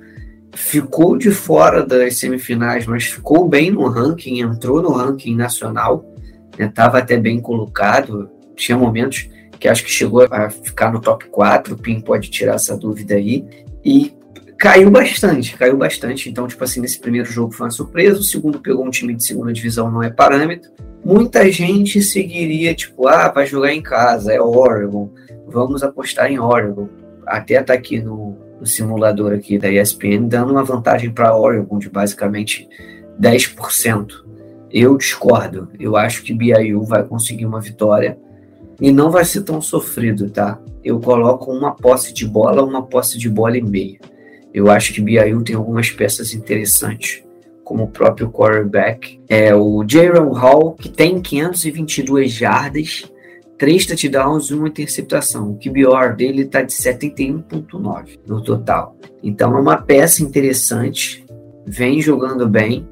ficou 0.53 1.17
de 1.17 1.31
fora 1.31 1.85
das 1.85 2.19
semifinais, 2.19 2.87
mas 2.87 3.05
ficou 3.05 3.49
bem 3.49 3.71
no 3.71 3.87
ranking, 3.89 4.41
entrou 4.41 4.83
no 4.83 4.91
ranking 4.91 5.37
nacional, 5.37 6.05
estava 6.59 6.97
né, 6.97 7.03
até 7.03 7.17
bem 7.17 7.41
colocado. 7.41 8.29
Tinha 8.57 8.77
momentos 8.77 9.29
que 9.59 9.69
acho 9.69 9.85
que 9.85 9.91
chegou 9.91 10.27
a 10.31 10.51
ficar 10.51 10.93
no 10.93 11.01
top 11.01 11.27
4, 11.27 11.75
o 11.75 11.79
Pim 11.79 12.01
pode 12.01 12.31
tirar 12.31 12.55
essa 12.55 12.77
dúvida 12.77 13.15
aí. 13.15 13.45
E 13.85 14.13
caiu 14.59 14.91
bastante, 14.91 15.57
caiu 15.57 15.77
bastante. 15.77 16.29
Então, 16.29 16.49
tipo 16.49 16.63
assim, 16.65 16.81
nesse 16.81 16.99
primeiro 16.99 17.31
jogo 17.31 17.53
foi 17.53 17.67
uma 17.67 17.71
surpresa, 17.71 18.19
o 18.19 18.25
segundo 18.25 18.59
pegou 18.59 18.85
um 18.85 18.91
time 18.91 19.15
de 19.15 19.25
segunda 19.25 19.53
divisão, 19.53 19.91
não 19.91 20.03
é 20.03 20.11
parâmetro. 20.11 20.71
Muita 21.05 21.51
gente 21.51 22.03
seguiria, 22.03 22.75
tipo, 22.75 23.07
ah, 23.07 23.29
vai 23.29 23.47
jogar 23.47 23.73
em 23.73 23.81
casa, 23.81 24.33
é 24.33 24.41
Oregon, 24.41 25.11
vamos 25.47 25.83
apostar 25.85 26.31
em 26.31 26.41
Oregon. 26.41 26.89
Até 27.25 27.63
tá 27.63 27.73
aqui 27.73 28.01
no, 28.01 28.37
no 28.59 28.67
simulador 28.67 29.33
aqui 29.33 29.59
da 29.59 29.71
ESPN, 29.71 30.27
dando 30.27 30.51
uma 30.51 30.65
vantagem 30.65 31.11
para 31.11 31.37
Oregon 31.37 31.79
de 31.79 31.89
basicamente 31.89 32.69
10%. 33.21 34.27
Eu 34.71 34.99
discordo. 34.99 35.69
Eu 35.79 35.97
acho 35.97 36.23
que 36.23 36.35
BYU 36.35 36.85
vai 36.85 37.05
conseguir 37.05 37.47
uma 37.47 37.61
vitória 37.61 38.19
e 38.81 38.91
não 38.91 39.11
vai 39.11 39.25
ser 39.25 39.43
tão 39.43 39.63
sofrido, 39.63 40.29
tá? 40.31 40.59
Eu 40.85 41.01
coloco 41.01 41.51
uma 41.53 41.75
posse 41.75 42.13
de 42.13 42.27
bola, 42.27 42.63
uma 42.63 42.83
posse 42.83 43.17
de 43.19 43.29
bola 43.29 43.57
e 43.57 43.63
meia. 43.63 43.99
Eu 44.53 44.71
acho 44.71 44.93
que 44.93 45.01
BYU 45.01 45.43
tem 45.43 45.55
algumas 45.55 45.91
peças 45.91 46.35
interessantes, 46.35 47.23
como 47.65 47.85
o 47.85 47.89
próprio 47.89 48.31
quarterback. 48.31 49.21
É 49.29 49.55
o 49.55 49.85
Jaron 49.87 50.33
Hall, 50.33 50.73
que 50.75 50.89
tem 50.89 51.21
522 51.21 52.33
jardas, 52.33 53.05
3 53.59 53.87
touchdowns 53.87 54.47
e 54.47 54.55
uma 54.55 54.69
interceptação. 54.69 55.51
O 55.51 55.59
QBR 55.59 56.17
dele 56.17 56.43
está 56.43 56.63
de 56.63 56.73
71,9 56.73 58.19
no 58.27 58.43
total. 58.43 58.97
Então 59.23 59.57
é 59.57 59.61
uma 59.61 59.77
peça 59.77 60.23
interessante, 60.23 61.27
vem 61.67 62.01
jogando 62.01 62.49
bem, 62.49 62.89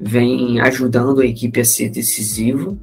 vem 0.00 0.60
ajudando 0.60 1.20
a 1.20 1.26
equipe 1.26 1.60
a 1.60 1.64
ser 1.64 1.90
decisivo. 1.90 2.78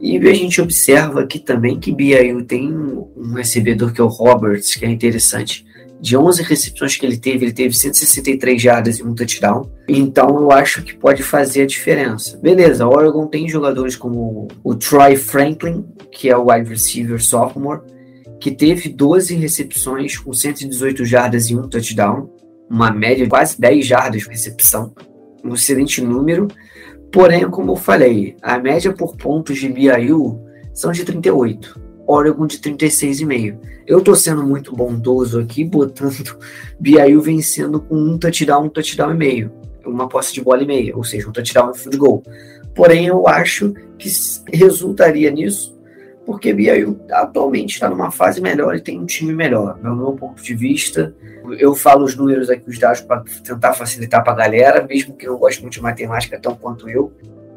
E 0.00 0.16
a 0.16 0.34
gente 0.34 0.62
observa 0.62 1.20
aqui 1.20 1.38
também 1.38 1.78
que 1.78 1.92
BYU 1.92 2.44
tem 2.44 2.72
um 2.72 3.34
recebedor 3.34 3.92
que 3.92 4.00
é 4.00 4.04
o 4.04 4.08
Roberts, 4.08 4.74
que 4.74 4.84
é 4.84 4.90
interessante 4.90 5.66
de 6.00 6.16
11 6.16 6.42
recepções 6.42 6.96
que 6.96 7.04
ele 7.04 7.18
teve, 7.18 7.44
ele 7.44 7.52
teve 7.52 7.74
163 7.76 8.60
jardas 8.60 8.98
e 8.98 9.02
um 9.02 9.14
touchdown. 9.14 9.70
Então 9.86 10.40
eu 10.40 10.50
acho 10.50 10.82
que 10.82 10.96
pode 10.96 11.22
fazer 11.22 11.62
a 11.62 11.66
diferença. 11.66 12.38
Beleza, 12.38 12.86
Oregon 12.86 13.26
tem 13.26 13.48
jogadores 13.48 13.96
como 13.96 14.48
o 14.64 14.74
Troy 14.74 15.16
Franklin, 15.16 15.84
que 16.10 16.30
é 16.30 16.36
o 16.36 16.50
wide 16.50 16.70
receiver 16.70 17.22
sophomore, 17.22 17.82
que 18.40 18.50
teve 18.50 18.88
12 18.88 19.34
recepções 19.34 20.16
com 20.16 20.32
118 20.32 21.04
jardas 21.04 21.50
e 21.50 21.56
um 21.56 21.68
touchdown, 21.68 22.30
uma 22.70 22.90
média 22.90 23.24
de 23.24 23.30
quase 23.30 23.60
10 23.60 23.86
jardas 23.86 24.24
por 24.24 24.30
recepção, 24.30 24.94
um 25.44 25.54
excelente 25.54 26.00
número. 26.00 26.48
Porém, 27.12 27.50
como 27.50 27.72
eu 27.72 27.76
falei, 27.76 28.36
a 28.40 28.58
média 28.58 28.92
por 28.92 29.16
pontos 29.16 29.58
de 29.58 29.68
BYU 29.68 30.40
são 30.72 30.92
de 30.92 31.04
38 31.04 31.89
Oregon 32.10 32.46
de 32.46 32.58
36,5. 32.58 33.56
Eu 33.86 34.00
tô 34.00 34.14
sendo 34.14 34.42
muito 34.42 34.74
bondoso 34.74 35.38
aqui, 35.38 35.64
botando 35.64 36.36
BYU 36.78 37.20
vencendo 37.20 37.80
com 37.80 37.96
um 37.96 38.18
touchdown, 38.18 38.64
um 38.64 38.68
touchdown 38.68 39.12
e 39.12 39.16
meio. 39.16 39.52
Uma 39.86 40.08
posse 40.08 40.34
de 40.34 40.42
bola 40.42 40.62
e 40.62 40.66
meia, 40.66 40.96
ou 40.96 41.04
seja, 41.04 41.28
um 41.28 41.32
touchdown 41.32 41.68
e 41.68 41.70
um 41.70 41.74
field 41.74 41.96
goal. 41.96 42.22
Porém, 42.74 43.06
eu 43.06 43.26
acho 43.26 43.74
que 43.98 44.08
resultaria 44.52 45.30
nisso, 45.30 45.78
porque 46.26 46.52
BYU 46.52 47.00
atualmente 47.10 47.74
está 47.74 47.88
numa 47.88 48.10
fase 48.10 48.40
melhor 48.40 48.74
e 48.74 48.80
tem 48.80 48.98
um 48.98 49.06
time 49.06 49.32
melhor. 49.32 49.78
No 49.82 49.96
meu 49.96 50.12
ponto 50.12 50.42
de 50.42 50.54
vista, 50.54 51.14
eu 51.58 51.74
falo 51.74 52.04
os 52.04 52.14
números 52.14 52.50
aqui, 52.50 52.68
os 52.68 52.78
dados, 52.78 53.00
para 53.00 53.22
tentar 53.44 53.72
facilitar 53.72 54.22
para 54.22 54.32
a 54.32 54.36
galera, 54.36 54.86
mesmo 54.86 55.16
que 55.16 55.26
não 55.26 55.38
goste 55.38 55.62
muito 55.62 55.74
de 55.74 55.82
matemática 55.82 56.38
tão 56.38 56.54
quanto 56.54 56.88
eu. 56.88 57.12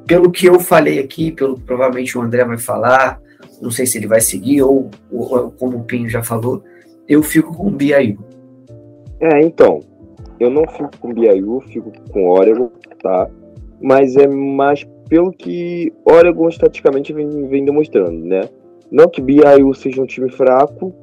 Pelo 0.06 0.32
que 0.32 0.46
eu 0.46 0.60
falei 0.60 1.00
aqui, 1.00 1.32
pelo 1.32 1.56
que 1.56 1.64
provavelmente 1.64 2.18
o 2.18 2.22
André 2.22 2.44
vai 2.44 2.58
falar, 2.58 3.22
não 3.62 3.72
sei 3.72 3.86
se 3.86 3.98
ele 3.98 4.08
vai 4.08 4.22
seguir 4.22 4.62
ou, 4.62 4.90
ou 5.12 5.52
como 5.52 5.78
o 5.78 5.84
Pinho 5.84 6.10
já 6.10 6.24
falou, 6.24 6.64
eu 7.08 7.22
fico 7.22 7.56
com 7.56 7.68
o 7.68 7.72
BIU. 7.72 8.18
É, 9.20 9.42
então, 9.42 9.80
eu 10.40 10.50
não 10.50 10.68
fico 10.68 10.92
com 11.00 11.12
o 11.12 11.14
BIU, 11.14 11.62
fico 11.62 11.92
com 12.12 12.26
o 12.26 12.32
Oregon, 12.32 12.70
tá? 13.02 13.30
Mas 13.82 14.16
é 14.16 14.28
mais 14.28 14.86
pelo 15.10 15.32
que 15.32 15.94
Oregon 16.06 16.50
estaticamente 16.50 17.14
vem, 17.14 17.48
vem 17.48 17.66
demonstrando, 17.66 18.26
né? 18.26 18.42
Não 18.92 19.10
que 19.10 19.22
BIU 19.22 19.74
seja 19.74 20.02
um 20.02 20.06
time 20.06 20.30
fraco, 20.30 20.94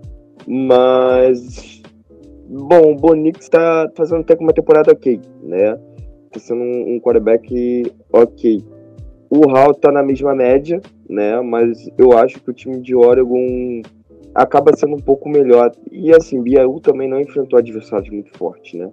mas 0.47 1.83
bom, 2.49 2.93
o 2.93 2.97
Bonix 2.97 3.41
está 3.41 3.91
fazendo 3.97 4.21
até 4.21 4.35
uma 4.35 4.53
temporada 4.53 4.93
ok, 4.93 5.21
né? 5.43 5.79
Tá 6.33 6.39
sendo 6.39 6.63
um, 6.63 6.95
um 6.95 7.01
quarterback 7.01 7.93
ok. 8.13 8.65
O 9.29 9.49
Hall 9.49 9.75
tá 9.75 9.93
na 9.93 10.03
mesma 10.03 10.35
média, 10.35 10.81
né? 11.11 11.41
Mas 11.41 11.91
eu 11.99 12.17
acho 12.17 12.41
que 12.41 12.51
o 12.51 12.55
time 12.55 12.81
de 12.81 12.95
Oregon 12.95 13.83
acaba 14.35 14.75
sendo 14.77 14.95
um 14.95 15.01
pouco 15.01 15.29
melhor. 15.29 15.73
E 15.91 16.13
assim, 16.15 16.41
BYU 16.43 16.81
também 16.81 17.09
não 17.09 17.21
enfrentou 17.21 17.59
adversários 17.59 18.11
muito 18.11 18.31
fortes, 18.39 18.75
né? 18.75 18.91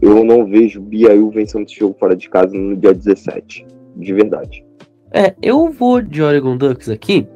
Eu 0.00 0.22
não 0.24 0.44
vejo 0.44 0.80
BYU 0.80 1.30
vencendo 1.30 1.64
esse 1.64 1.78
jogo 1.78 1.96
fora 1.98 2.14
de 2.14 2.28
casa 2.28 2.54
no 2.54 2.76
dia 2.76 2.92
17, 2.92 3.66
de 3.96 4.12
verdade. 4.12 4.64
É, 5.12 5.34
eu 5.40 5.70
vou 5.70 6.02
de 6.02 6.22
Oregon 6.22 6.56
Ducks 6.56 6.90
aqui, 6.90 7.26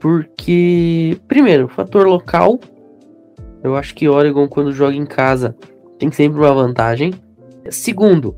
porque, 0.00 1.16
primeiro, 1.28 1.68
fator 1.68 2.06
local. 2.06 2.58
Eu 3.62 3.76
acho 3.76 3.94
que 3.94 4.08
Oregon, 4.08 4.48
quando 4.48 4.72
joga 4.72 4.94
em 4.94 5.04
casa, 5.04 5.54
tem 5.98 6.10
sempre 6.10 6.38
uma 6.38 6.54
vantagem. 6.54 7.12
Segundo, 7.70 8.34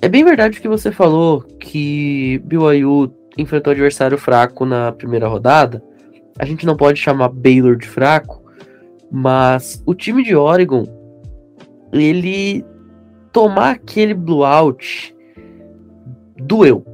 é 0.00 0.08
bem 0.08 0.24
verdade 0.24 0.60
que 0.60 0.68
você 0.68 0.90
falou 0.90 1.42
que 1.42 2.38
BYU 2.44 3.08
enfrentou 3.36 3.70
adversário 3.70 4.18
fraco 4.18 4.64
na 4.64 4.92
primeira 4.92 5.28
rodada. 5.28 5.82
A 6.38 6.44
gente 6.44 6.66
não 6.66 6.76
pode 6.76 6.98
chamar 6.98 7.28
Baylor 7.28 7.76
de 7.76 7.88
fraco, 7.88 8.42
mas 9.10 9.82
o 9.86 9.94
time 9.94 10.22
de 10.22 10.34
Oregon, 10.34 10.86
ele 11.92 12.64
tomar 13.32 13.70
aquele 13.72 14.14
blowout 14.14 15.14
doeu. 16.36 16.84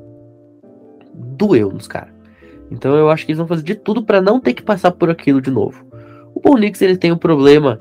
Doeu 1.14 1.70
nos 1.70 1.86
caras. 1.86 2.12
Então 2.70 2.94
eu 2.96 3.10
acho 3.10 3.26
que 3.26 3.32
eles 3.32 3.38
vão 3.38 3.46
fazer 3.46 3.62
de 3.62 3.74
tudo 3.74 4.02
para 4.02 4.20
não 4.20 4.40
ter 4.40 4.54
que 4.54 4.62
passar 4.62 4.92
por 4.92 5.10
aquilo 5.10 5.40
de 5.40 5.50
novo. 5.50 5.84
O 6.34 6.40
Bonix 6.40 6.80
ele 6.80 6.96
tem 6.96 7.12
um 7.12 7.18
problema 7.18 7.78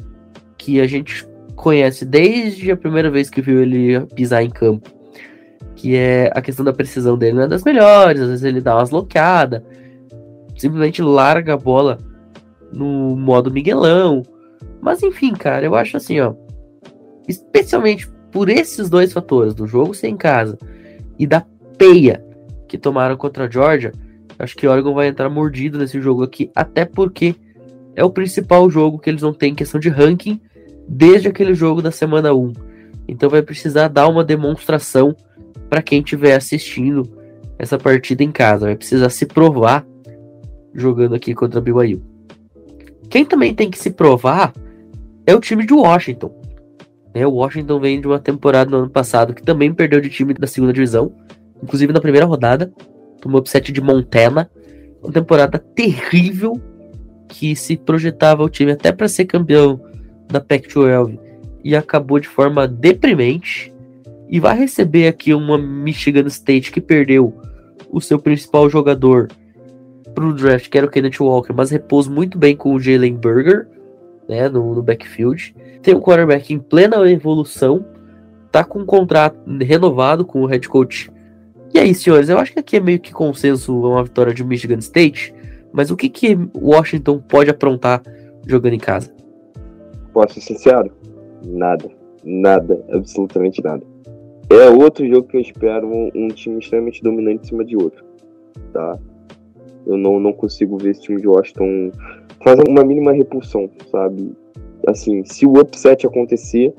que 0.58 0.82
a 0.82 0.88
gente 0.88 1.26
conhece 1.56 2.04
desde 2.06 2.72
a 2.72 2.78
primeira 2.78 3.10
vez 3.10 3.30
que 3.30 3.42
viu 3.42 3.62
ele 3.62 4.00
pisar 4.16 4.44
em 4.44 4.50
campo 4.50 5.01
que 5.82 5.96
é 5.96 6.32
a 6.36 6.44
questão 6.44 6.64
da 6.64 6.72
precisão 6.72 7.18
dele 7.18 7.38
não 7.38 7.44
é 7.44 7.48
das 7.48 7.64
melhores, 7.64 8.22
às 8.22 8.30
vezes 8.30 8.44
ele 8.44 8.62
dá 8.62 8.78
umas 8.78 8.92
loqueadas, 8.92 9.64
simplesmente 10.56 11.02
larga 11.02 11.56
a 11.56 11.58
bola 11.58 11.98
no 12.72 13.16
modo 13.16 13.50
Miguelão. 13.50 14.22
Mas 14.80 15.02
enfim, 15.02 15.34
cara, 15.34 15.66
eu 15.66 15.74
acho 15.74 15.98
assim, 15.98 16.20
ó, 16.20 16.36
especialmente 17.28 18.08
por 18.32 18.48
esses 18.48 18.92
dois 18.92 19.12
fatores, 19.12 19.56
do 19.56 19.66
jogo 19.66 19.96
sem 19.96 20.16
casa 20.16 20.56
e 21.18 21.26
da 21.26 21.44
peia 21.80 22.24
que 22.68 22.78
tomaram 22.78 23.18
contra 23.18 23.48
a 23.48 23.50
Georgia, 23.50 23.92
acho 24.38 24.56
que 24.56 24.68
Oregon 24.68 24.94
vai 24.94 25.08
entrar 25.08 25.32
mordido 25.32 25.80
nesse 25.80 26.00
jogo 26.00 26.22
aqui, 26.22 26.52
até 26.54 26.86
porque 26.86 27.34
é 27.96 28.04
o 28.04 28.12
principal 28.12 28.70
jogo 28.70 29.00
que 29.00 29.10
eles 29.10 29.22
vão 29.22 29.34
ter 29.34 29.48
em 29.48 29.56
questão 29.56 29.80
de 29.80 29.90
ranking 29.90 30.40
desde 30.88 31.28
aquele 31.28 31.56
jogo 31.56 31.82
da 31.82 31.90
semana 31.90 32.32
1. 32.36 32.54
Então 33.08 33.32
vai 33.32 33.42
precisar 33.42 33.88
dar 33.88 34.08
uma 34.08 34.24
demonstração 34.24 35.16
para 35.72 35.82
quem 35.82 36.00
estiver 36.00 36.36
assistindo 36.36 37.10
essa 37.58 37.80
partida 37.80 38.22
em 38.22 38.30
casa. 38.30 38.66
Vai 38.66 38.76
precisar 38.76 39.10
se 39.10 39.26
provar 39.26 39.88
jogando 40.74 41.16
aqui 41.16 41.34
contra 41.34 41.60
a 41.60 41.62
BYU. 41.62 42.02
Quem 43.10 43.24
também 43.24 43.56
tem 43.56 43.72
que 43.72 43.80
se 43.80 43.90
provar 43.90 44.52
é 45.26 45.34
o 45.34 45.40
time 45.40 45.66
de 45.66 45.74
Washington. 45.74 46.30
É, 47.14 47.26
o 47.26 47.32
Washington 47.32 47.80
vem 47.80 48.02
de 48.02 48.08
uma 48.08 48.20
temporada 48.20 48.70
no 48.70 48.78
ano 48.80 48.90
passado 48.90 49.34
que 49.34 49.42
também 49.42 49.74
perdeu 49.74 50.02
de 50.02 50.10
time 50.10 50.34
da 50.34 50.46
segunda 50.46 50.74
divisão, 50.74 51.14
inclusive 51.64 51.94
na 51.94 52.02
primeira 52.02 52.26
rodada, 52.26 52.70
tomou 53.22 53.40
upset 53.40 53.72
de 53.72 53.80
Montana, 53.80 54.52
uma 55.02 55.14
temporada 55.14 55.58
terrível 55.58 56.60
que 57.30 57.56
se 57.56 57.78
projetava 57.78 58.44
o 58.44 58.50
time 58.50 58.74
até 58.74 58.92
para 58.92 59.08
ser 59.08 59.24
campeão 59.24 59.80
da 60.28 60.42
Pac-12 60.42 61.18
e 61.64 61.78
acabou 61.78 62.20
de 62.20 62.28
forma 62.28 62.68
deprimente 62.68 63.71
e 64.32 64.40
vai 64.40 64.58
receber 64.58 65.08
aqui 65.08 65.34
uma 65.34 65.58
Michigan 65.58 66.26
State 66.28 66.72
que 66.72 66.80
perdeu 66.80 67.36
o 67.92 68.00
seu 68.00 68.18
principal 68.18 68.70
jogador 68.70 69.28
para 70.16 70.26
o 70.26 70.34
draft, 70.34 70.70
que 70.70 70.78
era 70.78 70.88
o 70.88 70.90
Kenneth 70.90 71.20
Walker, 71.20 71.54
mas 71.54 71.70
repôs 71.70 72.08
muito 72.08 72.38
bem 72.38 72.56
com 72.56 72.74
o 72.74 72.80
Jalen 72.80 73.16
Burger, 73.16 73.68
né, 74.30 74.48
no, 74.48 74.74
no 74.74 74.82
backfield. 74.82 75.54
Tem 75.84 75.94
um 75.94 76.00
quarterback 76.00 76.54
em 76.54 76.60
plena 76.60 76.98
evolução, 77.12 77.86
tá 78.50 78.64
com 78.64 78.80
um 78.80 78.86
contrato 78.86 79.38
renovado 79.62 80.26
com 80.26 80.42
o 80.42 80.46
head 80.46 80.68
coach. 80.70 81.12
E 81.74 81.80
aí, 81.80 81.94
senhores, 81.94 82.30
eu 82.30 82.38
acho 82.38 82.54
que 82.54 82.60
aqui 82.60 82.78
é 82.78 82.80
meio 82.80 83.00
que 83.00 83.12
consenso 83.12 83.78
uma 83.78 84.04
vitória 84.04 84.34
de 84.34 84.44
Michigan 84.44 84.80
State, 84.80 85.34
mas 85.74 85.92
o 85.92 85.98
que 85.98 86.08
que 86.08 86.38
Washington 86.56 87.20
pode 87.20 87.50
aprontar 87.50 88.02
jogando 88.48 88.74
em 88.74 88.80
casa? 88.80 89.14
Posso 90.14 90.36
ser 90.36 90.42
sincero? 90.42 90.92
Nada. 91.46 91.90
Nada. 92.24 92.84
Absolutamente 92.92 93.62
nada. 93.64 93.92
É 94.60 94.70
outro 94.70 95.08
jogo 95.08 95.28
que 95.28 95.38
eu 95.38 95.42
espero 95.42 95.88
um, 95.88 96.12
um 96.14 96.28
time 96.30 96.60
extremamente 96.60 97.02
dominante 97.02 97.44
em 97.44 97.48
cima 97.48 97.66
de 97.66 97.76
outro. 97.76 98.04
Tá? 98.74 98.98
Eu 99.86 99.98
não, 99.98 100.20
não 100.20 100.34
consigo 100.34 100.78
ver 100.78 100.92
esse 100.92 101.02
time 101.02 101.22
de 101.22 101.28
Washington 101.28 101.92
fazer 102.44 102.64
uma 102.68 102.84
mínima 102.84 103.12
repulsão, 103.12 103.70
sabe? 103.92 104.34
Assim, 104.88 105.24
se 105.24 105.46
o 105.46 105.60
upset 105.60 106.06
acontecer, 106.06 106.74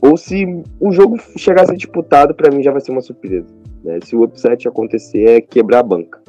ou 0.00 0.16
se 0.16 0.46
o 0.80 0.92
jogo 0.92 1.18
chegar 1.36 1.62
a 1.62 1.66
ser 1.66 1.76
disputado, 1.76 2.34
para 2.34 2.54
mim 2.54 2.62
já 2.62 2.70
vai 2.70 2.80
ser 2.80 2.92
uma 2.92 3.00
surpresa. 3.00 3.46
Né? 3.84 3.98
Se 4.04 4.14
o 4.14 4.22
upset 4.22 4.66
acontecer, 4.68 5.24
é 5.24 5.40
quebrar 5.40 5.80
a 5.80 5.82
banca. 5.82 6.20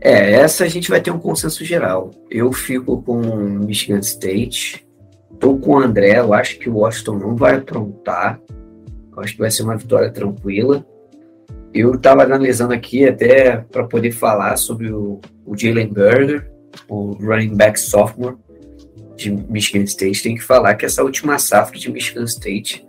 É, 0.00 0.32
essa 0.32 0.64
a 0.64 0.68
gente 0.68 0.88
vai 0.88 1.00
ter 1.00 1.10
um 1.10 1.18
consenso 1.18 1.64
geral. 1.64 2.10
Eu 2.30 2.52
fico 2.52 3.02
com 3.02 3.20
Michigan 3.20 3.98
State, 3.98 4.86
tô 5.38 5.58
com 5.58 5.72
o 5.72 5.78
André, 5.78 6.18
eu 6.18 6.32
acho 6.32 6.58
que 6.58 6.70
o 6.70 6.78
Washington 6.78 7.18
não 7.18 7.36
vai 7.36 7.56
aprontar. 7.56 8.40
Acho 9.20 9.34
que 9.34 9.40
vai 9.40 9.50
ser 9.50 9.62
uma 9.62 9.76
vitória 9.76 10.10
tranquila. 10.10 10.84
Eu 11.72 11.94
estava 11.94 12.24
analisando 12.24 12.72
aqui 12.72 13.06
até 13.06 13.58
para 13.58 13.84
poder 13.84 14.12
falar 14.12 14.56
sobre 14.56 14.92
o, 14.92 15.20
o 15.46 15.56
Jalen 15.56 15.88
Burger, 15.88 16.50
o 16.88 17.12
running 17.12 17.56
back 17.56 17.78
sophomore 17.78 18.36
de 19.16 19.30
Michigan 19.30 19.84
State. 19.84 20.22
Tem 20.22 20.34
que 20.34 20.42
falar 20.42 20.74
que 20.74 20.84
essa 20.84 21.04
última 21.04 21.38
safra 21.38 21.78
de 21.78 21.90
Michigan 21.90 22.24
State 22.24 22.86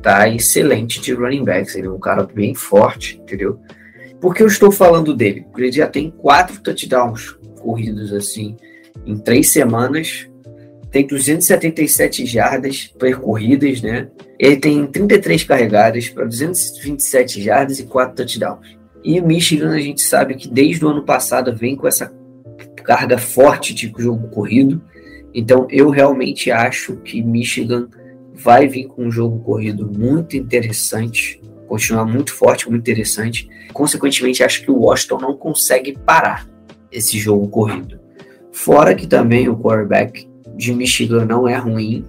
tá 0.00 0.28
excelente 0.28 1.00
de 1.00 1.12
running 1.12 1.44
backs. 1.44 1.74
Ele 1.74 1.88
é 1.88 1.90
um 1.90 1.98
cara 1.98 2.22
bem 2.22 2.54
forte, 2.54 3.18
entendeu? 3.22 3.60
Por 4.20 4.34
que 4.34 4.42
eu 4.42 4.46
estou 4.46 4.70
falando 4.70 5.14
dele? 5.14 5.42
Porque 5.42 5.62
ele 5.62 5.72
já 5.72 5.86
tem 5.86 6.10
quatro 6.10 6.60
touchdowns 6.60 7.36
corridos 7.60 8.12
assim 8.12 8.56
em 9.04 9.18
três 9.18 9.50
semanas. 9.50 10.28
Tem 10.90 11.06
277 11.06 12.24
jardas 12.26 12.86
percorridas, 12.98 13.82
né? 13.82 14.08
Ele 14.38 14.56
tem 14.56 14.86
33 14.86 15.44
carregadas 15.44 16.08
para 16.08 16.24
227 16.24 17.42
jardas 17.42 17.78
e 17.78 17.84
4 17.84 18.14
touchdowns. 18.14 18.76
E 19.04 19.20
o 19.20 19.26
Michigan, 19.26 19.70
a 19.70 19.80
gente 19.80 20.02
sabe 20.02 20.34
que 20.34 20.48
desde 20.48 20.84
o 20.84 20.88
ano 20.88 21.04
passado 21.04 21.54
vem 21.54 21.76
com 21.76 21.86
essa 21.86 22.12
carga 22.82 23.18
forte 23.18 23.74
de 23.74 23.92
jogo 23.98 24.28
corrido. 24.28 24.82
Então, 25.34 25.66
eu 25.70 25.90
realmente 25.90 26.50
acho 26.50 26.96
que 26.96 27.22
Michigan 27.22 27.88
vai 28.32 28.68
vir 28.68 28.86
com 28.86 29.06
um 29.06 29.10
jogo 29.10 29.40
corrido 29.40 29.90
muito 29.90 30.36
interessante, 30.36 31.40
continuar 31.66 32.04
muito 32.04 32.32
forte, 32.32 32.68
muito 32.68 32.82
interessante. 32.82 33.48
Consequentemente, 33.72 34.42
acho 34.42 34.62
que 34.62 34.70
o 34.70 34.78
Washington 34.78 35.18
não 35.18 35.36
consegue 35.36 35.96
parar 35.98 36.48
esse 36.90 37.18
jogo 37.18 37.48
corrido. 37.48 37.98
Fora 38.52 38.94
que 38.94 39.06
também 39.06 39.48
o 39.48 39.56
quarterback 39.56 40.28
de 40.56 40.72
Michigan 40.72 41.24
não 41.24 41.46
é 41.46 41.56
ruim, 41.56 42.04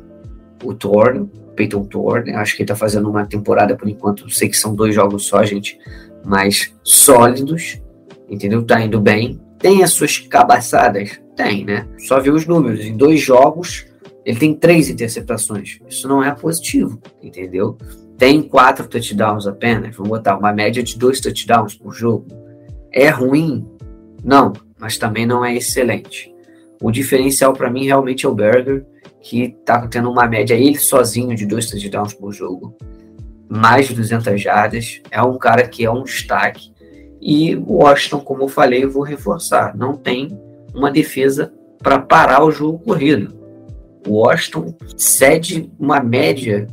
o 0.64 0.74
Thorne, 0.74 1.30
Peyton 1.56 1.84
Thorne, 1.86 2.32
acho 2.32 2.56
que 2.56 2.62
ele 2.62 2.66
está 2.66 2.76
fazendo 2.76 3.10
uma 3.10 3.26
temporada 3.26 3.76
por 3.76 3.90
enquanto, 3.90 4.30
sei 4.30 4.48
que 4.48 4.58
são 4.58 4.76
dois 4.76 4.94
jogos 4.96 5.26
só, 5.26 5.44
gente, 5.44 5.78
mas 6.24 6.74
sólidos, 6.84 7.82
entendeu? 8.30 8.64
Tá 8.64 8.82
indo 8.82 9.00
bem. 9.00 9.40
Tem 9.60 9.84
as 9.84 9.92
suas 9.92 10.20
cabaçadas? 10.20 11.20
Tem, 11.36 11.66
né? 11.66 11.88
Só 11.98 12.20
ver 12.20 12.32
os 12.32 12.46
números. 12.46 12.86
Em 12.86 12.96
dois 12.96 13.20
jogos, 13.20 13.86
ele 14.24 14.38
tem 14.38 14.54
três 14.54 14.90
interceptações. 14.90 15.80
Isso 15.90 16.08
não 16.08 16.24
é 16.24 16.34
positivo, 16.34 17.00
entendeu? 17.22 17.78
Tem 18.18 18.42
quatro 18.42 18.88
touchdowns 18.88 19.48
apenas. 19.48 19.96
Vamos 19.96 20.10
botar 20.10 20.38
uma 20.38 20.54
média 20.54 20.84
de 20.84 20.98
dois 20.98 21.20
touchdowns 21.20 21.76
por 21.76 21.94
jogo. 21.94 22.28
É 22.92 23.10
ruim? 23.10 23.66
Não, 24.24 24.54
mas 24.80 24.98
também 24.98 25.26
não 25.26 25.46
é 25.46 25.56
excelente. 25.56 26.34
O 26.82 26.92
diferencial 26.92 27.54
para 27.54 27.70
mim 27.70 27.86
realmente 27.86 28.26
é 28.26 28.30
o 28.30 28.36
Berger, 28.36 28.86
que 29.22 29.56
tá 29.66 29.88
tendo 29.88 30.12
uma 30.12 30.28
média 30.28 30.54
ele 30.54 30.78
sozinho 30.78 31.36
de 31.36 31.46
dois 31.46 31.70
touchdowns 31.70 32.14
por 32.14 32.32
jogo, 32.32 32.76
mais 33.50 33.88
de 33.88 33.96
200 33.96 34.42
jardas. 34.42 35.02
É 35.10 35.22
um 35.22 35.38
cara 35.38 35.68
que 35.68 35.86
é 35.86 35.92
um 35.92 36.04
destaque. 36.04 36.72
E 37.20 37.56
o 37.56 37.78
Washington, 37.84 38.20
como 38.20 38.44
eu 38.44 38.48
falei, 38.48 38.84
eu 38.84 38.92
vou 38.92 39.04
reforçar, 39.04 39.76
não 39.76 39.96
tem 39.96 40.38
uma 40.74 40.92
defesa 40.92 41.52
para 41.82 42.00
parar 42.00 42.44
o 42.44 42.52
jogo 42.52 42.80
corrido. 42.80 43.36
O 44.08 44.20
Washington 44.20 44.76
cede 44.96 45.72
uma 45.80 46.00
média 46.00 46.68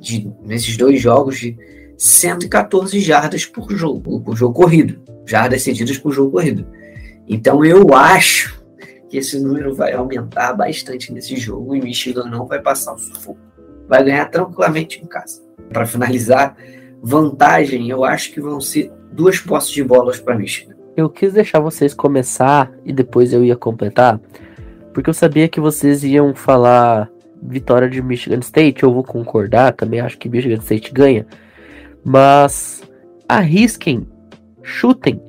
de 0.00 0.30
nesses 0.44 0.76
dois 0.76 1.00
jogos 1.00 1.38
de 1.38 1.56
114 1.96 3.00
jardas 3.00 3.46
por 3.46 3.70
jogo, 3.72 4.20
por 4.20 4.36
jogo 4.36 4.54
corrido, 4.54 5.00
jardas 5.24 5.62
cedidas 5.62 5.96
por 5.96 6.12
jogo 6.12 6.32
corrido. 6.32 6.66
Então 7.26 7.64
eu 7.64 7.94
acho 7.94 8.53
que 9.14 9.18
esse 9.18 9.38
número 9.38 9.72
vai 9.72 9.92
aumentar 9.92 10.54
bastante 10.54 11.12
nesse 11.12 11.36
jogo 11.36 11.76
e 11.76 11.80
Michigan 11.80 12.24
não 12.24 12.46
vai 12.46 12.60
passar 12.60 12.94
o 12.94 12.98
sufoco. 12.98 13.38
Vai 13.88 14.02
ganhar 14.02 14.28
tranquilamente 14.28 15.00
em 15.00 15.06
casa. 15.06 15.40
Para 15.72 15.86
finalizar, 15.86 16.56
vantagem, 17.00 17.88
eu 17.88 18.04
acho 18.04 18.32
que 18.32 18.40
vão 18.40 18.60
ser 18.60 18.90
duas 19.12 19.38
posses 19.38 19.70
de 19.70 19.84
bolas 19.84 20.18
para 20.18 20.36
Michigan. 20.36 20.74
Eu 20.96 21.08
quis 21.08 21.32
deixar 21.32 21.60
vocês 21.60 21.94
começar 21.94 22.72
e 22.84 22.92
depois 22.92 23.32
eu 23.32 23.44
ia 23.44 23.54
completar, 23.54 24.20
porque 24.92 25.10
eu 25.10 25.14
sabia 25.14 25.48
que 25.48 25.60
vocês 25.60 26.02
iam 26.02 26.34
falar 26.34 27.08
vitória 27.40 27.88
de 27.88 28.02
Michigan 28.02 28.40
State. 28.40 28.82
Eu 28.82 28.92
vou 28.92 29.04
concordar, 29.04 29.74
também 29.74 30.00
acho 30.00 30.18
que 30.18 30.28
Michigan 30.28 30.56
State 30.56 30.92
ganha. 30.92 31.24
Mas 32.04 32.82
arrisquem, 33.28 34.08
chutem. 34.60 35.22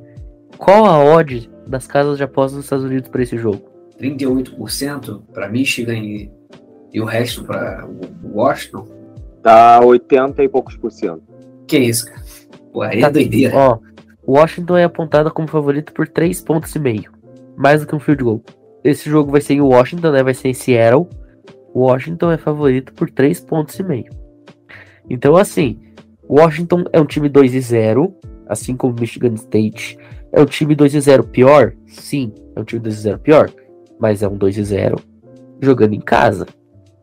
Qual 0.57 0.85
a 0.85 0.97
odd 1.03 1.47
das 1.67 1.85
casas 1.85 2.17
de 2.17 2.23
apostas 2.23 2.55
dos 2.55 2.65
Estados 2.65 2.85
Unidos 2.85 3.09
para 3.09 3.21
esse 3.21 3.37
jogo? 3.37 3.74
38% 3.99 5.21
para 5.33 5.49
Michigan 5.49 5.97
e, 5.97 6.31
e, 6.93 7.01
o 7.01 7.05
resto 7.05 7.43
para 7.43 7.87
Washington? 8.23 8.87
Tá 9.41 9.79
80 9.83 10.43
e 10.43 10.49
poucos 10.49 10.75
por 10.75 10.91
cento. 10.91 11.23
Que 11.67 11.77
isso, 11.77 12.07
cara? 12.07 12.21
Pô, 12.73 12.81
aí 12.81 12.99
tá, 12.99 13.07
é 13.07 13.11
doideira. 13.11 13.55
Ó, 13.55 13.79
Washington 14.27 14.77
é 14.77 14.83
apontada 14.83 15.29
como 15.29 15.47
favorito 15.47 15.93
por 15.93 16.07
3 16.07 16.41
pontos 16.41 16.75
e 16.75 16.79
meio. 16.79 17.11
Mais 17.55 17.81
do 17.81 17.87
que 17.87 17.95
um 17.95 17.99
field 17.99 18.23
goal. 18.23 18.43
Esse 18.83 19.09
jogo 19.09 19.31
vai 19.31 19.41
ser 19.41 19.53
em 19.53 19.61
Washington, 19.61 20.11
né? 20.11 20.23
Vai 20.23 20.33
ser 20.33 20.49
em 20.49 20.53
Seattle. 20.53 21.07
Washington 21.73 22.31
é 22.31 22.37
favorito 22.37 22.93
por 22.93 23.09
3 23.09 23.39
pontos 23.41 23.77
e 23.79 23.83
meio. 23.83 24.11
Então, 25.09 25.35
assim, 25.35 25.79
Washington 26.29 26.85
é 26.91 26.99
um 26.99 27.05
time 27.05 27.29
2 27.29 27.53
e 27.53 27.61
0, 27.61 28.13
assim 28.47 28.75
como 28.75 28.95
Michigan 28.99 29.33
State. 29.35 29.97
É 30.31 30.41
um 30.41 30.45
time 30.45 30.75
2 30.75 30.95
e 30.95 30.99
0 30.99 31.23
pior? 31.25 31.73
Sim, 31.87 32.33
é 32.55 32.59
um 32.59 32.63
time 32.63 32.81
2 32.81 32.95
e 32.95 32.99
0 32.99 33.19
pior 33.19 33.51
mas 33.99 34.23
é 34.23 34.27
um 34.27 34.35
2 34.35 34.55
0 34.55 34.97
jogando 35.61 35.93
em 35.93 36.01
casa. 36.01 36.45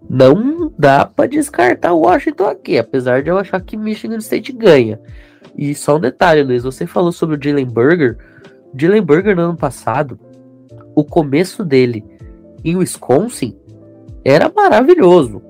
Não 0.08 0.72
dá 0.78 1.06
para 1.06 1.28
descartar 1.28 1.92
o 1.92 2.00
Washington 2.00 2.46
aqui, 2.46 2.78
apesar 2.78 3.22
de 3.22 3.30
eu 3.30 3.38
achar 3.38 3.60
que 3.60 3.76
Michigan 3.76 4.18
State 4.18 4.52
ganha. 4.52 5.00
E 5.56 5.74
só 5.74 5.96
um 5.96 6.00
detalhe, 6.00 6.42
Luiz, 6.42 6.64
você 6.64 6.86
falou 6.86 7.12
sobre 7.12 7.36
o 7.36 7.42
Jalen 7.42 7.66
Burger. 7.66 8.16
Jalen 8.76 9.02
Burger 9.02 9.36
no 9.36 9.42
ano 9.42 9.56
passado, 9.56 10.18
o 10.94 11.04
começo 11.04 11.64
dele 11.64 12.04
em 12.64 12.76
Wisconsin 12.76 13.56
era 14.24 14.50
maravilhoso. 14.54 15.42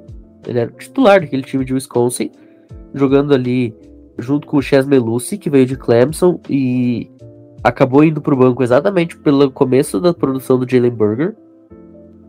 Ele 0.47 0.59
era 0.59 0.71
titular 0.73 1.21
daquele 1.21 1.43
time 1.43 1.65
de 1.65 1.75
Wisconsin, 1.75 2.31
jogando 2.95 3.35
ali 3.35 3.75
junto 4.19 4.47
com 4.47 4.57
o 4.57 4.63
Chas 4.63 4.87
Melucci, 4.87 5.39
que 5.39 5.51
veio 5.51 5.67
de 5.67 5.77
Clemson, 5.77 6.41
e 6.49 7.11
acabou 7.63 8.03
indo 8.03 8.21
para 8.21 8.35
o 8.35 8.37
banco 8.37 8.63
exatamente 8.63 9.17
pelo 9.17 9.51
começo 9.51 10.01
da 10.01 10.13
produção 10.13 10.59
do 10.59 10.69
Jalen 10.69 10.91
Burger. 10.91 11.35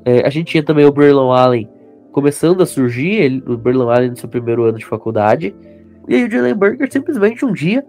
É, 0.05 0.25
a 0.25 0.29
gente 0.29 0.51
tinha 0.51 0.63
também 0.63 0.85
o 0.85 0.91
Braylon 0.91 1.31
Allen 1.31 1.69
começando 2.11 2.61
a 2.61 2.65
surgir, 2.65 3.13
ele, 3.13 3.43
o 3.47 3.57
Braylon 3.57 3.89
Allen 3.89 4.09
no 4.11 4.17
seu 4.17 4.29
primeiro 4.29 4.63
ano 4.63 4.77
de 4.77 4.85
faculdade. 4.85 5.55
E 6.07 6.15
aí 6.15 6.25
o 6.25 6.31
Jalen 6.31 6.55
Burger 6.55 6.91
simplesmente 6.91 7.43
um 7.43 7.51
dia 7.51 7.83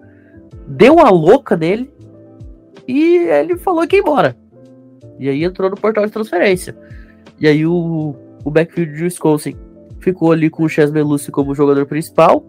deu 0.67 0.99
a 1.01 1.11
louca 1.11 1.57
nele 1.57 1.93
e 2.89 3.17
ele 3.29 3.57
falou 3.59 3.87
que 3.87 3.97
ia 3.97 4.01
embora. 4.01 4.37
E 5.19 5.29
aí 5.29 5.45
entrou 5.45 5.69
no 5.69 5.77
portal 5.77 6.07
de 6.07 6.13
transferência. 6.13 6.77
E 7.39 7.47
aí 7.47 7.67
o, 7.67 8.15
o 8.45 8.51
backfield 8.51 8.95
de 8.95 9.05
Wisconsin 9.05 9.57
ficou 10.01 10.33
ali 10.33 10.49
com 10.49 10.65
o 10.65 10.69
Chas 10.69 10.91
Melucci 10.91 11.31
como 11.31 11.55
jogador 11.55 11.87
principal, 11.87 12.45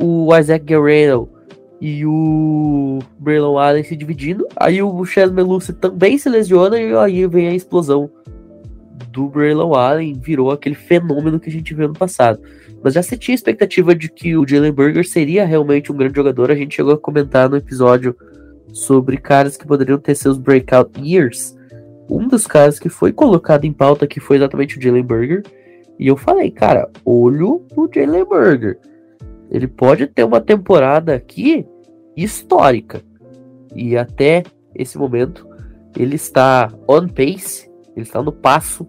o 0.00 0.34
Isaac 0.36 0.64
Guerrero 0.64 1.28
e 1.80 2.04
o 2.04 2.98
Braylon 3.18 3.58
Allen 3.58 3.84
se 3.84 3.96
dividindo. 3.96 4.46
Aí 4.56 4.82
o 4.82 5.04
Chas 5.04 5.30
Melucci 5.30 5.72
também 5.72 6.18
se 6.18 6.28
lesiona 6.28 6.78
e 6.78 6.94
aí 6.96 7.26
vem 7.26 7.48
a 7.48 7.54
explosão 7.54 8.10
do 9.10 9.28
Braylon 9.28 9.74
Allen, 9.74 10.14
virou 10.14 10.50
aquele 10.50 10.74
fenômeno 10.74 11.40
que 11.40 11.48
a 11.48 11.52
gente 11.52 11.74
viu 11.74 11.88
no 11.88 11.94
passado. 11.94 12.40
Mas 12.82 12.94
já 12.94 13.02
se 13.02 13.16
tinha 13.16 13.34
expectativa 13.34 13.94
de 13.94 14.08
que 14.08 14.36
o 14.36 14.46
Jalen 14.46 14.72
Burger 14.72 15.06
seria 15.06 15.44
realmente 15.44 15.90
um 15.90 15.96
grande 15.96 16.16
jogador. 16.16 16.50
A 16.50 16.54
gente 16.54 16.76
chegou 16.76 16.94
a 16.94 16.98
comentar 16.98 17.48
no 17.48 17.56
episódio 17.56 18.14
sobre 18.72 19.16
caras 19.16 19.56
que 19.56 19.66
poderiam 19.66 19.98
ter 19.98 20.14
seus 20.14 20.38
breakout 20.38 20.90
years. 21.00 21.56
Um 22.08 22.28
dos 22.28 22.46
caras 22.46 22.78
que 22.78 22.88
foi 22.88 23.12
colocado 23.12 23.64
em 23.64 23.72
pauta 23.72 24.06
que 24.06 24.20
foi 24.20 24.36
exatamente 24.36 24.78
o 24.78 24.82
Jalen 24.82 25.02
Burger. 25.02 25.42
E 25.98 26.06
eu 26.06 26.16
falei, 26.16 26.50
cara, 26.50 26.88
olho 27.04 27.66
no 27.76 27.90
Jalen 27.92 28.24
Burger. 28.24 28.78
Ele 29.50 29.66
pode 29.66 30.06
ter 30.06 30.24
uma 30.24 30.40
temporada 30.40 31.14
aqui 31.14 31.66
histórica. 32.16 33.02
E 33.74 33.96
até 33.96 34.42
esse 34.74 34.98
momento 34.98 35.46
ele 35.96 36.16
está 36.16 36.72
on 36.88 37.08
pace, 37.08 37.70
ele 37.96 38.04
está 38.04 38.22
no 38.22 38.32
passo 38.32 38.86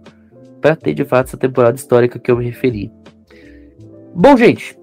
para 0.61 0.75
ter 0.75 0.93
de 0.93 1.05
fato 1.05 1.27
essa 1.27 1.37
temporada 1.37 1.77
histórica 1.77 2.19
que 2.19 2.29
eu 2.29 2.37
me 2.37 2.45
referi. 2.45 2.91
Bom, 4.13 4.35
gente, 4.35 4.77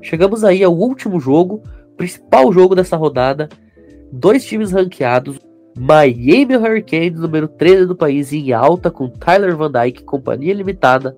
chegamos 0.00 0.42
aí 0.42 0.64
ao 0.64 0.74
último 0.74 1.20
jogo, 1.20 1.62
principal 1.96 2.52
jogo 2.52 2.74
dessa 2.74 2.96
rodada. 2.96 3.48
Dois 4.10 4.44
times 4.44 4.72
ranqueados, 4.72 5.38
Miami 5.76 6.56
Hurricanes, 6.56 7.20
número 7.20 7.48
13 7.48 7.86
do 7.86 7.96
país, 7.96 8.32
em 8.32 8.52
alta, 8.52 8.90
com 8.90 9.08
Tyler 9.08 9.56
Van 9.56 9.70
Dyke, 9.70 10.04
companhia 10.04 10.54
limitada, 10.54 11.16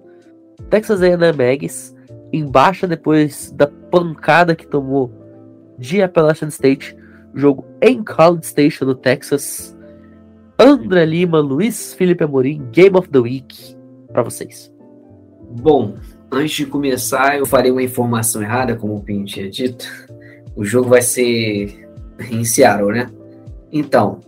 Texas 0.71 1.03
A&M 1.03 1.45
Aggies 1.45 1.96
em 2.33 2.47
baixa 2.47 2.87
depois 2.87 3.53
da 3.53 3.67
pancada 3.67 4.55
que 4.55 4.67
tomou 4.67 5.11
de 5.79 6.03
Appalachian 6.03 6.49
State, 6.49 6.97
jogo 7.35 7.65
em 7.81 8.03
College 8.03 8.47
Station 8.47 8.87
no 8.87 8.95
Texas. 8.95 9.77
André 10.59 11.05
Lima, 11.05 11.39
Luiz 11.39 11.93
Felipe 11.95 12.25
Amorim, 12.25 12.67
Game 12.73 12.97
of 12.97 13.09
the 13.11 13.19
Week 13.19 13.77
para 14.11 14.23
vocês. 14.23 14.73
Bom, 15.61 15.95
antes 16.33 16.57
de 16.57 16.67
começar, 16.67 17.37
eu 17.39 17.45
farei 17.45 17.71
uma 17.71 17.83
informação 17.83 18.43
errada, 18.43 18.75
como 18.75 18.97
o 18.97 19.03
Pinho 19.03 19.25
tinha 19.25 19.51
dito. 19.51 19.87
O 20.55 20.65
jogo 20.65 20.89
vai 20.89 21.03
ser 21.03 21.87
em 22.31 22.43
Seattle, 22.43 22.93
né? 22.93 23.11
Então, 23.71 24.21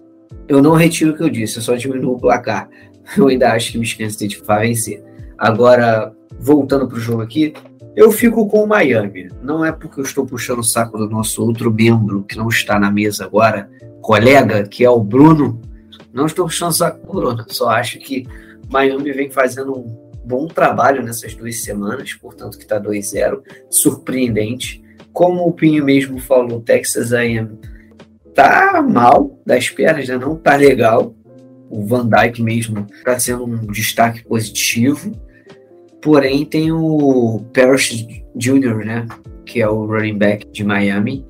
eu 0.46 0.62
não 0.62 0.74
retiro 0.74 1.12
o 1.12 1.16
que 1.16 1.22
eu 1.22 1.30
disse, 1.30 1.56
eu 1.56 1.62
só 1.62 1.74
diminuo 1.74 2.16
o 2.16 2.20
placar. 2.20 2.68
Eu 3.16 3.28
ainda 3.28 3.52
acho 3.52 3.72
que 3.72 3.78
o 3.78 3.80
Michigan 3.80 4.06
State 4.08 4.42
vai 4.44 4.68
vencer. 4.68 5.02
Agora, 5.38 6.12
voltando 6.38 6.86
para 6.86 6.98
o 6.98 7.00
jogo 7.00 7.22
aqui, 7.22 7.54
eu 7.98 8.12
fico 8.12 8.46
com 8.46 8.62
o 8.62 8.66
Miami. 8.66 9.28
Não 9.42 9.64
é 9.64 9.72
porque 9.72 9.98
eu 9.98 10.04
estou 10.04 10.24
puxando 10.24 10.60
o 10.60 10.64
saco 10.64 10.96
do 10.96 11.10
nosso 11.10 11.44
outro 11.44 11.68
membro 11.68 12.22
que 12.22 12.36
não 12.36 12.48
está 12.48 12.78
na 12.78 12.92
mesa 12.92 13.24
agora, 13.24 13.68
colega, 14.00 14.62
que 14.62 14.84
é 14.84 14.90
o 14.90 15.02
Bruno. 15.02 15.60
Não 16.12 16.26
estou 16.26 16.44
puxando 16.44 16.70
o 16.70 16.74
saco 16.74 17.04
do 17.04 17.12
Bruno. 17.12 17.44
Só 17.48 17.70
acho 17.70 17.98
que 17.98 18.24
Miami 18.70 19.10
vem 19.10 19.28
fazendo 19.28 19.76
um 19.76 20.10
bom 20.24 20.46
trabalho 20.46 21.02
nessas 21.02 21.34
duas 21.34 21.60
semanas, 21.60 22.14
portanto 22.14 22.56
que 22.56 22.62
está 22.62 22.80
2-0. 22.80 23.40
Surpreendente. 23.68 24.80
Como 25.12 25.44
o 25.44 25.52
Pinho 25.52 25.84
mesmo 25.84 26.20
falou, 26.20 26.60
Texas 26.60 27.12
A&M 27.12 27.58
tá 28.32 28.80
mal 28.80 29.36
das 29.44 29.68
pernas, 29.70 30.06
né? 30.06 30.16
não 30.16 30.36
tá 30.36 30.54
legal. 30.54 31.12
O 31.68 31.84
Van 31.84 32.08
Dyke 32.08 32.40
mesmo 32.40 32.86
está 32.92 33.18
sendo 33.18 33.44
um 33.44 33.66
destaque 33.66 34.22
positivo. 34.22 35.10
Porém, 36.02 36.44
tem 36.44 36.70
o 36.72 37.42
Parrish 37.52 38.06
Jr., 38.36 38.84
né? 38.84 39.06
Que 39.44 39.60
é 39.60 39.68
o 39.68 39.86
running 39.86 40.16
back 40.16 40.46
de 40.52 40.64
Miami, 40.64 41.26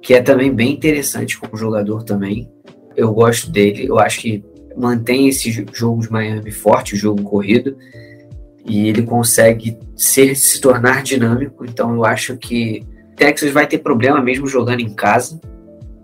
que 0.00 0.14
é 0.14 0.22
também 0.22 0.52
bem 0.52 0.72
interessante 0.72 1.38
como 1.38 1.56
jogador 1.56 2.02
também. 2.02 2.50
Eu 2.96 3.12
gosto 3.12 3.50
dele, 3.50 3.86
eu 3.88 3.98
acho 3.98 4.20
que 4.20 4.44
mantém 4.76 5.28
esse 5.28 5.50
jogo 5.72 6.02
de 6.02 6.10
Miami 6.10 6.50
forte, 6.50 6.94
o 6.94 6.98
jogo 6.98 7.22
corrido, 7.22 7.76
e 8.64 8.88
ele 8.88 9.02
consegue 9.02 9.78
ser, 9.94 10.34
se 10.34 10.60
tornar 10.60 11.02
dinâmico. 11.02 11.64
Então, 11.64 11.94
eu 11.94 12.04
acho 12.04 12.36
que 12.36 12.82
Texas 13.16 13.50
vai 13.52 13.66
ter 13.66 13.78
problema 13.78 14.20
mesmo 14.20 14.46
jogando 14.46 14.80
em 14.80 14.92
casa. 14.92 15.40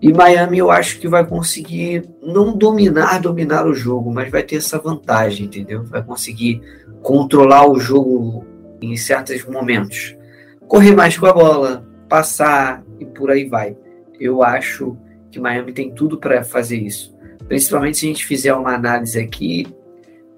E 0.01 0.11
Miami 0.11 0.57
eu 0.57 0.69
acho 0.69 0.99
que 0.99 1.07
vai 1.07 1.25
conseguir 1.25 2.03
não 2.21 2.57
dominar, 2.57 3.21
dominar 3.21 3.65
o 3.65 3.73
jogo, 3.73 4.13
mas 4.13 4.29
vai 4.29 4.43
ter 4.43 4.57
essa 4.57 4.77
vantagem, 4.77 5.45
entendeu? 5.45 5.83
Vai 5.85 6.03
conseguir 6.03 6.61
controlar 7.03 7.69
o 7.69 7.79
jogo 7.79 8.45
em 8.81 8.95
certos 8.95 9.45
momentos. 9.45 10.15
Correr 10.67 10.95
mais 10.95 11.17
com 11.17 11.25
a 11.25 11.33
bola, 11.33 11.85
passar 12.09 12.83
e 12.99 13.05
por 13.05 13.29
aí 13.29 13.45
vai. 13.47 13.77
Eu 14.19 14.41
acho 14.41 14.97
que 15.29 15.39
Miami 15.39 15.73
tem 15.73 15.91
tudo 15.91 16.17
para 16.17 16.43
fazer 16.43 16.77
isso. 16.77 17.13
Principalmente 17.47 17.97
se 17.97 18.05
a 18.05 18.07
gente 18.07 18.25
fizer 18.25 18.53
uma 18.53 18.73
análise 18.73 19.19
aqui, 19.19 19.67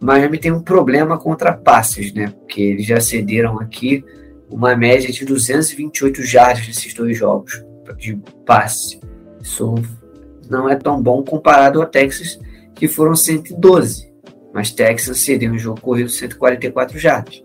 Miami 0.01 0.39
tem 0.39 0.51
um 0.51 0.61
problema 0.61 1.18
contra 1.18 1.53
passes, 1.53 2.11
né? 2.11 2.34
Porque 2.39 2.61
eles 2.61 2.86
já 2.86 2.99
cederam 2.99 3.59
aqui 3.59 4.03
uma 4.49 4.76
média 4.76 5.11
de 5.11 5.24
228 5.24 6.24
jardas 6.24 6.68
nesses 6.68 6.93
dois 6.93 7.16
jogos 7.16 7.63
de 7.97 8.16
passe. 8.45 8.99
Isso 9.39 9.76
não 10.49 10.68
é 10.68 10.76
tão 10.76 11.01
bom 11.01 11.24
comparado 11.24 11.80
ao 11.80 11.88
Texas, 11.88 12.39
que 12.74 12.88
foram 12.88 13.16
112 13.16 14.14
mas 14.55 14.71
Texas 14.71 15.19
cedeu 15.19 15.51
um 15.51 15.59
jogo 15.59 15.81
corrido 15.81 16.09
144 16.09 16.97
jardas. 16.97 17.43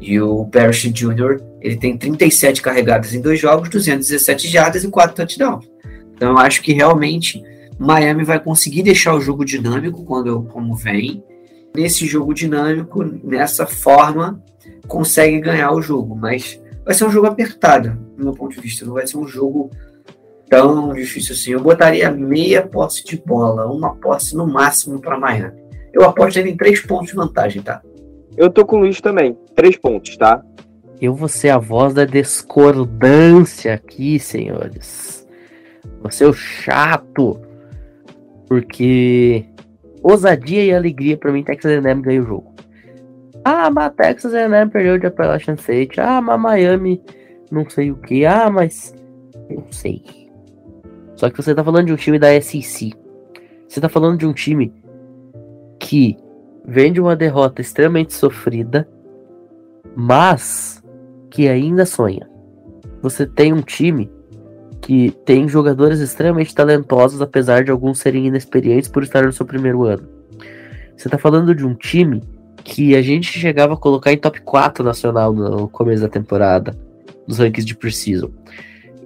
E 0.00 0.20
o 0.20 0.44
Parrish 0.46 0.90
Jr. 0.90 1.40
ele 1.60 1.76
tem 1.76 1.96
37 1.96 2.60
carregadas 2.60 3.14
em 3.14 3.20
dois 3.20 3.38
jogos, 3.38 3.68
217 3.68 4.48
jardas 4.48 4.82
e 4.82 4.88
4 4.88 5.14
touchdowns. 5.14 5.70
Então 6.12 6.30
eu 6.30 6.38
acho 6.38 6.60
que 6.60 6.72
realmente 6.72 7.40
Miami 7.78 8.24
vai 8.24 8.40
conseguir 8.40 8.82
deixar 8.82 9.14
o 9.14 9.20
jogo 9.20 9.44
dinâmico 9.44 10.04
quando 10.04 10.42
como 10.42 10.74
vem. 10.74 11.22
Nesse 11.76 12.06
jogo 12.06 12.34
dinâmico, 12.34 13.04
nessa 13.22 13.64
forma, 13.64 14.42
consegue 14.88 15.38
ganhar 15.40 15.70
o 15.70 15.80
jogo, 15.80 16.16
mas 16.16 16.60
vai 16.84 16.92
ser 16.92 17.04
um 17.04 17.10
jogo 17.10 17.28
apertado, 17.28 17.96
do 18.16 18.24
meu 18.24 18.34
ponto 18.34 18.56
de 18.56 18.60
vista. 18.60 18.84
Não 18.84 18.94
vai 18.94 19.06
ser 19.06 19.16
um 19.16 19.28
jogo 19.28 19.70
tão 20.50 20.92
difícil 20.92 21.34
assim. 21.36 21.52
Eu 21.52 21.62
botaria 21.62 22.10
meia 22.10 22.66
posse 22.66 23.04
de 23.04 23.16
bola, 23.16 23.72
uma 23.72 23.94
posse 23.94 24.36
no 24.36 24.44
máximo 24.44 25.00
para 25.00 25.16
Miami. 25.16 25.61
Eu 25.92 26.04
aposto 26.04 26.38
ele 26.38 26.50
em 26.50 26.56
três 26.56 26.80
pontos 26.80 27.08
de 27.08 27.14
vantagem, 27.14 27.62
tá? 27.62 27.82
Eu 28.36 28.50
tô 28.50 28.64
com 28.64 28.76
o 28.76 28.80
Luiz 28.80 29.00
também. 29.00 29.36
Três 29.54 29.76
pontos, 29.76 30.16
tá? 30.16 30.42
Eu 31.00 31.14
vou 31.14 31.28
ser 31.28 31.50
a 31.50 31.58
voz 31.58 31.92
da 31.92 32.04
discordância 32.04 33.74
aqui, 33.74 34.18
senhores. 34.18 35.26
Você 36.02 36.24
é 36.24 36.28
o 36.28 36.32
chato. 36.32 37.40
Porque 38.48 39.44
ousadia 40.02 40.64
e 40.64 40.74
alegria 40.74 41.16
para 41.16 41.32
mim, 41.32 41.42
Texas 41.42 41.72
A&M 41.72 42.02
ganha 42.02 42.22
o 42.22 42.26
jogo. 42.26 42.54
Ah, 43.44 43.70
mas 43.70 43.92
Texas 43.94 44.34
A&M 44.34 44.70
perdeu 44.70 44.98
de 44.98 45.06
Appalachian 45.06 45.54
State. 45.54 46.00
Ah, 46.00 46.20
mas 46.20 46.40
Miami 46.40 47.02
não 47.50 47.68
sei 47.68 47.90
o 47.90 47.96
que. 47.96 48.24
Ah, 48.24 48.48
mas 48.48 48.94
não 49.50 49.64
sei. 49.70 50.02
Só 51.16 51.28
que 51.28 51.36
você 51.36 51.54
tá 51.54 51.62
falando 51.62 51.86
de 51.86 51.92
um 51.92 51.96
time 51.96 52.18
da 52.18 52.28
SEC. 52.40 52.92
Você 53.68 53.80
tá 53.80 53.88
falando 53.88 54.18
de 54.18 54.26
um 54.26 54.32
time 54.32 54.72
que 55.92 56.16
vem 56.64 56.90
de 56.90 57.02
uma 57.02 57.14
derrota 57.14 57.60
extremamente 57.60 58.14
sofrida, 58.14 58.88
mas 59.94 60.82
que 61.30 61.46
ainda 61.46 61.84
sonha. 61.84 62.26
Você 63.02 63.26
tem 63.26 63.52
um 63.52 63.60
time 63.60 64.10
que 64.80 65.10
tem 65.26 65.46
jogadores 65.46 66.00
extremamente 66.00 66.54
talentosos, 66.54 67.20
apesar 67.20 67.62
de 67.62 67.70
alguns 67.70 67.98
serem 67.98 68.26
inexperientes 68.26 68.88
por 68.88 69.02
estar 69.02 69.26
no 69.26 69.32
seu 69.34 69.44
primeiro 69.44 69.84
ano. 69.84 70.08
Você 70.96 71.08
está 71.08 71.18
falando 71.18 71.54
de 71.54 71.66
um 71.66 71.74
time 71.74 72.22
que 72.64 72.96
a 72.96 73.02
gente 73.02 73.38
chegava 73.38 73.74
a 73.74 73.76
colocar 73.76 74.14
em 74.14 74.16
top 74.16 74.40
4 74.40 74.82
nacional 74.82 75.30
no 75.30 75.68
começo 75.68 76.00
da 76.00 76.08
temporada, 76.08 76.74
nos 77.28 77.36
rankings 77.36 77.66
de 77.66 77.76
Precision. 77.76 78.30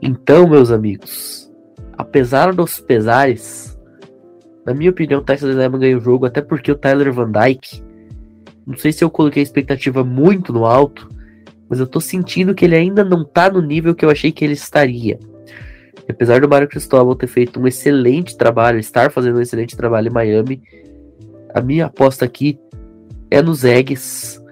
Então, 0.00 0.46
meus 0.46 0.70
amigos, 0.70 1.50
apesar 1.98 2.54
dos 2.54 2.78
pesares, 2.78 3.75
na 4.66 4.74
minha 4.74 4.90
opinião, 4.90 5.20
o 5.20 5.24
Texas 5.24 5.56
A&M 5.56 5.78
ganha 5.78 5.96
o 5.96 6.00
jogo, 6.00 6.26
até 6.26 6.42
porque 6.42 6.72
o 6.72 6.74
Tyler 6.74 7.12
Van 7.12 7.30
Dyke, 7.30 7.80
não 8.66 8.76
sei 8.76 8.90
se 8.90 9.04
eu 9.04 9.08
coloquei 9.08 9.40
a 9.40 9.44
expectativa 9.44 10.02
muito 10.02 10.52
no 10.52 10.66
alto, 10.66 11.08
mas 11.68 11.78
eu 11.78 11.86
tô 11.86 12.00
sentindo 12.00 12.52
que 12.52 12.64
ele 12.64 12.74
ainda 12.74 13.04
não 13.04 13.24
tá 13.24 13.48
no 13.48 13.62
nível 13.62 13.94
que 13.94 14.04
eu 14.04 14.10
achei 14.10 14.32
que 14.32 14.44
ele 14.44 14.54
estaria. 14.54 15.20
E 16.08 16.10
apesar 16.10 16.40
do 16.40 16.48
Mário 16.48 16.68
Cristóvão 16.68 17.14
ter 17.14 17.28
feito 17.28 17.60
um 17.60 17.66
excelente 17.68 18.36
trabalho, 18.36 18.80
estar 18.80 19.12
fazendo 19.12 19.38
um 19.38 19.40
excelente 19.40 19.76
trabalho 19.76 20.08
em 20.08 20.12
Miami, 20.12 20.60
a 21.54 21.60
minha 21.60 21.86
aposta 21.86 22.24
aqui 22.24 22.58
é 23.30 23.40
nos 23.40 23.62
Eggs. 23.62 24.42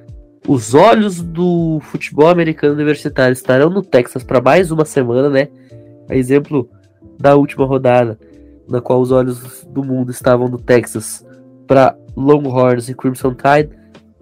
Os 0.46 0.74
olhos 0.74 1.20
do 1.20 1.80
futebol 1.80 2.28
americano 2.28 2.74
universitário 2.74 3.32
estarão 3.32 3.68
no 3.68 3.82
Texas 3.82 4.22
para 4.22 4.40
mais 4.40 4.70
uma 4.70 4.84
semana, 4.84 5.28
né? 5.28 5.48
A 6.08 6.14
exemplo 6.14 6.68
da 7.18 7.34
última 7.34 7.64
rodada, 7.64 8.18
na 8.68 8.80
qual 8.80 9.00
os 9.00 9.10
olhos 9.10 9.64
do 9.64 9.84
mundo 9.84 10.10
estavam 10.10 10.48
no 10.48 10.58
Texas 10.58 11.24
para 11.66 11.96
Longhorns 12.16 12.88
e 12.88 12.94
Crimson 12.94 13.34
Tide. 13.34 13.70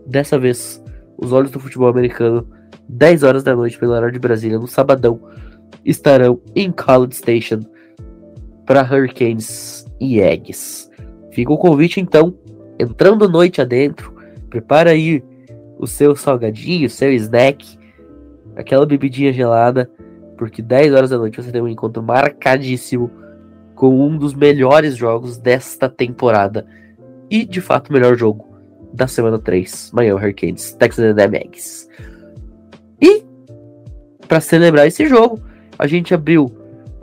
Dessa 0.07 0.39
vez, 0.39 0.83
os 1.17 1.33
olhos 1.33 1.51
do 1.51 1.61
futebol 1.61 1.89
americano, 1.89 2.47
10 2.89 3.23
horas 3.23 3.43
da 3.43 3.55
noite 3.55 3.79
pelo 3.79 3.93
horário 3.93 4.13
de 4.13 4.19
Brasília, 4.19 4.59
no 4.59 4.67
sabadão, 4.67 5.21
estarão 5.85 6.41
em 6.55 6.71
College 6.71 7.17
Station 7.17 7.61
para 8.67 8.83
Hurricanes 8.83 9.87
e 10.01 10.21
Eggs. 10.21 10.91
Fica 11.31 11.53
o 11.53 11.59
convite 11.59 12.01
então, 12.01 12.35
entrando 12.79 13.29
noite 13.29 13.61
adentro, 13.61 14.15
prepara 14.51 14.91
aí 14.91 15.23
o 15.79 15.87
seu 15.87 16.15
salgadinho, 16.15 16.87
o 16.87 16.91
seu 16.91 17.13
snack, 17.13 17.79
aquela 18.55 18.87
bebidinha 18.87 19.33
gelada, 19.33 19.91
porque 20.37 20.61
10 20.61 20.93
horas 20.93 21.11
da 21.11 21.19
noite 21.19 21.43
você 21.43 21.51
tem 21.51 21.63
um 21.63 21.69
encontro 21.69 22.03
marcadíssimo 22.03 23.11
com 23.75 24.07
um 24.07 24.17
dos 24.17 24.35
melhores 24.35 24.97
jogos 24.97 25.39
desta 25.39 25.89
temporada 25.89 26.67
e 27.31 27.45
de 27.45 27.61
fato 27.61 27.89
o 27.89 27.93
melhor 27.93 28.17
jogo 28.17 28.47
da 28.93 29.07
semana 29.07 29.39
3, 29.39 29.91
Miami 29.95 30.21
Hurricanes, 30.21 30.75
Texas 30.75 31.17
A&M. 31.17 31.51
E 33.01 33.25
para 34.29 34.41
celebrar 34.41 34.87
esse 34.87 35.07
jogo, 35.07 35.41
a 35.79 35.87
gente 35.87 36.15
abriu 36.15 36.51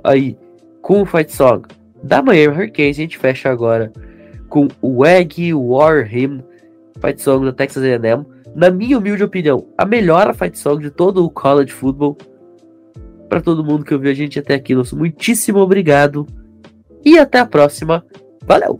aí 0.03 0.37
com 0.81 1.01
o 1.01 1.05
fight 1.05 1.31
song 1.31 1.67
da 2.03 2.21
Miami 2.21 2.55
Hurricanes, 2.55 2.97
a 2.97 3.01
gente 3.01 3.17
fecha 3.17 3.49
agora 3.49 3.91
com 4.47 4.67
o 4.81 5.05
Egg 5.05 5.53
War 5.53 6.05
Hymn, 6.05 6.43
fight 7.01 7.21
song 7.21 7.45
da 7.45 7.51
Texas 7.53 7.83
A&M. 7.83 8.25
Na 8.55 8.69
minha 8.69 8.97
humilde 8.97 9.23
opinião, 9.23 9.67
a 9.77 9.85
melhor 9.85 10.33
fight 10.33 10.57
song 10.57 10.81
de 10.81 10.89
todo 10.89 11.23
o 11.23 11.29
college 11.29 11.71
football. 11.71 12.17
Para 13.27 13.41
todo 13.41 13.63
mundo 13.63 13.85
que 13.85 13.93
ouviu 13.93 14.09
a 14.09 14.13
gente 14.13 14.39
até 14.39 14.55
aqui, 14.55 14.73
nosso 14.73 14.97
muitíssimo 14.97 15.59
obrigado 15.59 16.25
e 17.03 17.17
até 17.17 17.39
a 17.39 17.45
próxima. 17.45 18.05
Valeu! 18.43 18.79